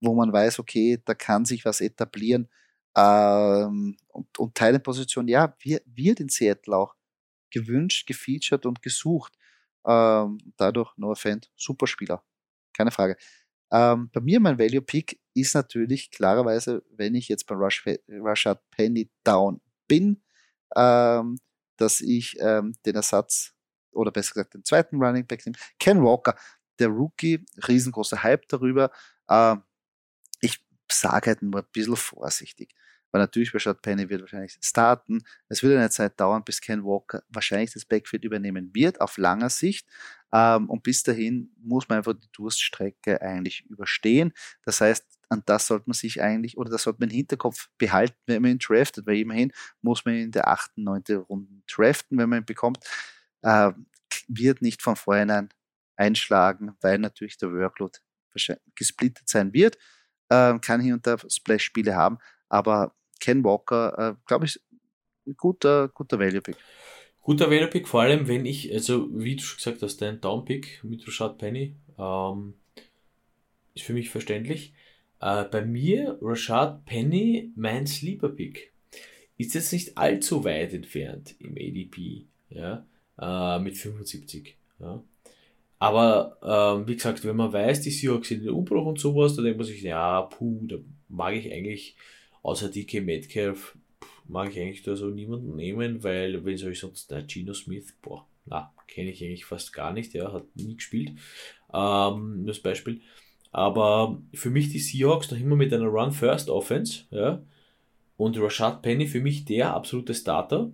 wo 0.01 0.13
man 0.13 0.31
weiß, 0.31 0.59
okay, 0.59 1.01
da 1.03 1.15
kann 1.15 1.45
sich 1.45 1.65
was 1.65 1.81
etablieren. 1.81 2.47
Ähm, 2.95 3.97
und, 4.09 4.37
und 4.37 4.53
Teilenposition, 4.53 5.27
ja, 5.27 5.55
wird 5.63 6.19
in 6.19 6.29
Seattle 6.29 6.77
auch 6.77 6.93
gewünscht, 7.49 8.05
gefeatured 8.05 8.67
und 8.67 8.83
gesucht. 8.83 9.33
Ähm, 9.83 10.37
dadurch 10.57 10.95
Noah 10.95 11.15
Fent, 11.15 11.49
super 11.55 11.87
Spieler. 11.87 12.23
Keine 12.71 12.91
Frage. 12.91 13.17
Ähm, 13.73 14.09
bei 14.13 14.21
mir 14.21 14.39
mein 14.39 14.59
Value 14.59 14.83
Pick 14.83 15.19
ist 15.33 15.55
natürlich 15.55 16.11
klarerweise, 16.11 16.83
wenn 16.91 17.15
ich 17.15 17.27
jetzt 17.27 17.47
bei 17.47 17.55
Rush, 17.55 17.83
Rashad 18.07 18.61
Penny 18.69 19.09
down 19.23 19.61
bin, 19.87 20.21
ähm, 20.75 21.39
dass 21.77 21.99
ich 21.99 22.37
ähm, 22.39 22.75
den 22.85 22.95
Ersatz 22.95 23.53
oder 23.91 24.11
besser 24.11 24.33
gesagt 24.35 24.53
den 24.53 24.63
zweiten 24.63 25.03
Running 25.03 25.25
Back 25.25 25.45
nehme. 25.45 25.57
Ken 25.79 26.03
Walker, 26.03 26.35
der 26.79 26.89
Rookie, 26.89 27.43
riesengroßer 27.67 28.21
Hype 28.21 28.47
darüber. 28.47 28.91
Ähm, 29.27 29.63
ich 30.39 30.63
sage 30.91 31.31
halt 31.31 31.41
nur 31.41 31.61
ein 31.61 31.67
bisschen 31.71 31.95
vorsichtig. 31.95 32.75
Weil 33.13 33.21
natürlich 33.21 33.53
Rashad 33.53 33.83
Penny 33.83 34.09
wird 34.09 34.21
wahrscheinlich 34.21 34.57
starten. 34.59 35.23
Es 35.47 35.61
wird 35.61 35.77
eine 35.77 35.91
Zeit 35.91 36.19
dauern, 36.19 36.43
bis 36.43 36.59
Ken 36.59 36.83
Walker 36.83 37.21
wahrscheinlich 37.29 37.71
das 37.71 37.85
Backfield 37.85 38.25
übernehmen 38.25 38.71
wird, 38.73 38.99
auf 38.99 39.17
langer 39.17 39.51
Sicht. 39.51 39.87
Ähm, 40.33 40.67
und 40.67 40.81
bis 40.81 41.03
dahin 41.03 41.53
muss 41.61 41.87
man 41.87 41.99
einfach 41.99 42.13
die 42.13 42.31
Durststrecke 42.31 43.21
eigentlich 43.21 43.65
überstehen. 43.69 44.33
Das 44.63 44.81
heißt, 44.81 45.05
an 45.29 45.43
das 45.45 45.67
sollte 45.67 45.85
man 45.87 45.93
sich 45.93 46.23
eigentlich, 46.23 46.57
oder 46.57 46.71
das 46.71 46.83
sollte 46.83 47.01
man 47.01 47.11
im 47.11 47.15
Hinterkopf 47.15 47.69
behalten, 47.77 48.17
wenn 48.25 48.41
man 48.41 48.51
ihn 48.51 48.57
draftet, 48.57 49.05
weil 49.05 49.17
immerhin 49.17 49.51
muss 49.83 50.05
man 50.05 50.15
ihn 50.15 50.23
in 50.23 50.31
der 50.31 50.47
achten, 50.47 50.83
neunten 50.83 51.17
Runde 51.17 51.61
draften, 51.71 52.17
wenn 52.17 52.29
man 52.29 52.41
ihn 52.41 52.45
bekommt. 52.45 52.79
Äh, 53.43 53.73
wird 54.27 54.63
nicht 54.63 54.81
von 54.81 54.95
vornherein 54.95 55.49
einschlagen, 55.97 56.75
weil 56.81 56.97
natürlich 56.97 57.37
der 57.37 57.51
Workload 57.51 57.99
gesplittet 58.75 59.29
sein 59.29 59.53
wird. 59.53 59.77
Äh, 60.29 60.57
kann 60.59 60.81
hier 60.81 60.95
und 60.95 61.05
da 61.05 61.17
Splash-Spiele 61.29 61.95
haben, 61.95 62.17
aber 62.49 62.95
Ken 63.23 63.41
Walker, 63.45 63.97
äh, 63.97 64.15
glaube 64.27 64.45
ich, 64.45 64.59
guter, 65.37 65.87
guter 65.87 66.19
Value-Pick. 66.19 66.57
Guter 67.21 67.49
Value-Pick, 67.49 67.87
vor 67.87 68.01
allem 68.01 68.27
wenn 68.27 68.45
ich, 68.45 68.73
also 68.73 69.07
wie 69.13 69.37
du 69.37 69.43
schon 69.43 69.55
gesagt 69.55 69.81
hast, 69.81 70.01
dein 70.01 70.19
Down-Pick 70.19 70.83
mit 70.83 71.07
Rashad 71.07 71.37
Penny 71.37 71.77
ähm, 71.97 72.55
ist 73.75 73.85
für 73.85 73.93
mich 73.93 74.09
verständlich. 74.09 74.73
Äh, 75.21 75.45
bei 75.45 75.63
mir, 75.65 76.19
Rashad 76.21 76.83
Penny, 76.83 77.53
mein 77.55 77.87
Sleeper-Pick, 77.87 78.73
ist 79.37 79.53
jetzt 79.53 79.71
nicht 79.71 79.97
allzu 79.97 80.43
weit 80.43 80.73
entfernt 80.73 81.35
im 81.39 81.53
ADP, 81.53 82.25
ja, 82.49 82.85
äh, 83.17 83.59
mit 83.59 83.77
75. 83.77 84.57
Ja. 84.79 85.01
Aber 85.79 86.37
ähm, 86.43 86.87
wie 86.89 86.95
gesagt, 86.95 87.23
wenn 87.23 87.37
man 87.37 87.53
weiß, 87.53 87.79
die 87.79 87.91
Seahawks 87.91 88.27
sind 88.27 88.39
in 88.39 88.47
den 88.47 88.53
Umbruch 88.53 88.85
und 88.85 88.99
sowas, 88.99 89.35
dann 89.35 89.45
denkt 89.45 89.59
man 89.59 89.67
sich, 89.67 89.81
ja, 89.81 90.23
puh, 90.23 90.67
da 90.67 90.75
mag 91.07 91.35
ich 91.35 91.53
eigentlich 91.53 91.95
außer 92.43 92.69
DK 92.69 93.01
Metcalf 93.01 93.75
mag 94.27 94.51
ich 94.51 94.59
eigentlich 94.59 94.83
da 94.83 94.95
so 94.95 95.07
niemanden 95.07 95.55
nehmen, 95.55 96.03
weil 96.03 96.45
wenn 96.45 96.57
soll 96.57 96.71
ich 96.71 96.79
sonst, 96.79 97.09
der 97.09 97.27
Gino 97.27 97.53
Smith, 97.53 97.93
boah, 98.01 98.25
na, 98.45 98.71
kenne 98.87 99.11
ich 99.11 99.23
eigentlich 99.23 99.45
fast 99.45 99.73
gar 99.73 99.91
nicht, 99.91 100.13
ja, 100.13 100.31
hat 100.31 100.55
nie 100.55 100.75
gespielt, 100.75 101.13
ähm, 101.73 102.37
nur 102.37 102.47
das 102.47 102.59
Beispiel. 102.59 103.01
Aber 103.51 104.21
für 104.33 104.49
mich 104.49 104.69
die 104.69 104.79
Seahawks 104.79 105.31
noch 105.31 105.39
immer 105.39 105.55
mit 105.55 105.73
einer 105.73 105.87
Run-First-Offense, 105.87 107.05
ja, 107.11 107.43
und 108.17 108.39
Rashad 108.39 108.81
Penny 108.81 109.07
für 109.07 109.21
mich 109.21 109.45
der 109.45 109.73
absolute 109.73 110.13
Starter. 110.13 110.71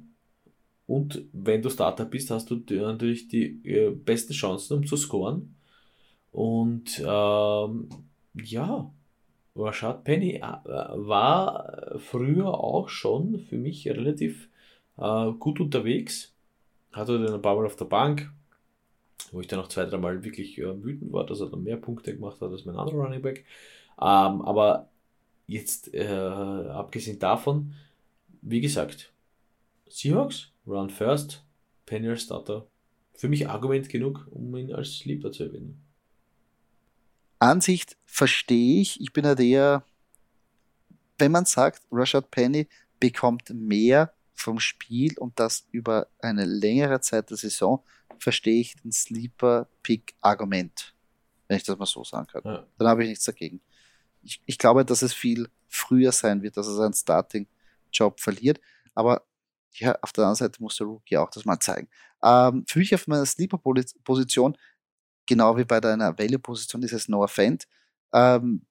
Und 0.88 1.24
wenn 1.34 1.62
du 1.62 1.70
Starter 1.70 2.06
bist, 2.06 2.32
hast 2.32 2.50
du 2.50 2.62
natürlich 2.70 3.28
die 3.28 3.62
äh, 3.64 3.92
besten 3.92 4.34
Chancen, 4.34 4.78
um 4.78 4.86
zu 4.86 4.98
scoren. 4.98 5.56
Und 6.32 7.00
ähm, 7.00 7.90
ja, 8.34 8.92
Rashad 9.60 10.04
Penny 10.04 10.36
äh, 10.36 10.42
war 10.42 11.98
früher 11.98 12.48
auch 12.54 12.90
schon 12.90 13.40
für 13.40 13.58
mich 13.58 13.88
relativ 13.88 14.50
äh, 14.98 15.32
gut 15.34 15.60
unterwegs. 15.60 16.34
Hatte 16.92 17.20
dann 17.20 17.34
ein 17.34 17.42
paar 17.42 17.56
Mal 17.56 17.66
auf 17.66 17.76
der 17.76 17.86
Bank, 17.86 18.32
wo 19.32 19.42
ich 19.42 19.48
dann 19.48 19.60
noch 19.60 19.68
zwei, 19.68 19.86
drei 19.86 19.98
Mal 19.98 20.24
wirklich 20.24 20.58
äh, 20.58 20.84
wütend 20.84 21.12
war, 21.12 21.26
dass 21.26 21.42
er 21.42 21.50
dann 21.50 21.64
mehr 21.64 21.78
Punkte 21.78 22.14
gemacht 22.14 22.42
hat 22.42 22.52
als 22.52 22.66
mein 22.66 22.76
anderer 22.76 23.04
Running 23.04 23.22
Back. 23.22 23.46
Ähm, 24.00 24.42
aber 24.42 24.90
jetzt, 25.48 25.94
äh, 25.94 26.08
abgesehen 26.08 27.20
davon, 27.20 27.74
wie 28.42 28.62
gesagt, 28.62 29.12
Seahawks, 29.90 30.52
Run 30.66 30.90
First, 30.90 31.44
Penny 31.86 32.08
als 32.10 32.24
Starter. 32.24 32.68
Für 33.14 33.28
mich 33.28 33.50
Argument 33.50 33.90
genug, 33.90 34.28
um 34.32 34.56
ihn 34.56 34.74
als 34.74 35.00
Sleeper 35.00 35.32
zu 35.32 35.44
erwähnen. 35.44 35.82
Ansicht 37.40 37.98
verstehe 38.06 38.82
ich. 38.82 39.02
Ich 39.02 39.14
bin 39.14 39.26
halt 39.26 39.40
eher, 39.40 39.84
wenn 41.18 41.32
man 41.32 41.46
sagt, 41.46 41.82
Rashad 41.92 42.32
Penny 42.32 42.68
bekommt 43.00 43.50
mehr 43.50 44.14
vom 44.34 44.60
Spiel 44.60 45.18
und 45.18 45.40
das 45.40 45.68
über 45.72 46.08
eine 46.20 46.46
längere 46.46 47.02
Zeit 47.02 47.30
der 47.30 47.38
Saison, 47.38 47.84
verstehe 48.20 48.62
ich 48.62 48.76
den 48.76 48.92
Sleeper-Pick-Argument, 48.92 50.96
wenn 51.48 51.58
ich 51.58 51.64
das 51.64 51.78
mal 51.78 51.86
so 51.86 52.04
sagen 52.04 52.28
kann. 52.28 52.42
Ja. 52.46 52.66
Dann 52.78 52.88
habe 52.88 53.04
ich 53.04 53.10
nichts 53.10 53.26
dagegen. 53.26 53.62
Ich, 54.22 54.42
ich, 54.46 54.58
glaube, 54.58 54.84
dass 54.84 55.02
es 55.02 55.14
viel 55.14 55.50
früher 55.68 56.12
sein 56.12 56.42
wird, 56.42 56.58
dass 56.58 56.68
er 56.68 56.74
seinen 56.74 56.94
Starting-Job 56.94 58.20
verliert, 58.20 58.60
aber 58.94 59.26
ja, 59.74 59.98
auf 60.02 60.12
der 60.12 60.26
anderen 60.26 60.36
Seite 60.36 60.62
muss 60.62 60.78
der 60.78 60.88
Rookie 60.88 61.18
auch 61.18 61.30
das 61.30 61.46
mal 61.46 61.60
zeigen. 61.60 61.88
Ähm, 62.24 62.66
für 62.68 62.80
mich 62.80 62.94
auf 62.94 63.08
meiner 63.08 63.26
Sleeper-Position 63.26 64.58
genau 65.30 65.56
wie 65.58 65.64
bei 65.64 65.80
deiner 65.80 66.18
Value-Position 66.18 66.84
ist 66.84 66.94
es 66.94 67.08
Noah 67.08 67.28
Fent, 67.28 67.68
ähm, 68.14 68.66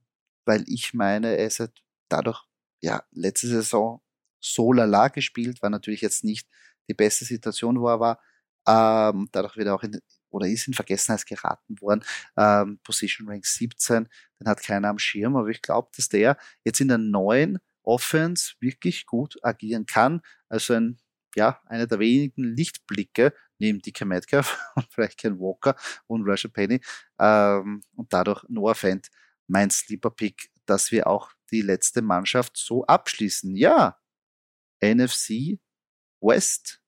weil 0.45 0.65
ich 0.67 0.93
meine, 0.93 1.37
er 1.37 1.47
ist 1.47 1.61
halt 1.61 1.73
dadurch, 2.09 2.43
ja, 2.83 3.03
letzte 3.13 3.47
Saison 3.47 4.03
so 4.41 4.73
lala 4.73 5.09
gespielt, 5.09 5.63
war 5.63 5.71
natürlich 5.71 6.01
jetzt 6.01 6.25
nicht 6.25 6.49
die 6.89 6.95
beste 6.95 7.25
Situation, 7.25 7.81
wo 7.81 7.89
er 7.89 8.01
war. 8.01 8.21
Ähm, 8.67 9.29
dadurch 9.33 9.57
wird 9.57 9.69
er 9.69 9.75
auch 9.77 9.83
in, 9.85 10.01
oder 10.31 10.49
ist 10.49 10.67
in 10.67 10.75
Vergessenheit 10.75 11.27
geraten 11.27 11.81
worden. 11.81 12.05
Ähm, 12.37 12.81
Position 12.83 13.29
Rank 13.29 13.47
17, 13.47 14.09
den 14.41 14.49
hat 14.49 14.63
keiner 14.63 14.89
am 14.89 14.99
Schirm, 14.99 15.37
aber 15.37 15.49
ich 15.49 15.63
glaube, 15.63 15.91
dass 15.97 16.09
der 16.09 16.37
jetzt 16.65 16.81
in 16.81 16.89
der 16.89 16.99
neuen 16.99 17.59
Offense 17.85 18.55
wirklich 18.61 19.07
gut 19.07 19.39
agieren 19.43 19.87
kann. 19.87 20.23
Also 20.49 20.75
ein, 20.75 20.99
ja, 21.37 21.61
einer 21.67 21.87
der 21.87 22.01
wenigen 22.01 22.43
Lichtblicke 22.45 23.33
neben 23.59 23.81
DK 23.81 24.05
Metcalf 24.05 24.59
und 24.75 24.87
vielleicht 24.91 25.19
Ken 25.19 25.39
Walker 25.39 25.77
und 26.07 26.29
Rashad 26.29 26.53
Penny 26.53 26.81
ähm, 27.19 27.83
und 27.97 28.13
dadurch 28.13 28.45
Noah 28.49 28.75
Fent 28.75 29.09
mein 29.47 29.71
Sleeper 29.71 30.11
Pick, 30.11 30.51
dass 30.67 30.93
wir 30.93 31.07
auch 31.07 31.33
die 31.51 31.63
letzte 31.63 32.03
Mannschaft 32.03 32.57
so 32.57 32.85
abschließen. 32.85 33.57
Ja, 33.57 33.99
NFC 34.83 35.59
West, 36.21 36.81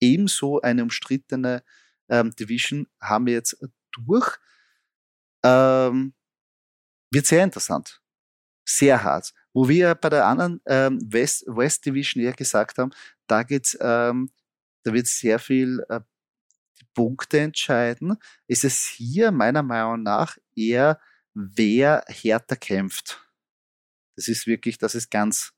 ebenso 0.00 0.60
eine 0.60 0.82
umstrittene 0.82 1.64
ähm, 2.08 2.30
Division 2.36 2.86
haben 3.00 3.26
wir 3.26 3.34
jetzt 3.34 3.56
durch. 3.92 4.36
Ähm, 5.42 6.14
wird 7.10 7.26
sehr 7.26 7.44
interessant. 7.44 8.00
Sehr 8.66 9.02
hart. 9.02 9.32
Wo 9.52 9.68
wir 9.68 9.94
bei 9.94 10.08
der 10.08 10.26
anderen 10.26 10.60
ähm, 10.66 10.98
West, 11.12 11.44
West 11.46 11.86
Division 11.86 12.22
eher 12.22 12.32
gesagt 12.32 12.78
haben, 12.78 12.90
da 13.26 13.42
geht's, 13.42 13.76
ähm, 13.80 14.30
da 14.84 14.92
wird 14.92 15.06
sehr 15.06 15.38
viel 15.38 15.84
äh, 15.88 16.00
Punkte 16.94 17.40
entscheiden, 17.40 18.16
ist 18.46 18.64
es 18.64 18.84
hier 18.84 19.32
meiner 19.32 19.62
Meinung 19.62 20.02
nach 20.02 20.38
eher, 20.54 21.00
wer 21.34 22.04
härter 22.06 22.56
kämpft. 22.56 23.20
Das 24.16 24.28
ist 24.28 24.46
wirklich, 24.46 24.78
das 24.78 24.94
ist 24.94 25.10
ganz, 25.10 25.52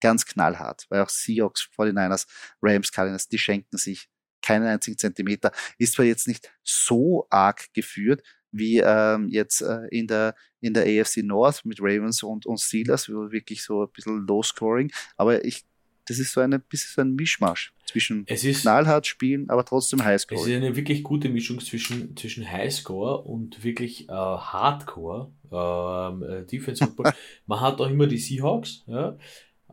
ganz 0.00 0.26
knallhart, 0.26 0.86
weil 0.90 1.00
auch 1.00 1.08
Seahawks, 1.08 1.68
49ers, 1.76 2.26
Rams, 2.60 2.92
Cardinals, 2.92 3.28
die 3.28 3.38
schenken 3.38 3.78
sich 3.78 4.08
keinen 4.42 4.66
einzigen 4.66 4.98
Zentimeter. 4.98 5.52
Ist 5.78 5.94
zwar 5.94 6.04
jetzt 6.04 6.28
nicht 6.28 6.52
so 6.62 7.26
arg 7.30 7.72
geführt, 7.72 8.22
wie 8.50 8.80
ähm, 8.80 9.28
jetzt 9.28 9.62
äh, 9.62 9.86
in, 9.90 10.06
der, 10.06 10.34
in 10.60 10.74
der 10.74 10.84
AFC 10.84 11.18
North 11.18 11.64
mit 11.64 11.78
Ravens 11.80 12.22
und, 12.22 12.44
und 12.44 12.58
Steelers, 12.58 13.08
wirklich 13.08 13.62
so 13.62 13.84
ein 13.84 13.92
bisschen 13.92 14.26
Low-Scoring. 14.26 14.92
Aber 15.16 15.42
ich, 15.44 15.64
das 16.04 16.18
ist 16.18 16.32
so 16.32 16.40
eine 16.40 16.58
bisschen 16.58 16.92
so 16.94 17.00
ein 17.00 17.14
Mischmasch 17.14 17.72
zwischen 17.92 18.24
es 18.26 18.44
ist, 18.44 18.62
knallhart 18.62 19.06
spielen, 19.06 19.48
aber 19.50 19.64
trotzdem 19.64 20.04
Highscore. 20.04 20.40
Es 20.40 20.46
ist 20.46 20.54
eine 20.54 20.74
wirklich 20.74 21.02
gute 21.02 21.28
Mischung 21.28 21.60
zwischen, 21.60 22.16
zwischen 22.16 22.50
Highscore 22.50 23.22
und 23.22 23.62
wirklich 23.62 24.08
äh, 24.08 24.12
Hardcore 24.12 25.30
ähm, 25.52 26.22
äh, 26.22 26.46
Defense 26.46 26.84
Football. 26.84 27.12
Man 27.46 27.60
hat 27.60 27.80
auch 27.80 27.90
immer 27.90 28.06
die 28.06 28.18
Seahawks, 28.18 28.84
ja. 28.86 29.16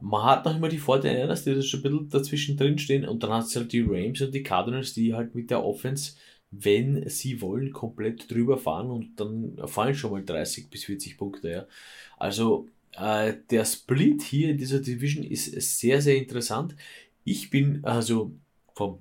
Man 0.02 0.24
hat 0.24 0.46
noch 0.46 0.56
immer 0.56 0.70
die 0.70 0.80
49ers, 0.80 1.44
die 1.44 1.56
da 1.56 1.62
schon 1.62 1.82
ein 1.82 1.84
bisschen 1.84 2.10
dazwischen 2.10 2.56
drin 2.56 2.78
stehen 2.78 3.06
und 3.06 3.22
dann 3.22 3.32
hat 3.32 3.46
es 3.46 3.56
halt 3.56 3.74
die 3.74 3.82
Rams 3.82 4.22
und 4.22 4.34
die 4.34 4.44
Cardinals, 4.44 4.94
die 4.94 5.14
halt 5.14 5.36
mit 5.36 5.50
der 5.50 5.64
Offense 5.64 6.14
wenn 6.52 7.08
sie 7.08 7.42
wollen, 7.42 7.72
komplett 7.72 8.32
drüber 8.32 8.58
fahren 8.58 8.90
und 8.90 9.20
dann 9.20 9.58
fallen 9.68 9.94
schon 9.94 10.12
mal 10.12 10.24
30 10.24 10.70
bis 10.70 10.86
40 10.86 11.18
Punkte. 11.18 11.50
Ja. 11.50 11.68
Also 12.18 12.68
äh, 12.98 13.34
der 13.50 13.66
Split 13.66 14.24
hier 14.24 14.50
in 14.50 14.58
dieser 14.58 14.80
Division 14.80 15.24
ist 15.24 15.80
sehr, 15.80 16.02
sehr 16.02 16.18
interessant. 16.18 16.76
Ich 17.30 17.52
bin 17.52 17.86
also 17.86 18.32
vom 18.74 19.00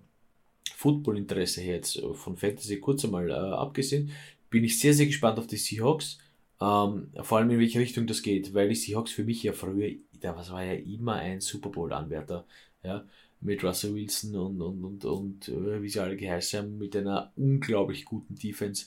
Football-Interesse 0.76 1.62
her 1.62 1.76
jetzt, 1.76 2.00
von 2.14 2.36
Fantasy 2.36 2.78
kurz 2.78 3.04
einmal 3.04 3.30
äh, 3.30 3.32
abgesehen, 3.32 4.10
bin 4.50 4.64
ich 4.64 4.78
sehr, 4.78 4.92
sehr 4.92 5.06
gespannt 5.06 5.38
auf 5.38 5.46
die 5.46 5.56
Seahawks. 5.56 6.18
Ähm, 6.60 7.08
vor 7.22 7.38
allem 7.38 7.50
in 7.50 7.58
welche 7.58 7.80
Richtung 7.80 8.06
das 8.06 8.22
geht, 8.22 8.52
weil 8.52 8.68
die 8.68 8.74
Seahawks 8.74 9.12
für 9.12 9.24
mich 9.24 9.42
ja 9.42 9.52
früher, 9.52 9.92
da 10.20 10.36
war 10.36 10.64
ja 10.64 10.74
immer 10.74 11.14
ein 11.14 11.40
Super 11.40 11.70
Bowl-Anwärter. 11.70 12.44
Ja 12.84 13.04
mit 13.40 13.62
Russell 13.62 13.94
Wilson 13.94 14.34
und, 14.36 14.60
und, 14.60 14.84
und, 14.84 15.04
und 15.04 15.48
äh, 15.48 15.82
wie 15.82 15.88
sie 15.88 16.00
alle 16.00 16.16
geheißen 16.16 16.58
haben, 16.58 16.78
mit 16.78 16.96
einer 16.96 17.32
unglaublich 17.36 18.04
guten 18.04 18.34
Defense. 18.34 18.86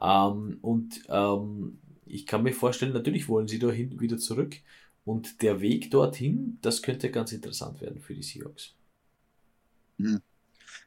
Ähm, 0.00 0.58
und 0.60 1.02
ähm, 1.08 1.78
ich 2.06 2.26
kann 2.26 2.42
mir 2.42 2.52
vorstellen, 2.52 2.92
natürlich 2.92 3.28
wollen 3.28 3.48
sie 3.48 3.58
dahin 3.58 4.00
wieder 4.00 4.18
zurück. 4.18 4.56
Und 5.04 5.42
der 5.42 5.60
Weg 5.60 5.90
dorthin, 5.90 6.58
das 6.62 6.82
könnte 6.82 7.10
ganz 7.10 7.32
interessant 7.32 7.80
werden 7.80 8.00
für 8.00 8.14
die 8.14 8.22
Seahawks. 8.22 8.74
Hm. 10.04 10.22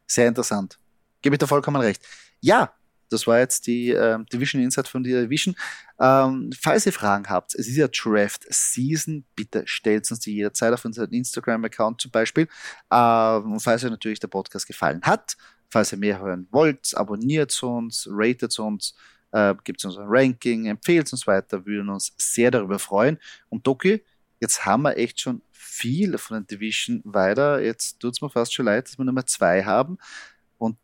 Sehr 0.08 0.28
interessant. 0.28 0.80
Gebe 1.22 1.36
ich 1.36 1.40
dir 1.40 1.48
vollkommen 1.48 1.82
recht. 1.82 2.04
Ja, 2.42 2.74
das 3.10 3.28
war 3.28 3.40
jetzt 3.40 3.68
die 3.68 3.92
äh, 3.92 4.18
Division 4.32 4.62
Insight 4.62 4.88
von 4.88 5.04
der 5.04 5.24
Division. 5.24 5.56
Ähm, 6.00 6.52
falls 6.60 6.86
ihr 6.86 6.94
Fragen 6.94 7.30
habt, 7.30 7.56
es 7.56 7.68
ist 7.68 7.78
ja 7.78 7.88
Draft 7.88 8.46
Season, 8.50 9.26
bitte 9.36 9.64
stellt 9.66 10.10
uns 10.10 10.20
die 10.20 10.34
jederzeit 10.36 10.74
auf 10.74 10.86
unseren 10.86 11.12
Instagram-Account 11.12 12.02
zum 12.02 12.12
Beispiel. 12.12 12.48
Ähm, 12.92 13.54
und 13.54 13.60
falls 13.60 13.84
euch 13.84 13.92
natürlich 13.92 14.20
der 14.20 14.28
Podcast 14.28 14.68
gefallen 14.68 15.02
hat, 15.04 15.38
falls 15.70 15.92
ihr 15.92 15.98
mehr 15.98 16.20
hören 16.20 16.48
wollt, 16.52 16.96
abonniert 16.96 17.62
uns, 17.64 18.08
ratet 18.10 18.58
uns, 18.60 18.96
äh, 19.32 19.54
gibt 19.64 19.84
uns 19.86 19.98
ein 19.98 20.08
Ranking, 20.08 20.66
empfehlt 20.66 21.12
uns 21.12 21.28
weiter, 21.28 21.66
würden 21.66 21.90
uns 21.90 22.14
sehr 22.18 22.52
darüber 22.52 22.80
freuen. 22.80 23.20
Und 23.50 23.66
Doki, 23.68 24.04
jetzt 24.40 24.66
haben 24.66 24.84
wir 24.84 24.98
echt 24.98 25.20
schon 25.20 25.42
viel 25.76 26.18
von 26.18 26.38
den 26.38 26.48
Division 26.48 27.02
weiter. 27.04 27.62
Jetzt 27.62 28.00
tut 28.00 28.14
es 28.14 28.22
mir 28.22 28.30
fast 28.30 28.54
schon 28.54 28.66
leid, 28.66 28.88
dass 28.88 28.98
wir 28.98 29.04
Nummer 29.04 29.26
zwei 29.26 29.64
haben. 29.64 29.98
Und 30.58 30.78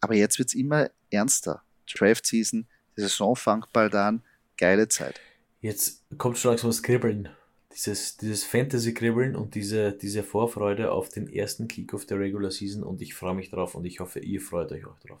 aber 0.00 0.14
jetzt 0.14 0.38
wird 0.38 0.48
es 0.48 0.54
immer 0.54 0.90
ernster. 1.10 1.62
Draft 1.92 2.26
Season, 2.26 2.66
die 2.96 3.02
Saison 3.02 3.36
fängt 3.36 3.72
bald 3.72 3.94
an. 3.94 4.22
Geile 4.56 4.88
Zeit. 4.88 5.20
Jetzt 5.60 6.04
kommt 6.18 6.38
schon 6.38 6.50
langsam 6.50 6.70
das 6.70 6.82
Kribbeln. 6.82 7.28
Dieses, 7.72 8.16
dieses 8.16 8.44
Fantasy-Kribbeln 8.44 9.34
und 9.34 9.54
diese, 9.54 9.92
diese 9.92 10.22
Vorfreude 10.22 10.92
auf 10.92 11.08
den 11.08 11.28
ersten 11.28 11.66
Kickoff 11.66 12.06
der 12.06 12.20
Regular 12.20 12.50
Season 12.50 12.84
und 12.84 13.02
ich 13.02 13.14
freue 13.14 13.34
mich 13.34 13.50
drauf 13.50 13.74
und 13.74 13.84
ich 13.84 13.98
hoffe, 13.98 14.20
ihr 14.20 14.40
freut 14.40 14.70
euch 14.70 14.86
auch 14.86 14.98
drauf. 15.00 15.20